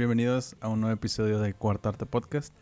bienvenidos 0.00 0.56
a 0.62 0.68
un 0.68 0.80
nuevo 0.80 0.94
episodio 0.94 1.40
de 1.40 1.52
Cuarto 1.52 1.90
Arte 1.90 2.06
Podcast. 2.06 2.54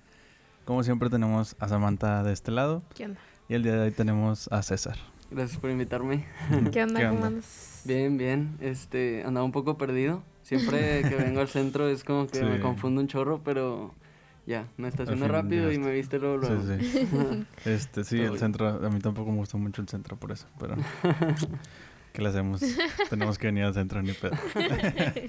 Como 0.64 0.82
siempre 0.82 1.08
tenemos 1.08 1.54
a 1.60 1.68
Samantha 1.68 2.24
de 2.24 2.32
este 2.32 2.50
lado 2.50 2.82
¿Qué 2.96 3.04
onda? 3.04 3.20
y 3.48 3.54
el 3.54 3.62
día 3.62 3.74
de 3.74 3.82
hoy 3.82 3.90
tenemos 3.92 4.48
a 4.50 4.60
César. 4.64 4.96
Gracias 5.30 5.60
por 5.60 5.70
invitarme. 5.70 6.26
¿Qué 6.72 6.82
onda? 6.82 6.98
¿Qué 6.98 7.06
¿Cómo 7.06 7.14
onda? 7.18 7.26
andas? 7.28 7.82
Bien, 7.84 8.18
bien. 8.18 8.56
Este, 8.60 9.22
andaba 9.24 9.44
un 9.46 9.52
poco 9.52 9.78
perdido. 9.78 10.24
Siempre 10.42 11.02
que 11.08 11.14
vengo 11.14 11.38
al 11.40 11.46
centro 11.46 11.88
es 11.88 12.02
como 12.02 12.26
que 12.26 12.40
Sí. 12.40 12.44
me 12.44 12.58
confundo 12.58 13.00
un 13.00 13.06
chorro, 13.06 13.40
pero 13.44 13.94
ya, 14.44 14.66
me 14.76 14.88
estacioné 14.88 15.28
rápido 15.28 15.70
y 15.70 15.78
me 15.78 15.92
viste 15.92 16.18
luego. 16.18 16.38
luego. 16.38 16.60
Sí, 16.60 16.84
sí. 16.84 17.08
Este, 17.64 18.02
sí, 18.02 18.16
Todo 18.16 18.24
el 18.24 18.30
bien. 18.32 18.40
centro, 18.40 18.84
a 18.84 18.90
mí 18.90 18.98
tampoco 18.98 19.30
me 19.30 19.36
gusta 19.38 19.56
mucho 19.58 19.80
el 19.80 19.88
centro 19.88 20.16
por 20.16 20.32
eso, 20.32 20.48
pero 20.58 20.74
¿qué 22.18 22.22
le 22.22 22.30
hacemos? 22.30 22.60
Tenemos 23.10 23.38
que 23.38 23.46
venir 23.46 23.62
al 23.62 23.74
centro, 23.74 24.02
ni 24.02 24.12
pedo. 24.12 24.32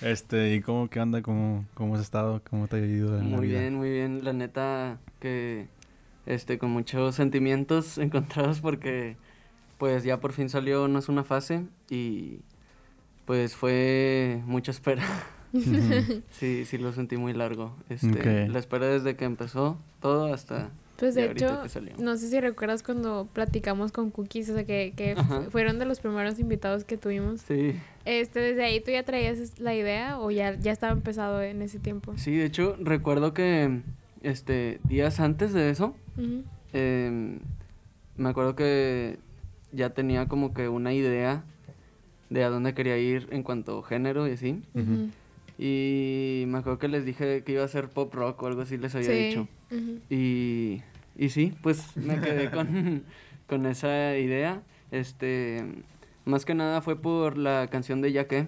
Este, 0.00 0.54
¿y 0.54 0.62
cómo, 0.62 0.88
qué 0.88 0.98
onda? 0.98 1.20
¿Cómo, 1.20 1.66
cómo 1.74 1.96
has 1.96 2.00
estado? 2.00 2.40
¿Cómo 2.48 2.66
te 2.66 2.76
ha 2.76 2.78
ido 2.78 3.18
en 3.18 3.30
la 3.30 3.36
Muy 3.36 3.48
vida? 3.48 3.60
bien, 3.60 3.74
muy 3.74 3.90
bien. 3.90 4.24
La 4.24 4.32
neta 4.32 4.98
que 5.20 5.68
este 6.24 6.56
con 6.56 6.70
muchos 6.70 7.14
sentimientos 7.14 7.98
encontrados 7.98 8.60
porque 8.60 9.18
pues 9.76 10.02
ya 10.02 10.18
por 10.18 10.32
fin 10.32 10.48
salió 10.48 10.88
No 10.88 10.98
es 10.98 11.10
una 11.10 11.22
fase 11.22 11.66
y 11.90 12.38
pues 13.26 13.54
fue 13.54 14.40
mucha 14.46 14.70
espera. 14.70 15.04
Sí, 16.30 16.64
sí 16.64 16.78
lo 16.78 16.94
sentí 16.94 17.18
muy 17.18 17.34
largo. 17.34 17.76
Este, 17.90 18.48
la 18.48 18.58
espera 18.58 18.86
desde 18.86 19.16
que 19.16 19.26
empezó 19.26 19.76
todo 20.00 20.32
hasta 20.32 20.70
Pues 21.00 21.14
de 21.14 21.30
hecho, 21.30 21.62
no 21.98 22.18
sé 22.18 22.28
si 22.28 22.38
recuerdas 22.40 22.82
cuando 22.82 23.26
platicamos 23.32 23.90
con 23.90 24.10
Cookies, 24.10 24.50
o 24.50 24.54
sea, 24.54 24.64
que, 24.64 24.92
que 24.94 25.16
fueron 25.50 25.78
de 25.78 25.86
los 25.86 25.98
primeros 25.98 26.38
invitados 26.38 26.84
que 26.84 26.98
tuvimos. 26.98 27.40
Sí. 27.40 27.74
Este, 28.04 28.40
desde 28.40 28.62
ahí 28.64 28.80
tú 28.80 28.90
ya 28.90 29.02
traías 29.02 29.58
la 29.58 29.74
idea 29.74 30.20
o 30.20 30.30
ya, 30.30 30.54
ya 30.60 30.72
estaba 30.72 30.92
empezado 30.92 31.42
en 31.42 31.62
ese 31.62 31.78
tiempo. 31.78 32.12
Sí, 32.16 32.36
de 32.36 32.44
hecho, 32.44 32.76
recuerdo 32.78 33.32
que 33.32 33.80
este 34.22 34.78
días 34.84 35.20
antes 35.20 35.54
de 35.54 35.70
eso, 35.70 35.94
em, 36.74 37.38
me 38.18 38.28
acuerdo 38.28 38.54
que 38.54 39.18
ya 39.72 39.90
tenía 39.90 40.28
como 40.28 40.52
que 40.52 40.68
una 40.68 40.92
idea 40.92 41.44
de 42.28 42.44
a 42.44 42.50
dónde 42.50 42.74
quería 42.74 42.98
ir 42.98 43.26
en 43.30 43.42
cuanto 43.42 43.78
a 43.78 43.82
género 43.82 44.28
y 44.28 44.32
así. 44.32 44.62
Ujú. 44.74 45.08
Y 45.62 46.44
me 46.46 46.58
acuerdo 46.58 46.78
que 46.78 46.88
les 46.88 47.04
dije 47.04 47.42
que 47.44 47.52
iba 47.52 47.62
a 47.64 47.68
ser 47.68 47.90
pop 47.90 48.14
rock 48.14 48.42
o 48.42 48.46
algo 48.46 48.62
así 48.62 48.78
les 48.78 48.94
había 48.94 49.10
Sí. 49.10 49.24
dicho. 49.26 49.48
Y, 50.08 50.80
y 51.18 51.28
sí, 51.28 51.52
pues 51.62 51.94
me 51.98 52.18
quedé 52.18 52.50
con, 52.50 53.04
con 53.46 53.66
esa 53.66 54.16
idea. 54.16 54.62
Este, 54.90 55.62
más 56.24 56.46
que 56.46 56.54
nada 56.54 56.80
fue 56.80 56.96
por 56.96 57.36
la 57.36 57.68
canción 57.70 58.00
de 58.00 58.10
Ya 58.12 58.26
que, 58.26 58.46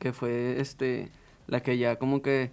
que 0.00 0.12
fue 0.12 0.60
este, 0.60 1.08
la 1.46 1.62
que 1.62 1.78
ya 1.78 1.94
como 1.96 2.20
que 2.20 2.50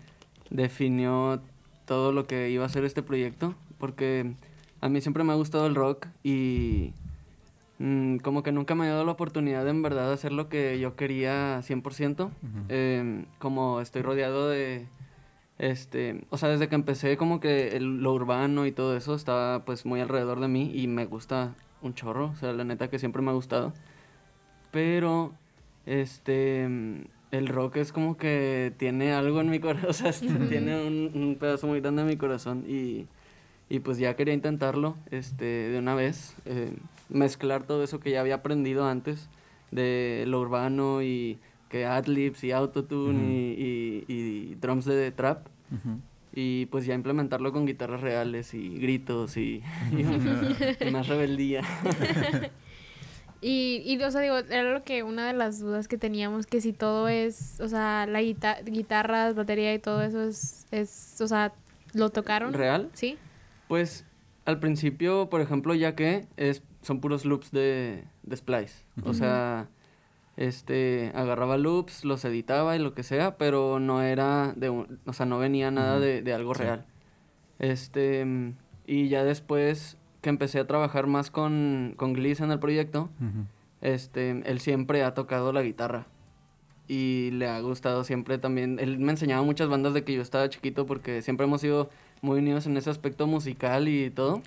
definió 0.52 1.42
todo 1.86 2.12
lo 2.12 2.28
que 2.28 2.52
iba 2.52 2.66
a 2.66 2.70
ser 2.70 2.86
este 2.86 3.02
proyecto. 3.02 3.56
Porque 3.80 4.32
a 4.80 4.90
mí 4.90 5.02
siempre 5.02 5.24
me 5.24 5.32
ha 5.34 5.36
gustado 5.36 5.66
el 5.66 5.74
rock 5.74 6.06
y 6.24 6.94
mm, 7.80 8.18
como 8.18 8.44
que 8.44 8.52
nunca 8.52 8.76
me 8.76 8.86
ha 8.88 8.92
dado 8.92 9.06
la 9.06 9.12
oportunidad 9.14 9.64
de 9.64 9.72
en 9.72 9.82
verdad 9.82 10.12
hacer 10.14 10.32
lo 10.32 10.48
que 10.50 10.80
yo 10.80 10.96
quería 10.96 11.62
100%. 11.64 12.26
Ujú. 12.26 12.32
Em, 12.70 13.26
como 13.40 13.82
estoy 13.82 14.02
rodeado 14.04 14.48
de 14.50 14.86
este, 15.58 16.22
o 16.30 16.38
sea, 16.38 16.48
desde 16.50 16.70
que 16.70 16.76
empecé 16.76 17.18
como 17.18 17.40
que 17.42 17.76
el- 17.76 18.02
lo 18.02 18.14
urbano 18.14 18.66
y 18.66 18.72
todo 18.72 18.96
eso 18.96 19.14
estaba 19.16 19.66
pues 19.66 19.86
muy 19.86 20.00
alrededor 20.00 20.40
de 20.40 20.48
mí 20.48 20.72
y 20.74 20.88
me 20.88 21.06
gusta 21.06 21.54
un 21.82 21.94
chorro, 21.94 22.28
o 22.32 22.36
sea, 22.36 22.54
la 22.54 22.64
neta 22.64 22.90
que 22.90 23.00
siempre 23.00 23.22
me 23.22 23.32
ha 23.32 23.34
gustado. 23.34 23.74
Pero 24.72 25.34
este 25.86 26.68
mm, 26.68 27.02
el 27.32 27.48
rock 27.48 27.78
es 27.78 27.92
como 27.92 28.18
que 28.18 28.74
tiene 28.78 29.14
algo 29.14 29.42
en 29.42 29.50
mi 29.50 29.60
corazón, 29.60 29.90
o 29.90 29.94
sea, 29.94 30.10
este, 30.10 30.28
tiene 30.48 30.86
un, 30.86 31.12
un 31.14 31.36
pedazo 31.40 31.68
muy 31.68 31.82
grande 31.82 32.02
en 32.04 32.08
mi 32.08 32.18
corazón 32.18 32.64
y, 32.68 33.08
y 33.70 33.80
pues 33.80 33.98
ya 33.98 34.16
quería 34.16 34.34
intentarlo 34.34 34.96
este 35.12 35.46
de 35.46 35.78
una 35.80 35.96
vez, 35.96 36.36
eh, 36.46 36.74
mezclar 37.10 37.64
todo 37.64 37.84
eso 37.84 38.00
que 38.00 38.12
ya 38.12 38.22
había 38.22 38.36
aprendido 38.36 38.88
antes 38.88 39.30
de 39.72 40.24
lo 40.28 40.40
urbano 40.40 41.02
y 41.04 41.40
que 41.70 41.86
adlibs 41.86 42.44
y 42.44 42.52
autotune 42.52 43.20
Ujú. 43.20 43.32
y, 43.32 44.06
y, 44.08 44.14
y 44.52 44.56
drums 44.56 44.86
de 44.86 45.12
trap 45.12 45.48
y 46.34 46.68
pues 46.68 46.86
ya 46.86 46.94
implementarlo 46.96 47.52
con 47.52 47.66
guitarras 47.66 48.02
reales 48.02 48.54
y 48.54 48.70
gritos 48.78 49.36
y, 49.38 49.62
y- 49.92 50.86
y 50.88 50.92
más 50.92 51.08
rebeldía. 51.08 51.62
Y, 53.42 53.82
y, 53.86 54.02
o 54.04 54.12
sea, 54.12 54.20
digo, 54.20 54.36
era 54.38 54.64
lo 54.74 54.84
que 54.84 55.02
una 55.04 55.28
de 55.28 55.34
las 55.34 55.62
dudas 55.62 55.88
que 55.88 55.98
teníamos, 55.98 56.46
que 56.46 56.60
si 56.60 56.74
todo 56.74 57.08
es, 57.08 57.62
o 57.62 57.70
sea, 57.70 58.06
la 58.06 58.22
guita- 58.22 58.62
guitarras, 58.66 59.34
batería 59.34 59.74
y 59.74 59.80
todo 59.80 60.02
eso 60.02 60.22
es, 60.24 60.68
es, 60.72 61.22
o 61.22 61.28
sea, 61.30 61.54
¿lo 61.94 62.10
tocaron? 62.10 62.52
¿Real? 62.54 62.90
Sí. 62.92 63.18
Pues 63.70 64.06
al 64.44 64.60
principio, 64.60 65.30
por 65.30 65.40
ejemplo, 65.40 65.74
ya 65.74 65.96
que 65.96 66.28
es, 66.36 66.64
son 66.82 67.00
puros 67.02 67.26
loops 67.26 67.52
de, 67.52 68.04
de 68.24 68.36
Splice. 68.38 68.84
O 69.04 69.14
sea, 69.14 69.68
este, 70.38 71.12
agarraba 71.16 71.58
loops, 71.58 72.06
los 72.06 72.24
editaba 72.26 72.76
y 72.76 72.80
lo 72.80 72.94
que 72.94 73.04
sea, 73.04 73.38
pero 73.38 73.80
no 73.80 74.02
era 74.02 74.54
de 74.56 74.70
un- 74.70 75.00
o 75.06 75.14
sea, 75.14 75.26
no 75.26 75.38
venía 75.40 75.72
nada 75.72 76.00
de, 76.00 76.22
de 76.22 76.34
algo 76.34 76.56
Sí. 76.56 76.64
real. 76.64 76.86
Este, 77.60 78.26
y 78.88 79.10
ya 79.10 79.24
después 79.24 79.98
que 80.22 80.30
empecé 80.30 80.60
a 80.60 80.68
trabajar 80.68 81.08
más 81.08 81.30
con, 81.32 81.94
con 81.98 82.14
Gliss 82.14 82.40
en 82.42 82.52
el 82.52 82.60
proyecto, 82.60 83.10
este, 83.82 84.32
él 84.50 84.60
siempre 84.60 85.04
ha 85.04 85.14
tocado 85.14 85.52
la 85.54 85.62
guitarra. 85.62 86.08
Y 86.88 87.30
le 87.34 87.48
ha 87.48 87.60
gustado 87.60 88.04
siempre 88.04 88.38
también. 88.40 88.80
Él 88.80 88.98
me 88.98 89.12
enseñaba 89.12 89.44
muchas 89.44 89.70
bandas 89.70 89.94
de 89.94 90.04
que 90.04 90.14
yo 90.14 90.22
estaba 90.24 90.50
chiquito 90.50 90.86
porque 90.88 91.22
siempre 91.22 91.46
hemos 91.46 91.62
sido 91.62 91.90
muy 92.22 92.40
unidos 92.40 92.66
en 92.66 92.76
ese 92.78 92.90
aspecto 92.90 93.28
musical 93.28 93.88
y 93.88 94.10
todo. 94.10 94.42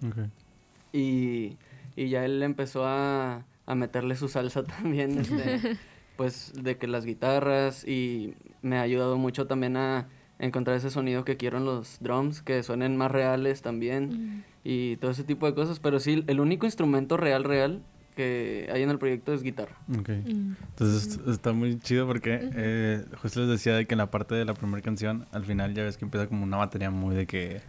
Y, 0.93 1.57
y 1.97 2.09
ya 2.09 2.25
él 2.25 2.43
empezó 2.43 2.87
a, 2.87 3.45
a 3.67 3.75
meterle 3.75 4.17
su 4.17 4.29
salsa 4.29 4.63
también, 4.65 5.19
este, 5.19 5.77
pues 6.17 6.53
de 6.55 6.77
que 6.77 6.87
las 6.87 7.05
guitarras 7.05 7.87
y 7.87 8.35
me 8.63 8.79
ha 8.79 8.83
ayudado 8.83 9.17
mucho 9.19 9.47
también 9.47 9.77
a 9.77 10.07
encontrar 10.39 10.77
ese 10.77 10.91
sonido 10.91 11.25
que 11.25 11.37
quiero 11.37 11.59
en 11.59 11.65
los 11.65 11.99
drums, 12.01 12.43
que 12.43 12.63
suenen 12.63 12.97
más 12.97 13.11
reales 13.11 13.63
también 13.63 14.45
y 14.65 14.97
todo 14.97 15.11
ese 15.13 15.23
tipo 15.25 15.47
de 15.47 15.55
cosas. 15.55 15.79
Pero 15.79 16.01
sí, 16.01 16.25
el 16.27 16.41
único 16.41 16.67
instrumento 16.67 17.17
real, 17.17 17.45
real 17.45 17.81
que 18.17 18.69
hay 18.73 18.83
en 18.83 18.91
el 18.91 18.99
proyecto 18.99 19.33
es 19.33 19.43
guitarra. 19.43 19.77
Ok. 19.99 20.09
Mm. 20.11 20.55
Entonces 20.71 21.07
est- 21.17 21.29
está 21.29 21.53
muy 21.53 21.79
chido 21.79 22.07
porque 22.07 22.41
eh, 22.55 23.05
justo 23.23 23.41
les 23.41 23.49
decía 23.49 23.75
de 23.77 23.87
que 23.87 23.95
en 23.95 23.99
la 23.99 24.11
parte 24.11 24.35
de 24.35 24.45
la 24.45 24.55
primera 24.55 24.83
canción, 24.83 25.27
al 25.33 25.45
final 25.45 25.75
ya 25.75 25.85
ves 25.85 25.97
que 25.97 26.05
empieza 26.05 26.27
como 26.27 26.43
una 26.45 26.57
batería 26.57 26.91
muy 26.91 27.15
de 27.15 27.27
que, 27.27 27.61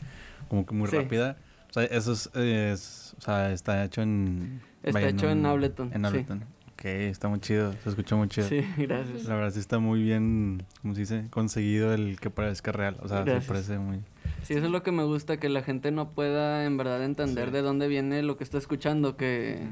como 0.49 0.65
que 0.65 0.73
muy 0.73 0.87
Sí. 0.89 0.97
rápida. 0.97 1.37
O 1.73 1.79
sea, 1.79 1.83
eso 1.85 2.11
es, 2.13 2.29
es- 2.35 3.15
o 3.17 3.21
sea, 3.21 3.51
está 3.51 3.83
hecho 3.83 4.01
en... 4.01 4.61
Está 4.83 5.01
hecho 5.07 5.29
en 5.29 5.45
Ableton, 5.45 5.91
En 5.93 6.01
sí. 6.01 6.07
Ableton. 6.07 6.43
Ok, 6.73 6.85
está 6.85 7.29
muy 7.29 7.39
chido, 7.39 7.73
se 7.83 7.89
escucha 7.89 8.15
muy 8.15 8.27
chido. 8.27 8.47
Sí, 8.47 8.61
gracias. 8.77 9.23
La 9.25 9.35
verdad 9.35 9.51
sí 9.51 9.59
está 9.59 9.79
muy 9.79 10.03
bien, 10.03 10.63
¿cómo 10.81 10.93
se 10.93 11.01
dice? 11.01 11.25
Conseguido 11.29 11.93
el 11.93 12.19
que 12.19 12.29
parezca 12.29 12.71
real. 12.71 12.97
O 13.01 13.07
sea, 13.07 13.21
Gracias. 13.21 13.45
se 13.45 13.47
parece 13.49 13.77
muy... 13.79 13.99
Sí, 14.43 14.53
eso 14.55 14.65
es 14.65 14.71
lo 14.71 14.83
que 14.83 14.91
me 14.91 15.03
gusta, 15.03 15.37
que 15.37 15.49
la 15.49 15.63
gente 15.63 15.91
no 15.91 16.09
pueda 16.09 16.65
en 16.65 16.75
verdad 16.77 17.03
entender 17.03 17.47
Sí. 17.47 17.51
de 17.53 17.61
dónde 17.61 17.87
viene 17.87 18.21
lo 18.23 18.37
que 18.37 18.43
está 18.43 18.57
escuchando, 18.57 19.15
que, 19.15 19.67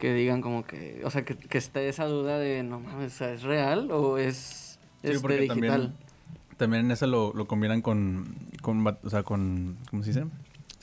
que 0.00 0.12
digan 0.12 0.40
como 0.42 0.64
que, 0.66 1.00
o 1.04 1.10
sea, 1.10 1.24
que, 1.24 1.36
que 1.36 1.58
esté 1.58 1.88
esa 1.88 2.04
duda 2.06 2.38
de, 2.38 2.62
no 2.64 2.80
mames, 2.80 3.14
o 3.14 3.16
sea, 3.18 3.32
¿es 3.32 3.42
real 3.42 3.90
o 3.92 4.18
es 4.18 4.78
Sí, 5.02 5.08
este, 5.12 5.28
digital? 5.38 5.48
también, 5.48 5.92
también 6.56 6.84
en 6.86 6.90
ese 6.90 7.06
lo, 7.06 7.32
lo 7.32 7.46
combinan 7.46 7.80
con, 7.82 8.34
con, 8.60 8.84
o 8.86 9.10
sea, 9.10 9.22
con, 9.22 9.76
¿cómo 9.90 10.02
se 10.02 10.10
dice? 10.10 10.24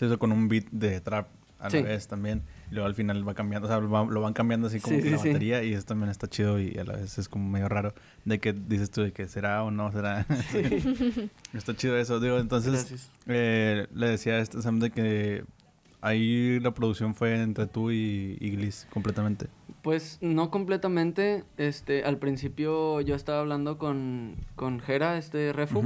Eso 0.06 0.20
con 0.20 0.32
un 0.32 0.48
beat 0.48 0.66
de 0.72 1.00
trap 1.02 1.28
a 1.60 1.70
Sí. 1.70 1.78
la 1.78 1.84
vez 1.90 2.08
también. 2.08 2.44
Y 2.70 2.74
luego 2.74 2.88
al 2.88 2.96
final 2.96 3.26
va 3.28 3.34
cambiando, 3.34 3.68
o 3.68 3.72
sea, 3.72 3.80
lo, 3.80 3.90
va- 3.90 4.06
lo 4.06 4.20
van 4.22 4.34
cambiando 4.34 4.68
así 4.68 4.80
como 4.82 4.98
Sí, 4.98 5.02
que 5.04 5.10
sí, 5.10 5.12
la 5.12 5.18
batería 5.18 5.64
y 5.64 5.74
eso 5.74 5.86
también 5.86 6.10
está 6.10 6.28
chido 6.28 6.60
y 6.60 6.78
a 6.78 6.84
la 6.84 6.94
vez 6.98 7.18
es 7.18 7.30
como 7.30 7.48
medio 7.50 7.70
raro 7.70 7.94
de 8.26 8.40
que 8.40 8.52
dices 8.52 8.92
tú 8.92 9.02
de 9.02 9.14
que 9.14 9.28
será 9.30 9.64
o 9.64 9.72
no 9.72 9.90
será. 9.92 10.26
está 11.54 11.76
chido 11.76 11.98
eso, 11.98 12.20
digo, 12.20 12.38
entonces 12.40 13.10
eh, 13.28 13.88
le 13.94 14.08
decía 14.08 14.34
a 14.34 14.40
este 14.40 14.62
Sam 14.62 14.80
de 14.80 14.92
que 14.92 15.46
ahí 16.02 16.60
la 16.60 16.74
producción 16.74 17.16
fue 17.16 17.42
entre 17.42 17.68
tú 17.68 17.92
y, 17.92 18.38
y 18.42 18.50
Gliss 18.52 18.88
completamente. 18.92 19.48
Pues 19.84 20.18
no 20.22 20.50
completamente, 20.50 21.44
este, 21.58 22.04
al 22.04 22.18
principio 22.18 23.00
yo 23.02 23.16
estaba 23.16 23.40
hablando 23.40 23.78
con, 23.78 24.36
con 24.56 24.80
Jera, 24.80 25.18
este 25.18 25.54
Refu. 25.54 25.84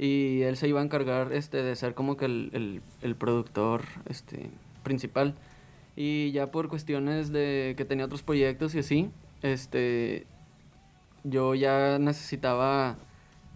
Y 0.00 0.40
él 0.44 0.56
se 0.56 0.66
iba 0.66 0.80
a 0.80 0.82
encargar 0.82 1.30
este 1.34 1.62
de 1.62 1.76
ser 1.76 1.92
como 1.92 2.16
que 2.16 2.24
el, 2.24 2.48
el, 2.54 2.80
el 3.02 3.14
productor 3.16 3.82
este 4.08 4.50
principal. 4.82 5.34
Y 5.94 6.32
ya 6.32 6.50
por 6.50 6.68
cuestiones 6.68 7.32
de 7.32 7.74
que 7.76 7.84
tenía 7.84 8.06
otros 8.06 8.22
proyectos 8.22 8.74
y 8.74 8.78
así 8.78 9.10
este 9.42 10.26
yo 11.22 11.54
ya 11.54 11.98
necesitaba 11.98 12.96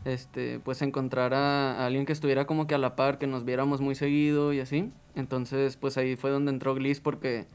este 0.05 0.61
pues 0.61 0.83
encontrar 0.83 1.33
a, 1.33 1.79
a 1.79 1.87
alguien 1.87 2.05
que 2.05 2.13
estuviera 2.13 2.47
como 2.47 2.67
que 2.67 2.75
a 2.75 2.79
la 2.79 2.95
par 2.95 3.17
que 3.17 3.27
nos 3.27 3.47
viéramos 3.47 3.81
muy 3.81 3.95
seguido 3.95 4.53
y 4.53 4.61
así. 4.61 4.93
Entonces 5.15 5.79
pues 5.79 5.97
ahí 5.97 6.15
fue 6.15 6.31
donde 6.31 6.51
entró 6.51 6.75
Gliss 6.75 7.01
porque 7.01 7.47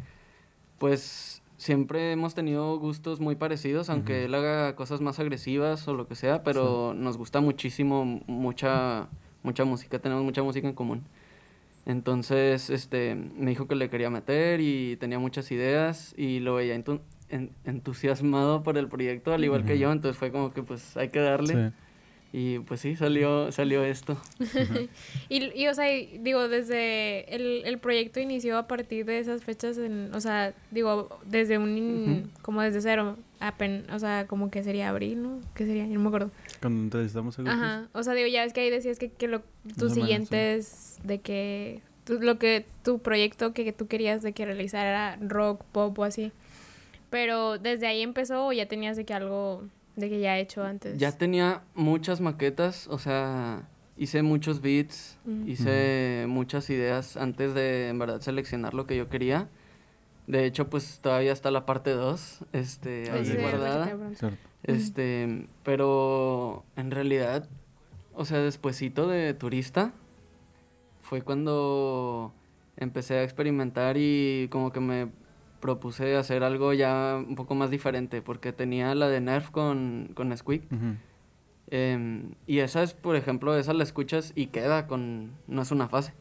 pues 0.80 1.39
siempre 1.60 2.14
hemos 2.14 2.34
tenido 2.34 2.80
gustos 2.80 3.20
muy 3.20 3.36
parecidos, 3.36 3.90
aunque 3.90 4.26
él 4.26 4.34
haga 4.34 4.76
cosas 4.76 5.02
más 5.02 5.20
agresivas 5.20 5.88
o 5.88 5.94
lo 5.94 6.08
que 6.08 6.16
sea, 6.16 6.42
pero 6.42 6.94
nos 6.96 7.18
gusta 7.18 7.42
muchísimo 7.42 8.22
mucha, 8.28 9.10
mucha 9.44 9.66
música, 9.66 10.00
tenemos 10.00 10.24
mucha 10.24 10.42
música 10.42 10.68
en 10.70 10.74
común. 10.74 11.04
Entonces, 11.86 12.70
este, 12.70 13.16
me 13.16 13.52
dijo 13.52 13.68
que 13.68 13.76
le 13.76 13.90
quería 13.90 14.10
meter 14.10 14.62
y 14.62 14.96
tenía 14.98 15.20
muchas 15.20 15.52
ideas 15.52 16.14
y 16.18 16.40
lo 16.40 16.56
veía 16.56 16.82
entusiasmado 17.66 18.64
por 18.64 18.78
el 18.78 18.88
proyecto, 18.88 19.34
al 19.34 19.44
igual 19.44 19.66
que 19.66 19.78
yo, 19.78 19.92
entonces 19.92 20.18
fue 20.18 20.32
como 20.32 20.54
que 20.54 20.64
pues 20.64 20.96
hay 20.96 21.10
que 21.10 21.20
darle. 21.20 21.74
Y 22.32 22.60
pues 22.60 22.82
sí, 22.82 22.96
salió, 22.96 23.52
salió 23.52 23.84
esto. 23.84 24.16
y, 25.30 25.60
y, 25.60 25.68
o 25.68 25.74
sea, 25.74 25.86
digo, 26.20 26.48
desde 26.48 27.34
el, 27.34 27.64
el, 27.66 27.80
proyecto 27.80 28.20
inició 28.20 28.58
a 28.60 28.68
partir 28.68 29.06
de 29.06 29.18
esas 29.18 29.44
fechas, 29.44 29.80
en, 29.80 30.14
o 30.14 30.22
sea, 30.22 30.54
digo, 30.70 31.20
desde 31.26 31.58
un, 31.58 32.32
como 32.44 32.62
desde 32.62 32.82
cero, 32.82 33.18
apen, 33.40 33.86
o 33.92 33.98
sea, 33.98 34.28
como 34.28 34.52
que 34.52 34.64
sería 34.64 34.90
abril, 34.90 35.24
¿no? 35.24 35.42
¿Qué 35.56 35.66
sería? 35.66 35.88
Yo 35.88 35.96
no 35.96 36.02
me 36.02 36.08
acuerdo. 36.08 36.30
Cuando 36.62 36.84
entrevistamos 36.84 37.40
a 37.40 37.42
Ajá, 37.52 37.90
o 37.94 38.04
sea, 38.04 38.14
digo, 38.14 38.28
ya 38.28 38.44
ves 38.44 38.54
que 38.54 38.62
ahí 38.62 38.70
decías 38.70 39.00
que, 39.00 39.10
que 39.10 39.28
lo, 39.28 39.42
tus 39.80 39.94
siguientes, 39.94 41.00
de 41.04 41.22
que, 41.22 41.82
lo 42.08 42.38
que, 42.38 42.64
tu 42.84 43.00
proyecto 43.00 43.54
que, 43.54 43.64
que 43.64 43.74
tú 43.74 43.88
querías 43.88 44.22
de 44.22 44.34
que 44.34 44.46
realizara 44.46 45.16
era 45.16 45.18
rock, 45.28 45.64
pop 45.72 45.98
o 45.98 46.04
así. 46.04 46.32
Pero 47.10 47.58
desde 47.58 47.88
ahí 47.88 48.04
empezó 48.04 48.46
o 48.46 48.54
ya 48.54 48.68
tenías 48.68 48.96
de 48.96 49.04
que 49.04 49.16
algo 49.16 49.64
de 50.00 50.10
que 50.10 50.20
ya 50.20 50.38
he 50.38 50.42
hecho 50.42 50.64
antes. 50.64 50.98
Ya 50.98 51.12
tenía 51.12 51.62
muchas 51.76 52.22
maquetas, 52.22 52.88
o 52.88 52.98
sea, 52.98 53.68
hice 53.98 54.24
muchos 54.24 54.62
beats, 54.62 55.18
hice 55.46 56.26
muchas 56.28 56.70
ideas 56.70 57.18
antes 57.18 57.54
de 57.54 57.90
en 57.90 58.00
verdad 58.00 58.22
seleccionar 58.22 58.74
lo 58.74 58.86
que 58.86 58.96
yo 58.96 59.10
quería. 59.10 59.50
De 60.28 60.46
hecho, 60.46 60.70
pues 60.70 61.00
todavía 61.02 61.34
está 61.34 61.52
la 61.52 61.66
parte 61.66 61.92
2, 61.92 62.46
este, 62.54 63.12
ahí 63.12 63.36
guardada. 63.42 63.98
Este, 64.64 65.48
pero 65.64 66.64
en 66.76 66.92
realidad, 66.92 67.48
o 68.14 68.26
sea, 68.26 68.40
despuesito 68.40 69.08
de 69.08 69.34
turista, 69.34 69.94
fue 71.02 71.22
cuando 71.22 72.34
empecé 72.78 73.16
a 73.16 73.24
experimentar 73.24 73.98
y 73.98 74.48
como 74.52 74.72
que 74.72 74.80
me 74.80 75.10
propuse 75.60 76.16
hacer 76.16 76.44
algo 76.44 76.74
ya 76.74 77.24
un 77.28 77.36
poco 77.36 77.56
más 77.56 77.70
diferente, 77.70 78.22
porque 78.22 78.54
tenía 78.54 78.94
la 78.96 79.08
de 79.08 79.22
Nerf 79.22 79.50
con, 79.52 80.12
con 80.14 80.36
Squeak. 80.36 80.64
Em, 81.72 82.34
y 82.48 82.60
esa 82.60 82.82
es, 82.82 82.94
por 82.94 83.16
ejemplo, 83.16 83.56
esa 83.56 83.74
la 83.74 83.84
escuchas 83.84 84.34
y 84.36 84.48
queda 84.48 84.88
con... 84.88 85.32
no 85.48 85.62
es 85.62 85.72
una 85.72 85.88
fase. 85.88 86.14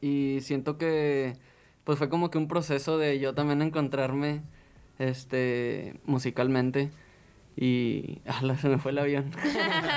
Y 0.00 0.38
siento 0.42 0.76
que, 0.76 1.36
pues 1.84 1.98
fue 1.98 2.08
como 2.08 2.30
que 2.30 2.38
un 2.38 2.48
proceso 2.48 2.98
de 2.98 3.18
yo 3.18 3.34
también 3.34 3.62
encontrarme, 3.62 4.42
este, 4.98 5.98
musicalmente. 6.04 6.90
Y, 7.56 8.20
ala, 8.26 8.58
se 8.58 8.68
me 8.68 8.78
fue 8.78 8.90
el 8.90 8.98
avión. 8.98 9.30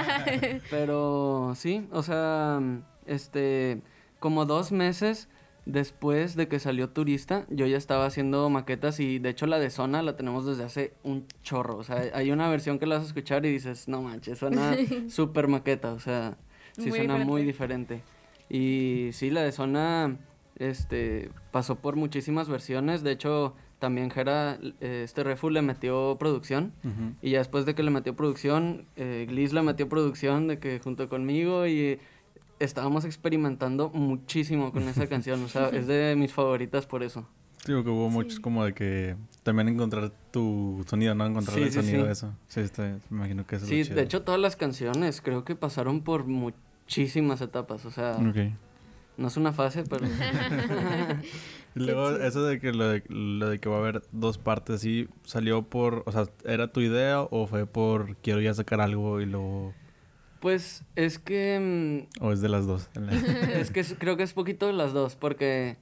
Pero 0.69 1.53
sí, 1.55 1.87
o 1.91 2.03
sea, 2.03 2.61
este, 3.05 3.81
como 4.19 4.45
dos 4.45 4.71
meses 4.71 5.27
Después 5.67 6.37
de 6.37 6.47
que 6.47 6.59
salió 6.59 6.91
Turista, 6.91 7.45
yo 7.49 7.65
ya 7.65 7.75
estaba 7.75 8.05
haciendo 8.05 8.49
maquetas 8.49 9.01
y 9.01 9.19
de 9.19 9.31
hecho 9.31 9.47
la 9.47 9.59
de 9.59 9.69
Zona 9.69 10.01
la 10.01 10.15
tenemos 10.15 10.45
desde 10.45 10.63
hace 10.63 10.93
un 11.03 11.25
chorro. 11.43 11.75
O 11.75 11.83
sea, 11.83 12.03
hay 12.13 12.31
una 12.31 12.47
versión 12.47 12.79
que 12.79 12.85
la 12.85 12.95
vas 12.95 13.03
a 13.03 13.07
escuchar 13.07 13.45
y 13.45 13.51
dices, 13.51 13.89
no 13.89 14.01
manches, 14.01 14.39
suena 14.39 14.77
súper 15.09 15.49
maqueta. 15.49 15.91
O 15.91 15.99
sea, 15.99 16.37
sí 16.71 16.89
suena 16.89 17.17
muy 17.17 17.43
diferente. 17.43 18.01
Y 18.49 19.09
sí, 19.11 19.29
la 19.29 19.43
de 19.43 19.51
Zona 19.51 20.17
este, 20.55 21.31
pasó 21.51 21.75
por 21.75 21.97
muchísimas 21.97 22.47
versiones. 22.47 23.03
De 23.03 23.11
hecho, 23.11 23.53
también 23.79 24.09
Jera, 24.09 24.57
eh, 24.79 25.01
este 25.03 25.25
Refu 25.25 25.49
le 25.49 25.61
metió 25.61 26.15
producción. 26.17 26.71
Y 27.21 27.31
ya 27.31 27.39
después 27.39 27.65
de 27.65 27.75
que 27.75 27.83
le 27.83 27.91
metió 27.91 28.15
producción, 28.15 28.85
eh, 28.95 29.25
Gliss 29.27 29.51
le 29.51 29.63
metió 29.63 29.89
producción 29.89 30.47
de 30.47 30.59
que 30.59 30.79
junto 30.79 31.09
conmigo 31.09 31.67
y 31.67 31.99
estábamos 32.59 33.06
experimentando 33.06 33.89
muchísimo 33.89 34.71
con 34.71 34.83
esa 34.88 35.07
canción. 35.09 35.44
O 35.44 35.48
sea, 35.48 35.69
es 35.69 35.88
de 35.88 36.15
mis 36.18 36.33
favoritas 36.33 36.86
por 36.86 37.04
eso. 37.04 37.27
Sí, 37.65 37.74
que 37.74 37.89
hubo 37.89 38.09
muchos 38.09 38.39
como 38.39 38.63
de 38.63 38.74
que 38.74 39.15
también 39.44 39.68
encontrar 39.68 40.12
tu 40.31 40.86
sonido, 40.88 41.15
¿no? 41.15 41.25
Encontrar 41.25 41.57
el 41.57 41.71
sonido 41.71 42.06
de 42.06 42.13
eso. 42.13 42.33
Sí, 42.48 42.62
este, 42.62 42.81
me 43.09 43.18
imagino 43.18 43.45
que 43.45 43.57
eso 43.57 43.65
Sí, 43.65 43.83
de 43.83 44.01
hecho 44.04 44.21
todas 44.21 44.39
las 44.39 44.56
canciones 44.56 45.21
creo 45.21 45.44
que 45.44 45.56
pasaron 45.56 46.01
por 46.01 46.25
muchísimas 46.25 47.42
etapas, 47.42 47.86
o 47.86 47.92
sea... 47.92 48.18
No 49.18 49.27
es 49.27 49.36
una 49.36 49.51
fase, 49.51 49.83
pero... 49.83 50.06
y 51.75 51.80
luego 51.80 52.12
eso 52.12 52.45
de 52.45 52.59
que 52.59 52.71
lo, 52.71 52.88
de 52.88 53.04
lo 53.09 53.50
de 53.50 53.59
que 53.59 53.68
va 53.68 53.77
a 53.77 53.80
haber 53.80 54.04
dos 54.12 54.38
partes, 54.38 54.81
¿sí 54.81 55.09
salió 55.24 55.63
por... 55.63 56.04
O 56.06 56.12
sea, 56.12 56.27
¿era 56.45 56.71
tu 56.71 56.81
idea 56.81 57.21
o 57.21 57.48
fue 57.48 57.65
por 57.65 58.15
quiero 58.18 58.39
ya 58.42 58.54
sacar 58.54 58.80
algo 58.80 59.19
y 59.19 59.25
luego... 59.25 59.74
Pues 60.39 60.83
es 60.95 61.19
que... 61.19 62.07
Mm, 62.19 62.23
¿O 62.23 62.31
es 62.31 62.41
de 62.41 62.49
las 62.49 62.67
dos? 62.67 62.89
es 63.53 63.71
que 63.71 63.83
creo 63.83 64.17
que 64.17 64.23
es 64.23 64.33
poquito 64.33 64.67
de 64.67 64.73
las 64.73 64.93
dos, 64.93 65.15
porque 65.15 65.77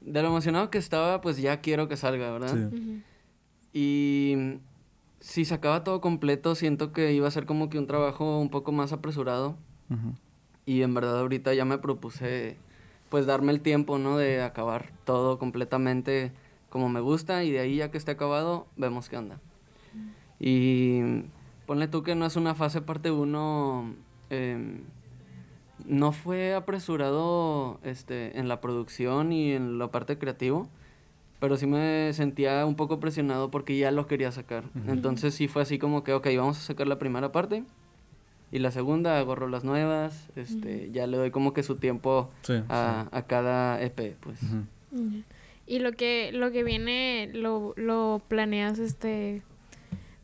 de 0.00 0.22
lo 0.22 0.28
emocionado 0.28 0.70
que 0.70 0.78
estaba, 0.78 1.20
pues 1.20 1.38
ya 1.38 1.60
quiero 1.60 1.88
que 1.88 1.96
salga, 1.96 2.30
¿verdad? 2.30 2.70
Sí. 2.70 3.02
Y 3.72 4.36
si 5.20 5.44
sacaba 5.44 5.84
todo 5.84 6.00
completo, 6.00 6.54
siento 6.54 6.92
que 6.92 7.12
iba 7.12 7.28
a 7.28 7.30
ser 7.30 7.46
como 7.46 7.68
que 7.68 7.78
un 7.78 7.86
trabajo 7.86 8.38
un 8.38 8.48
poco 8.48 8.72
más 8.72 8.92
apresurado. 8.92 9.56
Y 10.64 10.82
en 10.82 10.94
verdad 10.94 11.20
ahorita 11.20 11.54
ya 11.54 11.64
me 11.64 11.78
propuse, 11.78 12.56
pues 13.08 13.26
darme 13.26 13.52
el 13.52 13.60
tiempo, 13.60 13.98
¿no? 13.98 14.16
De 14.16 14.42
acabar 14.42 14.92
todo 15.04 15.38
completamente 15.38 16.32
como 16.70 16.88
me 16.88 17.00
gusta 17.00 17.44
y 17.44 17.52
de 17.52 17.60
ahí 17.60 17.76
ya 17.76 17.90
que 17.90 17.98
esté 17.98 18.12
acabado, 18.12 18.66
vemos 18.76 19.08
qué 19.08 19.16
onda. 19.16 19.40
Y 20.40 21.00
ponle 21.66 21.88
tú 21.88 22.02
que 22.02 22.14
no 22.14 22.26
es 22.26 22.36
una 22.36 22.54
fase 22.54 22.80
parte 22.80 23.10
1, 23.10 23.94
em, 24.30 24.80
no 25.84 26.12
fue 26.12 26.54
apresurado 26.54 27.78
este, 27.82 28.38
en 28.38 28.48
la 28.48 28.60
producción 28.60 29.32
y 29.32 29.52
en 29.52 29.78
la 29.78 29.90
parte 29.90 30.18
creativo, 30.18 30.68
pero 31.38 31.56
sí 31.56 31.66
me 31.66 32.12
sentía 32.12 32.64
un 32.64 32.76
poco 32.76 32.98
presionado 32.98 33.50
porque 33.50 33.76
ya 33.76 33.90
lo 33.90 34.06
quería 34.06 34.32
sacar. 34.32 34.64
Entonces 34.86 35.34
sí 35.34 35.48
fue 35.48 35.62
así 35.62 35.78
como 35.78 36.02
que, 36.02 36.12
ok, 36.12 36.28
vamos 36.36 36.58
a 36.58 36.62
sacar 36.62 36.86
la 36.86 36.98
primera 36.98 37.30
parte 37.30 37.62
y 38.52 38.58
la 38.58 38.70
segunda 38.70 39.18
agarro 39.18 39.48
las 39.48 39.64
nuevas, 39.64 40.28
este, 40.36 40.90
ya 40.92 41.06
le 41.06 41.16
doy 41.16 41.30
como 41.30 41.52
que 41.52 41.62
su 41.62 41.76
tiempo 41.76 42.30
a, 42.68 43.08
a, 43.10 43.22
cada 43.26 43.82
EP, 43.82 44.16
pues. 44.20 44.38
Y 45.66 45.80
lo 45.80 45.92
que, 45.92 46.30
lo 46.32 46.52
que 46.52 46.62
viene, 46.62 47.28
lo, 47.34 47.74
lo 47.76 48.22
planeas, 48.28 48.78
este, 48.78 49.42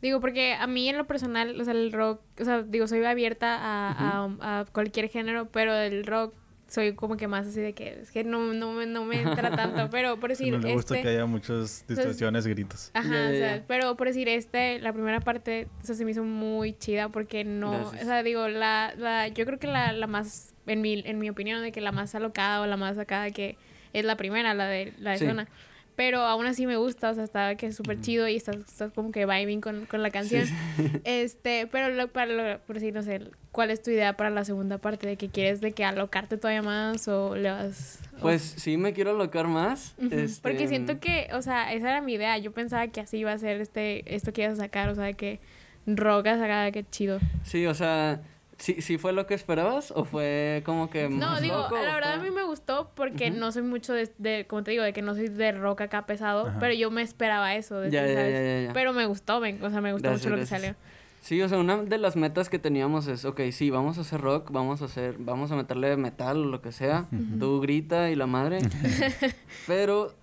Digo, 0.03 0.19
porque 0.19 0.53
a 0.53 0.67
mí 0.67 0.89
en 0.89 0.97
lo 0.97 1.07
personal, 1.07 1.57
o 1.61 1.63
sea, 1.63 1.71
el 1.71 1.93
rock, 1.93 2.19
o 2.37 2.43
sea, 2.43 2.61
digo, 2.61 2.87
soy 2.87 3.05
abierta 3.05 3.57
a, 3.57 4.25
a, 4.41 4.65
cualquier 4.65 5.07
género, 5.07 5.47
pero 5.49 5.73
el 5.73 6.05
rock 6.05 6.33
soy 6.67 6.93
como 6.93 7.15
que 7.15 7.29
más 7.29 7.47
así 7.47 7.61
de 7.61 7.71
que 7.71 8.01
es 8.01 8.11
que 8.11 8.25
no, 8.25 8.51
no, 8.51 8.73
me, 8.73 8.85
no 8.85 9.05
me 9.05 9.21
entra 9.21 9.51
tanto, 9.55 9.89
pero 9.89 10.19
por 10.19 10.31
decir... 10.31 10.51
No 10.51 10.59
me 10.59 10.73
gusta 10.73 10.95
este 10.95 11.07
que 11.07 11.13
haya 11.15 11.25
muchas 11.25 11.85
distorsiones, 11.87 12.45
gritos. 12.45 12.91
Ajá, 12.93 13.29
o 13.29 13.31
sea, 13.31 13.63
pero 13.65 13.95
por 13.95 14.07
decir 14.07 14.27
este, 14.27 14.77
la 14.79 14.91
primera 14.91 15.21
parte, 15.21 15.69
o 15.81 15.85
sea, 15.85 15.95
se 15.95 16.03
me 16.03 16.11
hizo 16.11 16.25
muy 16.25 16.73
chida 16.73 17.07
porque 17.07 17.45
no, 17.45 17.83
o 17.83 17.91
sea, 17.91 18.23
digo, 18.23 18.49
la, 18.49 18.93
la, 18.97 19.29
yo 19.29 19.45
creo 19.45 19.57
que 19.57 19.67
la, 19.67 19.93
la 19.93 20.07
más, 20.07 20.53
en 20.67 20.81
mi, 20.81 21.01
en 21.05 21.17
mi 21.17 21.29
opinión, 21.29 21.61
de 21.61 21.71
que 21.71 21.79
la 21.79 21.93
más 21.93 22.13
alocada 22.13 22.59
o 22.59 22.65
la 22.65 22.75
más 22.75 22.97
sacada 22.97 23.31
que 23.31 23.55
es 23.93 24.03
la 24.03 24.17
primera, 24.17 24.53
la 24.53 24.67
de 24.67 24.91
la 24.97 25.11
de 25.11 25.19
zona. 25.19 25.47
Pero 25.95 26.21
aún 26.21 26.45
así 26.47 26.65
me 26.65 26.77
gusta, 26.77 27.11
o 27.11 27.13
sea, 27.13 27.23
está 27.23 27.55
que 27.55 27.67
es 27.67 27.75
súper 27.75 28.01
chido 28.01 28.27
y 28.27 28.35
estás, 28.35 28.57
como 28.95 29.11
que 29.11 29.25
vibing 29.25 29.61
con, 29.61 29.85
con 29.85 30.01
la 30.01 30.09
canción. 30.09 30.45
Este, 31.03 31.67
pero 31.67 31.89
lo, 31.89 32.07
para 32.07 32.59
por 32.59 32.75
decir, 32.75 32.93
no 32.93 33.03
sé, 33.03 33.21
¿cuál 33.51 33.69
es 33.69 33.81
tu 33.81 33.91
idea 33.91 34.15
para 34.17 34.29
la 34.29 34.43
segunda 34.43 34.77
parte? 34.77 35.07
¿De 35.07 35.17
que 35.17 35.29
quieres 35.29 35.61
de 35.61 35.71
que 35.71 35.85
alocarte 35.85 36.37
todavía 36.37 36.61
más 36.61 37.07
o 37.07 37.35
le 37.35 37.51
vas...? 37.51 37.99
Pues 38.21 38.41
sí 38.41 38.77
me 38.77 38.93
quiero 38.93 39.11
alocar 39.11 39.47
más. 39.47 39.95
este... 39.99 40.41
Porque 40.41 40.67
siento 40.67 40.99
que, 40.99 41.29
o 41.33 41.41
sea, 41.41 41.73
esa 41.73 41.89
era 41.89 42.01
mi 42.01 42.13
idea. 42.13 42.37
Yo 42.37 42.51
pensaba 42.51 42.87
que 42.87 43.01
así 43.01 43.17
iba 43.17 43.31
a 43.31 43.37
ser 43.37 43.61
este, 43.61 44.15
esto 44.15 44.33
que 44.33 44.43
ibas 44.43 44.59
a 44.59 44.63
sacar, 44.63 44.89
o 44.89 44.95
sea, 44.95 45.05
de 45.05 45.13
que 45.13 45.39
rogas 45.85 46.41
acá, 46.41 46.71
que 46.71 46.85
chido. 46.89 47.19
Sí, 47.43 47.65
o 47.65 47.73
sea 47.73 48.21
¿Sí, 48.63 48.81
¿Sí 48.81 48.97
fue 48.97 49.11
lo 49.11 49.27
que 49.27 49.33
esperabas 49.33 49.91
o 49.91 50.05
fue 50.05 50.63
como 50.65 50.89
que 50.89 51.09
No, 51.09 51.41
digo, 51.41 51.67
la 51.69 51.95
verdad 51.95 52.13
a 52.13 52.17
mí 52.17 52.31
me 52.31 52.43
gustó 52.43 52.91
porque 52.95 53.29
no 53.29 53.51
soy 53.51 53.61
mucho 53.61 53.91
de, 53.91 54.45
como 54.47 54.63
te 54.63 54.71
digo, 54.71 54.83
de 54.83 54.93
que 54.93 55.01
no 55.01 55.15
soy 55.15 55.27
de 55.27 55.51
rock 55.51 55.81
acá 55.81 56.05
pesado, 56.05 56.49
pero 56.61 56.73
yo 56.73 56.89
me 56.89 57.01
esperaba 57.01 57.55
eso. 57.55 57.81
De 57.81 57.91
ya, 57.91 58.07
ya, 58.07 58.67
ya, 58.67 58.71
Pero 58.71 58.93
me 58.93 59.05
gustó, 59.05 59.39
o 59.39 59.69
sea, 59.69 59.81
me 59.81 59.91
gustó 59.91 60.11
mucho 60.11 60.29
lo 60.29 60.37
que 60.37 60.45
salió. 60.45 60.75
Sí, 61.19 61.41
o 61.41 61.49
sea, 61.49 61.57
una 61.57 61.83
de 61.83 61.97
las 61.97 62.15
metas 62.15 62.47
que 62.47 62.57
teníamos 62.57 63.07
es, 63.07 63.25
ok, 63.25 63.41
sí, 63.51 63.69
vamos 63.69 63.97
a 63.97 64.01
hacer 64.01 64.21
rock, 64.21 64.49
vamos 64.49 64.81
a 64.81 64.85
hacer, 64.85 65.17
vamos 65.19 65.51
a 65.51 65.57
meterle 65.57 65.97
metal 65.97 66.37
o 66.37 66.45
lo 66.45 66.61
que 66.61 66.71
sea, 66.71 67.07
tú 67.39 67.59
grita 67.59 68.11
y 68.11 68.15
la 68.15 68.27
madre, 68.27 68.59
pero, 69.67 70.13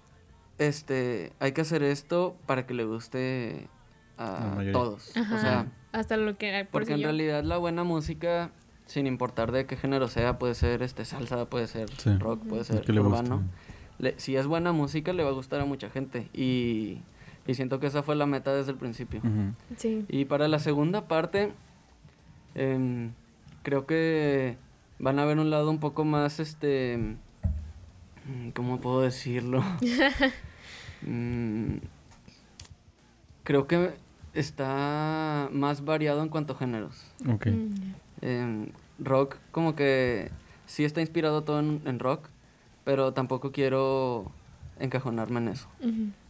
este, 0.57 1.35
hay 1.41 1.53
que 1.53 1.61
hacer 1.61 1.83
esto 1.83 2.39
para 2.47 2.67
que 2.67 2.73
le 2.73 2.85
guste 2.85 3.69
a 4.17 4.57
todos, 4.73 5.13
o 5.31 5.39
sea 5.39 5.67
hasta 5.93 6.17
lo 6.17 6.37
que... 6.37 6.67
Porque 6.71 6.95
en 6.95 7.03
realidad 7.03 7.43
la 7.45 7.57
buena 7.57 7.85
música, 7.85 8.51
sin 8.87 9.07
importar 9.07 9.53
de 9.53 9.67
qué 9.67 9.77
género 9.77 10.09
sea, 10.09 10.39
puede 10.39 10.55
ser 10.55 10.83
este 10.83 11.05
salsa, 11.05 11.47
puede 11.47 11.67
ser 11.67 11.89
rock, 12.19 12.45
puede 12.47 12.65
ser 12.65 12.91
urbano. 12.99 13.43
si 14.17 14.37
es 14.37 14.47
buena 14.47 14.73
música, 14.73 15.13
le 15.13 15.23
va 15.23 15.31
a 15.31 15.33
gustar 15.33 15.61
a 15.61 15.65
mucha 15.65 15.91
gente. 15.91 16.29
Y 16.33 16.99
Y 17.47 17.55
siento 17.55 17.81
que 17.81 17.87
esa 17.87 18.03
fue 18.03 18.15
la 18.17 18.27
meta 18.27 18.55
desde 18.55 18.73
el 18.73 18.79
principio. 18.79 19.21
Sí. 19.77 20.05
Y 20.09 20.27
para 20.27 20.47
la 20.47 20.59
segunda 20.59 21.09
parte, 21.09 21.53
em, 22.55 23.13
creo 23.63 23.87
que 23.87 24.57
van 24.99 25.19
a 25.19 25.25
ver 25.25 25.39
un 25.39 25.51
lado 25.51 25.71
un 25.71 25.81
poco 25.81 26.05
más, 26.05 26.39
este, 26.39 27.17
mm, 28.27 28.51
¿cómo 28.51 28.81
puedo 28.81 29.01
decirlo? 29.01 29.65
Mm, 31.03 31.79
creo 33.43 33.67
que 33.67 33.93
está 34.35 35.49
más 35.53 35.85
variado 35.85 36.23
en 36.23 36.29
cuanto 36.29 36.53
a 36.55 36.57
géneros. 36.57 37.05
Ok. 37.29 37.47
Mm, 37.47 37.95
Em, 38.23 38.67
rock 38.99 39.37
como 39.51 39.75
que 39.75 40.31
sí 40.67 40.85
está 40.85 41.01
inspirado 41.01 41.43
todo 41.43 41.61
en, 41.61 41.81
en 41.87 41.99
rock, 41.99 42.29
pero 42.85 43.15
tampoco 43.15 43.51
quiero 43.51 44.31
encajonarme 44.79 45.41
en 45.41 45.49
eso. 45.49 45.69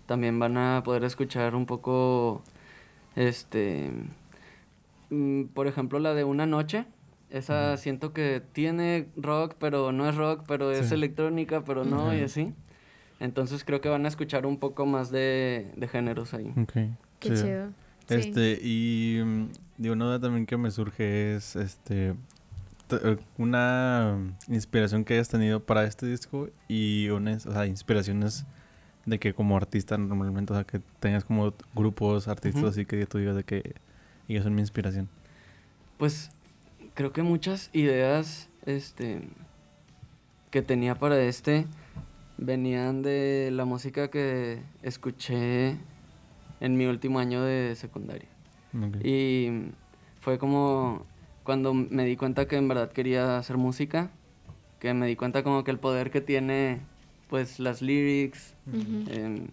También 0.07 0.38
van 0.38 0.57
a 0.57 0.83
poder 0.85 1.02
escuchar 1.04 1.54
un 1.57 1.66
poco, 1.66 2.42
este, 3.16 3.90
mm, 5.11 5.45
por 5.47 5.66
ejemplo, 5.66 5.99
la 5.99 6.14
de 6.14 6.25
Una 6.25 6.47
Noche. 6.47 6.87
Esa 7.30 7.76
siento 7.76 8.12
que 8.12 8.42
tiene 8.52 9.07
rock, 9.16 9.54
pero 9.59 9.92
no 9.92 10.09
es 10.09 10.16
rock, 10.16 10.42
pero 10.49 10.73
es 10.73 10.90
electrónica, 10.90 11.62
pero 11.64 11.85
no, 11.85 12.12
y 12.14 12.23
así. 12.23 12.52
Entonces 13.21 13.64
creo 13.64 13.80
que 13.80 13.88
van 13.88 14.04
a 14.04 14.09
escuchar 14.09 14.47
un 14.47 14.59
poco 14.59 14.85
más 14.87 15.11
de, 15.12 15.71
de 15.76 15.88
géneros 15.88 16.35
ahí. 16.35 16.52
Ok. 16.57 16.73
Qué 16.73 17.28
chido. 17.28 17.42
chido. 17.42 17.66
Sí. 18.11 18.17
Este, 18.17 18.59
y 18.61 19.23
mm, 19.25 19.49
digo, 19.79 19.95
una 19.95 20.07
duda 20.07 20.21
también 20.21 20.45
que 20.45 20.57
me 20.57 20.71
surge 20.73 21.37
es, 21.37 21.55
este, 21.55 22.14
eh, 22.90 23.17
una 23.38 24.19
inspiración 24.49 25.05
que 25.05 25.14
hayas 25.14 25.29
tenido 25.29 25.61
para 25.61 25.85
este 25.85 26.07
disco 26.07 26.49
y 26.67 27.09
unas, 27.11 27.47
o 27.47 27.52
sea, 27.52 27.67
inspiraciones 27.67 28.45
de 29.07 29.21
que 29.21 29.33
como 29.33 29.57
artista 29.57 29.97
normalmente, 29.97 30.52
o 30.52 30.57
sea, 30.57 30.64
que 30.64 30.81
tengas 30.99 31.25
como 31.25 31.55
grupos, 31.73 32.26
artistas 32.26 32.64
así 32.64 32.85
que 32.85 33.07
tú 33.07 33.19
digas 33.19 33.37
de 33.37 33.45
que 33.45 33.75
ellos 34.29 34.43
son 34.43 34.57
mi 34.57 34.61
inspiración. 34.61 35.09
Pues 35.97 36.33
creo 36.95 37.12
que 37.12 37.23
muchas 37.23 37.71
ideas 37.73 38.49
este 38.67 39.23
que 40.50 40.62
tenía 40.62 40.97
para 40.97 41.21
este 41.23 41.67
venían 42.38 43.02
de 43.02 43.50
la 43.52 43.64
música 43.64 44.11
que 44.11 44.62
escuché 44.83 45.76
en 46.61 46.76
mi 46.76 46.87
último 46.87 47.19
año 47.19 47.43
de 47.43 47.75
secundaria. 47.76 48.29
Ok. 48.75 49.05
Y 49.05 49.71
fue 50.21 50.38
como 50.38 51.05
cuando 51.43 51.75
me 51.75 52.05
di 52.05 52.17
cuenta 52.17 52.47
que 52.47 52.57
en 52.57 52.69
verdad 52.69 52.93
quería 52.93 53.38
hacer 53.38 53.57
música, 53.57 54.11
que 54.79 54.95
me 54.95 55.07
di 55.07 55.17
cuenta 55.17 55.43
como 55.43 55.64
que 55.64 55.71
el 55.71 55.79
poder 55.79 56.11
que 56.11 56.21
tiene 56.21 56.81
pues 57.29 57.59
las 57.61 57.81
lyrics 57.83 58.55
Ujú. 58.67 59.11
em, 59.11 59.49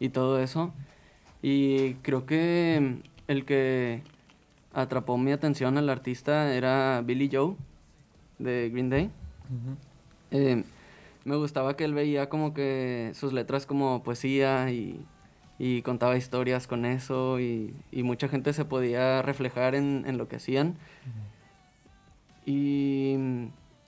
y 0.00 0.08
todo 0.10 0.40
eso. 0.40 0.72
Y 1.42 1.94
creo 2.02 2.26
que 2.26 3.00
el 3.28 3.44
que 3.44 4.02
atrapó 4.72 5.16
mi 5.18 5.32
atención 5.32 5.78
al 5.78 5.88
artista 5.88 6.54
era 6.54 7.02
Billy 7.04 7.28
Joe 7.32 7.54
de 8.38 8.70
Green 8.70 8.90
Day. 8.90 9.10
Ujú. 9.46 9.76
Eh, 10.30 10.64
me 11.24 11.36
gustaba 11.36 11.76
que 11.76 11.84
él 11.84 11.94
veía 11.94 12.28
como 12.28 12.54
que 12.54 13.12
sus 13.14 13.32
letras 13.32 13.66
como 13.66 14.02
poesía 14.02 14.70
y, 14.70 15.04
y 15.58 15.82
contaba 15.82 16.16
historias 16.16 16.66
con 16.66 16.84
eso 16.84 17.40
y, 17.40 17.74
y 17.90 18.02
mucha 18.04 18.28
gente 18.28 18.52
se 18.52 18.64
podía 18.64 19.22
reflejar 19.22 19.74
en, 19.74 20.04
en 20.06 20.16
lo 20.18 20.28
que 20.28 20.36
hacían. 20.36 20.76
Y 22.46 23.16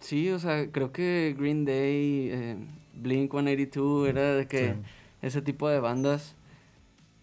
sí, 0.01 0.31
o 0.31 0.39
sea, 0.39 0.71
creo 0.71 0.93
que 0.93 1.35
Green 1.39 1.65
Day, 1.65 2.29
eh, 2.33 2.57
Blink 2.95 3.31
182 3.33 4.09
era 4.09 4.35
de 4.35 4.47
que 4.47 4.75
Sí. 4.75 4.81
ese 5.23 5.43
tipo 5.43 5.69
de 5.69 5.81
bandas. 5.81 6.37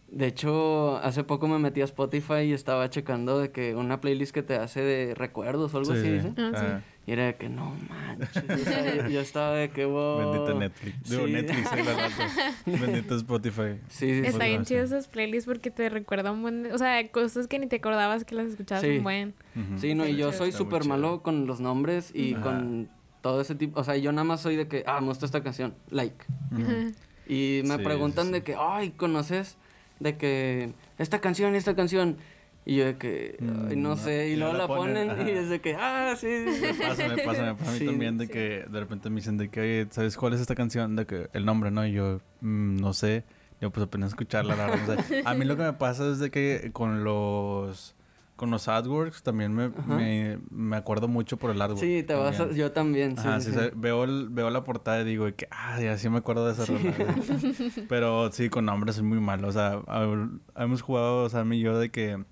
De 0.09 0.25
hecho, 0.27 0.97
hace 0.97 1.23
poco 1.23 1.47
me 1.47 1.59
metí 1.59 1.81
a 1.81 1.83
Spotify 1.83 2.41
y 2.45 2.53
estaba 2.53 2.89
checando 2.89 3.39
de 3.39 3.51
que 3.51 3.75
una 3.75 3.99
playlist 3.99 4.33
que 4.33 4.41
te 4.41 4.55
hace 4.55 4.81
de 4.81 5.13
recuerdos 5.15 5.73
o 5.73 5.77
algo 5.77 5.91
Sí, 5.93 5.99
así, 5.99 6.07
sí. 6.07 6.13
dice. 6.13 6.33
Ah, 6.37 6.51
sí. 6.81 6.85
Y 7.07 7.13
era 7.13 7.25
de 7.27 7.35
que 7.37 7.47
no 7.47 7.73
manches. 7.89 8.43
o 8.49 8.57
sea, 8.57 9.07
yo, 9.07 9.21
estaba 9.21 9.53
de 9.55 9.69
que 9.69 9.85
wow. 9.85 10.17
Bendito 10.33 10.59
Netflix. 10.59 11.09
Digo, 11.09 11.25
Sí. 11.25 11.31
Netflix, 11.31 11.71
eh, 11.71 11.83
la 11.85 11.93
rato. 11.93 12.23
Bendito 12.65 13.15
Spotify. 13.15 13.79
Sí, 13.87 14.21
sí. 14.21 14.27
Está 14.27 14.43
bien 14.45 14.65
chido 14.65 14.83
esas 14.83 15.07
playlists 15.07 15.47
porque 15.47 15.71
te 15.71 15.87
recuerdan 15.89 16.33
un 16.35 16.41
buen... 16.41 16.71
O 16.73 16.77
sea, 16.77 17.07
cosas 17.09 17.47
que 17.47 17.59
ni 17.59 17.67
te 17.67 17.77
acordabas 17.77 18.25
que 18.25 18.35
las 18.35 18.47
escuchabas 18.47 18.83
Sí. 18.83 18.97
un 18.97 19.03
buen. 19.03 19.33
Sí, 19.77 19.95
no, 19.95 20.05
y 20.05 20.17
yo 20.17 20.33
soy 20.33 20.51
súper 20.51 20.83
malo 20.85 21.23
con 21.23 21.47
los 21.47 21.61
nombres 21.61 22.11
y 22.13 22.33
Ajá. 22.33 22.43
con 22.43 22.89
todo 23.21 23.39
ese 23.39 23.55
tipo. 23.55 23.79
O 23.79 23.83
sea, 23.85 23.95
yo 23.95 24.11
nada 24.11 24.25
más 24.25 24.41
soy 24.41 24.57
de 24.57 24.67
que, 24.67 24.83
ah, 24.85 24.99
me 24.99 25.07
gusta 25.07 25.25
esta 25.25 25.41
canción, 25.41 25.75
like. 25.89 26.25
Y 27.25 27.61
me 27.65 27.77
Sí, 27.77 27.83
preguntan 27.83 28.27
sí, 28.27 28.31
de 28.33 28.43
que, 28.43 28.55
ay, 28.59 28.91
¿conoces? 28.91 29.57
De 29.99 30.17
que 30.17 30.73
esta 30.97 31.19
canción 31.19 31.53
y 31.55 31.57
esta 31.57 31.75
canción. 31.75 32.17
Y 32.69 32.75
yo 32.75 32.85
de 32.85 32.97
que, 32.97 33.37
Mm, 33.39 33.81
no 33.81 33.89
no. 33.91 33.95
sé. 33.95 34.27
Y 34.27 34.35
luego 34.35 34.51
la 34.53 34.59
la 34.59 34.67
ponen, 34.67 35.07
ponen 35.07 35.27
y 35.27 35.31
es 35.31 35.47
de 35.49 35.61
que, 35.61 35.75
ah, 35.79 36.13
sí. 36.17 36.27
sí, 36.27 36.61
Me 36.61 36.73
sí". 36.73 36.83
pasa, 36.83 37.07
me 37.07 37.17
pasa, 37.17 37.43
me 37.43 37.55
pasa 37.55 37.69
a 37.71 37.73
mí 37.73 37.79
Sí, 37.79 37.85
también 37.85 38.17
de 38.17 38.25
sí. 38.25 38.31
que 38.33 38.65
de 38.69 38.79
repente 38.81 39.09
me 39.09 39.15
dicen 39.17 39.37
de 39.37 39.49
que, 39.49 39.61
oye, 39.61 39.87
¿sabes 39.89 40.17
cuál 40.17 40.33
es 40.33 40.41
esta 40.41 40.53
canción? 40.53 40.97
De 40.97 41.05
que 41.05 41.29
el 41.31 41.45
nombre, 41.45 41.71
¿no? 41.71 41.85
Y 41.87 41.93
yo, 41.93 42.19
"Mm, 42.41 42.75
no 42.81 42.93
sé. 42.93 43.23
Yo 43.61 43.71
pues 43.71 43.85
apenas 43.87 44.09
escucharla, 44.09 44.55
la 44.57 44.67
verdad. 44.67 44.99
A 45.23 45.33
mí 45.33 45.45
lo 45.45 45.55
que 45.55 45.63
me 45.63 45.73
pasa 45.73 46.11
es 46.11 46.19
de 46.19 46.29
que 46.29 46.69
con 46.73 47.03
los 47.05 47.95
con 48.35 48.51
los 48.51 48.67
artworks 48.67 49.23
también 49.23 49.51
me, 49.55 49.69
me, 49.87 50.37
me 50.51 50.75
acuerdo 50.77 51.07
mucho 51.07 51.37
por 51.37 51.49
el 51.49 51.59
artwork. 51.59 51.79
Sí, 51.81 52.03
te 52.03 52.13
vas 52.13 52.39
a, 52.39 52.51
yo 52.51 52.71
también. 52.71 53.15
Sí, 53.17 53.27
Ajá, 53.27 53.39
sí, 53.39 53.51
sí, 53.51 53.57
veo, 53.75 54.03
el- 54.03 54.27
veo 54.29 54.51
la 54.51 54.63
portada 54.63 55.01
y 55.01 55.05
digo 55.05 55.25
que, 55.35 55.47
ah, 55.49 55.81
ya 55.81 55.97
sí 55.97 56.07
me 56.09 56.19
acuerdo 56.19 56.45
de 56.45 56.53
esa 56.53 56.65
rola. 56.65 56.93
Pero 57.89 58.31
sí, 58.31 58.49
con 58.49 58.65
nombres 58.65 58.95
soy 58.97 59.05
muy 59.05 59.19
malo. 59.19 59.47
O 59.47 59.51
sea, 59.51 59.81
hemos 60.55 60.81
jugado, 60.83 61.23
o 61.23 61.29
sea, 61.29 61.43
mí 61.45 61.57
y 61.57 61.61
yo 61.61 61.79
de 61.79 61.89
que 61.89 62.23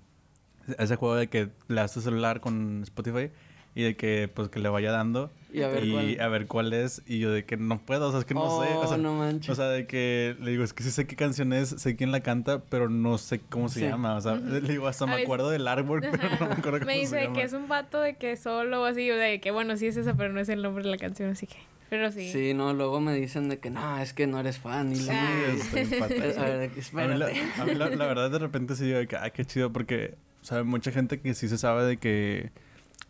ese 0.78 0.96
juego 0.96 1.14
de 1.16 1.28
que 1.28 1.48
le 1.68 1.74
das 1.76 1.92
tu 1.92 2.00
celular 2.00 2.40
con 2.40 2.82
Spotify 2.82 3.30
y 3.74 3.82
de 3.82 3.94
que 3.96 4.30
pues 4.32 4.48
que 4.48 4.58
le 4.58 4.70
vaya 4.70 4.90
dando 4.90 5.30
Y 5.52 5.60
a 5.60 5.68
ver 5.68 5.86
cuál. 5.90 6.20
a 6.20 6.28
ver 6.28 6.46
cuál 6.46 6.72
es 6.72 7.02
y 7.06 7.18
yo 7.18 7.30
de 7.30 7.44
que 7.44 7.58
no 7.58 7.78
puedo, 7.78 8.08
o 8.08 8.10
sea, 8.10 8.20
es 8.20 8.24
que 8.24 8.32
no 8.32 8.62
sé, 8.62 8.72
o 8.72 8.80
Oh, 8.80 8.86
sea, 8.86 8.96
no 8.96 9.14
manches. 9.18 9.50
o 9.50 9.54
sea, 9.54 9.66
de 9.68 9.86
que 9.86 10.34
le 10.40 10.52
digo, 10.52 10.64
es 10.64 10.72
que 10.72 10.82
sí 10.82 10.90
sé 10.90 11.06
qué 11.06 11.14
canción 11.14 11.52
es, 11.52 11.68
sé 11.68 11.94
quién 11.94 12.10
la 12.10 12.20
canta, 12.20 12.62
pero 12.70 12.88
no 12.88 13.18
sé 13.18 13.38
cómo 13.40 13.68
se 13.68 13.80
Sí. 13.80 13.86
llama, 13.86 14.16
o 14.16 14.20
sea, 14.22 14.36
le 14.36 14.60
digo, 14.62 14.86
hasta 14.88 15.04
A 15.04 15.08
me 15.08 15.12
veces- 15.14 15.26
acuerdo 15.26 15.50
del 15.50 15.68
artwork, 15.68 16.10
pero 16.10 16.22
no 16.40 16.46
me 16.48 16.54
acuerdo 16.54 16.78
cómo 16.78 16.86
Me 16.86 16.94
dice 17.00 17.10
se 17.18 17.22
llama. 17.24 17.34
que 17.36 17.42
es 17.42 17.52
un 17.52 17.68
vato 17.68 18.00
de 18.00 18.16
que 18.16 18.36
solo 18.36 18.80
o 18.80 18.84
así, 18.86 19.10
o 19.10 19.16
de 19.16 19.40
que 19.42 19.50
bueno, 19.50 19.76
sí 19.76 19.86
es 19.88 19.96
esa, 19.98 20.14
pero 20.14 20.32
no 20.32 20.40
es 20.40 20.48
el 20.48 20.62
nombre 20.62 20.82
de 20.82 20.90
la 20.90 20.96
canción, 20.96 21.28
así 21.30 21.46
que. 21.46 21.56
Pero 21.90 22.10
sí. 22.10 22.32
Sí, 22.32 22.52
no, 22.54 22.72
luego 22.72 22.98
me 23.00 23.14
dicen 23.14 23.48
de 23.50 23.58
que 23.60 23.68
no, 23.70 23.98
es 23.98 24.12
que 24.14 24.26
no 24.26 24.40
eres 24.40 24.58
fan. 24.58 24.90
Y 24.90 24.96
Sí, 24.96 25.06
la 25.06 25.52
estoy 25.52 25.80
a 26.00 26.06
ver, 26.44 26.70
A 26.70 27.06
mí, 27.06 27.14
la, 27.18 27.28
espérate. 27.30 27.42
a 27.60 27.64
mí 27.66 27.74
la- 27.74 27.90
la 27.90 28.06
verdad 28.06 28.28
de 28.30 28.38
repente 28.40 28.74
sí 28.74 28.86
digo 28.86 28.98
de 28.98 29.06
que, 29.06 29.16
ah, 29.16 29.30
qué 29.30 29.44
chido, 29.44 29.70
porque, 29.72 30.14
o 30.46 30.48
sea, 30.48 30.62
mucha 30.62 30.92
gente 30.92 31.18
que 31.20 31.34
sí 31.34 31.48
se 31.48 31.58
sabe 31.58 31.84
de 31.84 31.96
que 31.96 32.52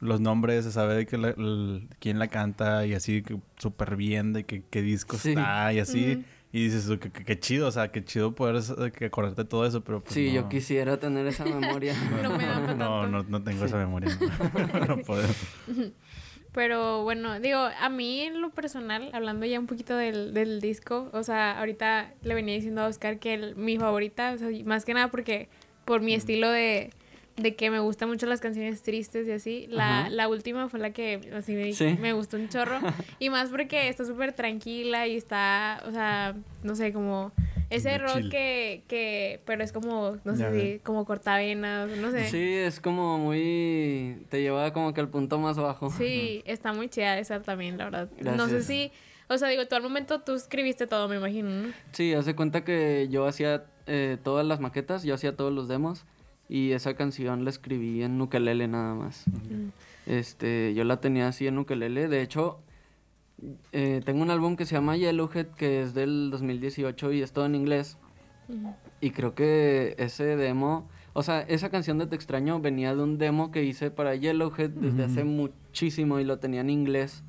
los 0.01 0.21
nombres, 0.23 0.65
se 0.65 0.73
sabe 0.73 0.95
de 0.95 1.05
que 1.05 1.19
la- 1.19 1.35
quién 1.99 2.19
la 2.19 2.29
canta 2.29 2.87
y 2.87 2.95
así 2.95 3.21
que 3.21 3.37
súper 3.59 3.97
bien, 3.97 4.33
de 4.33 4.45
que 4.45 4.63
qué 4.71 4.81
disco 4.81 5.19
Sí. 5.19 5.31
está 5.31 5.71
y 5.75 5.79
así. 5.81 6.25
Y 6.51 6.65
dices, 6.71 6.89
que 7.27 7.39
chido, 7.39 7.67
o 7.69 7.71
sea, 7.71 7.93
qué 7.93 8.03
chido 8.03 8.35
poder 8.35 8.63
que 8.93 9.05
acordarte 9.05 9.43
de 9.43 9.49
todo 9.49 9.67
eso, 9.67 9.85
pero 9.85 10.01
pues 10.03 10.15
Sí, 10.15 10.33
yo 10.33 10.49
quisiera 10.49 10.97
tener 10.99 11.27
esa 11.27 11.45
memoria. 11.85 11.95
No 12.23 12.39
me 12.39 12.47
da 12.47 12.75
No, 12.75 13.07
no, 13.07 13.23
no 13.25 13.43
tengo 13.43 13.67
esa 13.67 13.77
memoria. 13.77 14.17
No, 14.89 14.97
puedo. 15.05 15.23
Pero 16.53 17.03
bueno, 17.03 17.39
digo, 17.39 17.59
a 17.59 17.89
mí 17.91 18.21
en 18.23 18.41
lo 18.41 18.49
personal, 18.51 19.11
hablando 19.13 19.45
ya 19.45 19.61
un 19.61 19.67
poquito 19.67 19.95
del, 19.95 20.33
del 20.33 20.63
disco, 20.63 21.11
o 21.13 21.23
sea, 21.23 21.59
ahorita 21.59 22.15
le 22.23 22.35
venía 22.35 22.55
diciendo 22.55 22.81
a 22.81 22.87
Oscar 22.87 23.19
que 23.19 23.35
el- 23.35 23.57
mi 23.57 23.77
favorita, 23.77 24.33
o 24.33 24.39
sea, 24.39 24.49
más 24.65 24.87
que 24.87 24.95
nada 24.95 25.11
porque 25.11 25.51
por 25.85 26.01
mi 26.01 26.15
estilo 26.15 26.49
de, 26.49 26.91
de 27.37 27.55
que 27.55 27.71
me 27.71 27.79
gustan 27.81 28.09
mucho 28.09 28.27
las 28.27 28.41
canciones 28.41 28.83
tristes 28.83 29.29
y 29.29 29.33
así, 29.33 29.67
la, 29.69 30.09
la 30.09 30.27
última 30.29 30.69
fue 30.71 30.81
la 30.81 30.91
que 30.93 31.21
así 31.35 31.55
me, 31.55 31.73
Sí. 31.75 31.97
me 32.01 32.13
gustó 32.15 32.37
un 32.39 32.49
chorro. 32.49 32.79
y 33.19 33.29
más 33.31 33.51
porque 33.51 33.89
está 33.89 34.05
súper 34.05 34.33
tranquila 34.33 35.07
y 35.07 35.17
está, 35.17 35.83
o 35.87 35.91
sea, 35.93 36.35
no 36.63 36.75
sé, 36.75 36.93
como 36.95 37.33
ese 37.69 37.99
rock 37.99 38.31
que, 38.31 38.83
que, 38.89 39.41
pero 39.45 39.63
es 39.63 39.73
como, 39.73 40.17
no 40.25 40.35
sé 40.37 40.61
si, 40.61 40.79
como 40.81 41.05
cortavenas, 41.05 41.91
no 41.99 42.11
sé. 42.11 42.31
Sí, 42.31 42.43
es 42.55 42.81
como 42.81 43.19
muy... 43.19 44.25
Te 44.31 44.41
lleva 44.41 44.73
como 44.73 44.95
que 44.95 45.01
al 45.01 45.09
punto 45.09 45.39
más 45.39 45.57
bajo. 45.59 45.91
Sí, 45.91 46.43
está 46.47 46.73
muy 46.73 46.89
chida 46.89 47.19
esa 47.19 47.43
también, 47.43 47.77
la 47.77 47.85
verdad. 47.85 48.09
No 48.21 48.49
sé 48.49 48.63
si, 48.63 48.93
o 49.29 49.37
sea, 49.37 49.49
digo, 49.49 49.67
tú 49.67 49.75
al 49.75 49.83
momento 49.83 50.21
tú 50.21 50.35
escribiste 50.35 50.87
todo, 50.87 51.07
me 51.09 51.17
imagino, 51.17 51.51
¿no? 51.51 51.73
Sí, 51.93 52.15
hace 52.15 52.35
cuenta 52.35 52.65
que 52.65 53.09
yo 53.11 53.27
hacía 53.27 53.65
eh, 53.87 54.17
todas 54.23 54.47
las 54.47 54.61
maquetas, 54.61 55.03
yo 55.03 55.15
hacía 55.15 55.37
todos 55.37 55.53
los 55.53 55.69
demos 55.69 56.07
y 56.49 56.73
esa 56.73 56.95
canción 56.95 57.45
la 57.45 57.51
escribí 57.51 58.03
en 58.03 58.21
ukelele 58.21 58.69
nada 58.69 58.95
más. 58.95 59.25
Este, 60.07 60.75
yo 60.75 60.85
la 60.85 61.01
tenía 61.01 61.29
así 61.29 61.47
en 61.47 61.59
ukelele, 61.59 62.09
de 62.09 62.23
hecho 62.23 62.61
eh, 63.73 64.01
tengo 64.05 64.23
un 64.23 64.31
álbum 64.31 64.57
que 64.57 64.65
se 64.65 64.75
llama 64.75 64.97
Yellowhead 64.97 65.49
que 65.49 65.83
es 65.83 65.95
del 65.95 66.31
2018 66.31 67.13
y 67.13 67.23
es 67.23 67.33
todo 67.33 67.47
en 67.47 67.55
inglés 67.55 67.99
y 69.01 69.11
creo 69.11 69.35
que 69.35 69.95
ese 69.99 70.37
demo, 70.37 70.89
o 71.13 71.23
sea, 71.23 71.41
esa 71.43 71.71
canción 71.71 71.99
de 71.99 72.07
Te 72.07 72.17
extraño 72.17 72.61
venía 72.61 72.95
de 72.95 73.03
un 73.03 73.19
demo 73.19 73.51
que 73.51 73.65
hice 73.65 73.91
para 73.91 74.15
Yellowhead 74.15 74.71
desde 74.71 75.05
hace 75.05 75.25
muchísimo 75.25 76.21
y 76.21 76.25
lo 76.25 76.39
tenía 76.39 76.61
en 76.61 76.71
inglés. 76.71 77.25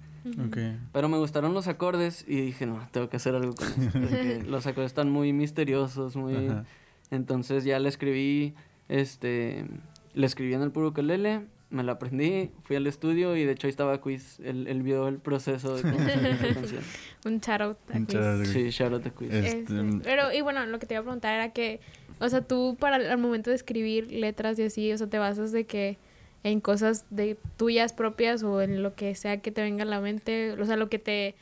Ok. 0.45 0.57
Pero 0.91 1.09
me 1.09 1.17
gustaron 1.17 1.53
los 1.53 1.67
acordes 1.67 2.25
y 2.27 2.41
dije, 2.41 2.65
no, 2.65 2.87
tengo 2.91 3.09
que 3.09 3.17
hacer 3.17 3.33
algo 3.35 3.55
con 3.55 3.67
eso. 3.67 3.91
Porque 3.91 4.43
los 4.47 4.67
acordes 4.67 4.91
están 4.91 5.09
muy 5.09 5.33
misteriosos, 5.33 6.15
muy... 6.15 6.35
Ajá. 6.35 6.65
Entonces 7.09 7.63
ya 7.63 7.79
le 7.79 7.87
escribí, 7.87 8.53
este, 8.89 9.65
le 10.13 10.25
escribí 10.25 10.53
en 10.53 10.61
el 10.61 10.71
puro 10.71 10.89
ukelele, 10.89 11.45
me 11.69 11.83
la 11.83 11.93
aprendí, 11.93 12.51
fui 12.63 12.75
al 12.75 12.87
estudio 12.87 13.35
y 13.35 13.43
de 13.43 13.51
hecho 13.51 13.67
ahí 13.67 13.71
estaba 13.71 13.99
Quiz, 13.99 14.39
él, 14.39 14.67
él 14.67 14.83
vio 14.83 15.07
el 15.07 15.17
proceso 15.17 15.75
de 15.75 15.81
cómo 15.81 15.97
la 15.99 16.53
canción. 16.53 16.81
Un 17.25 17.39
shout 17.39 17.61
out 17.61 17.77
a 17.89 17.93
Quiz. 17.93 18.07
shout 18.07 18.23
out 18.23 18.41
a 18.41 18.45
Sí, 18.45 18.69
shout 18.69 18.93
out 18.93 19.05
a 19.05 19.09
Quiz. 19.09 19.33
Este, 19.33 19.59
Este, 19.59 19.99
pero, 20.03 20.31
y 20.31 20.41
bueno, 20.41 20.65
lo 20.65 20.79
que 20.79 20.85
te 20.85 20.93
iba 20.93 21.01
a 21.01 21.03
preguntar 21.03 21.33
era 21.33 21.51
que, 21.51 21.81
o 22.19 22.29
sea, 22.29 22.41
tú 22.41 22.77
para 22.79 22.97
el, 22.97 23.07
al 23.07 23.17
momento 23.17 23.49
de 23.49 23.57
escribir 23.57 24.11
letras 24.11 24.57
y 24.59 24.63
así, 24.63 24.91
o 24.93 24.97
sea, 24.97 25.07
te 25.07 25.19
basas 25.19 25.51
de 25.51 25.65
que 25.65 25.97
en 26.43 26.61
cosas 26.61 27.05
de 27.09 27.37
tuyas 27.57 27.91
propias 27.93 28.43
o 28.43 28.61
en 28.61 28.81
lo 28.81 28.95
que 28.95 29.13
sea 29.15 29.37
que 29.41 29.51
te 29.51 29.61
venga 29.61 29.83
a 29.83 29.87
la 29.87 29.99
mente, 29.99 30.53
o 30.53 30.65
sea, 30.65 30.77
lo 30.77 30.87
que 30.87 30.99
te, 30.99 31.35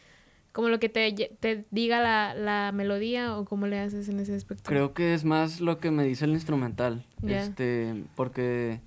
como 0.56 0.70
lo 0.70 0.80
que 0.80 0.88
te, 0.88 1.12
te 1.42 1.66
diga 1.70 2.02
la, 2.02 2.34
la 2.34 2.72
melodía 2.72 3.38
o 3.38 3.44
cómo 3.44 3.68
le 3.68 3.78
haces 3.78 4.08
en 4.08 4.22
ese 4.22 4.34
aspecto. 4.34 4.64
Creo 4.64 4.94
que 4.94 5.14
es 5.14 5.26
más 5.26 5.60
lo 5.60 5.80
que 5.80 5.92
me 5.92 6.06
dice 6.06 6.24
el 6.24 6.32
instrumental. 6.32 7.06
Este, 7.28 8.06
porque 8.16 8.80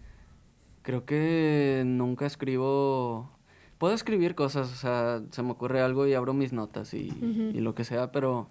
creo 0.81 1.05
que 1.05 1.83
nunca 1.85 2.25
escribo. 2.25 3.31
Puedo 3.77 3.93
escribir 3.93 4.35
cosas, 4.35 4.73
o 4.73 4.77
sea, 4.77 5.21
se 5.31 5.43
me 5.43 5.51
ocurre 5.51 5.83
algo 5.83 6.07
y 6.07 6.15
abro 6.15 6.33
mis 6.33 6.55
notas 6.55 6.95
y, 6.95 7.13
y 7.53 7.61
lo 7.61 7.75
que 7.75 7.85
sea, 7.85 8.13
pero 8.13 8.49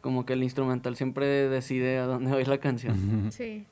como 0.00 0.26
que 0.26 0.32
el 0.32 0.42
instrumental 0.42 0.96
siempre 0.96 1.48
decide 1.48 1.98
a 1.98 2.06
dónde 2.06 2.32
va 2.32 2.38
a 2.38 2.40
ir 2.40 2.48
la 2.48 2.58
canción. 2.58 3.28
Sí. 3.30 3.64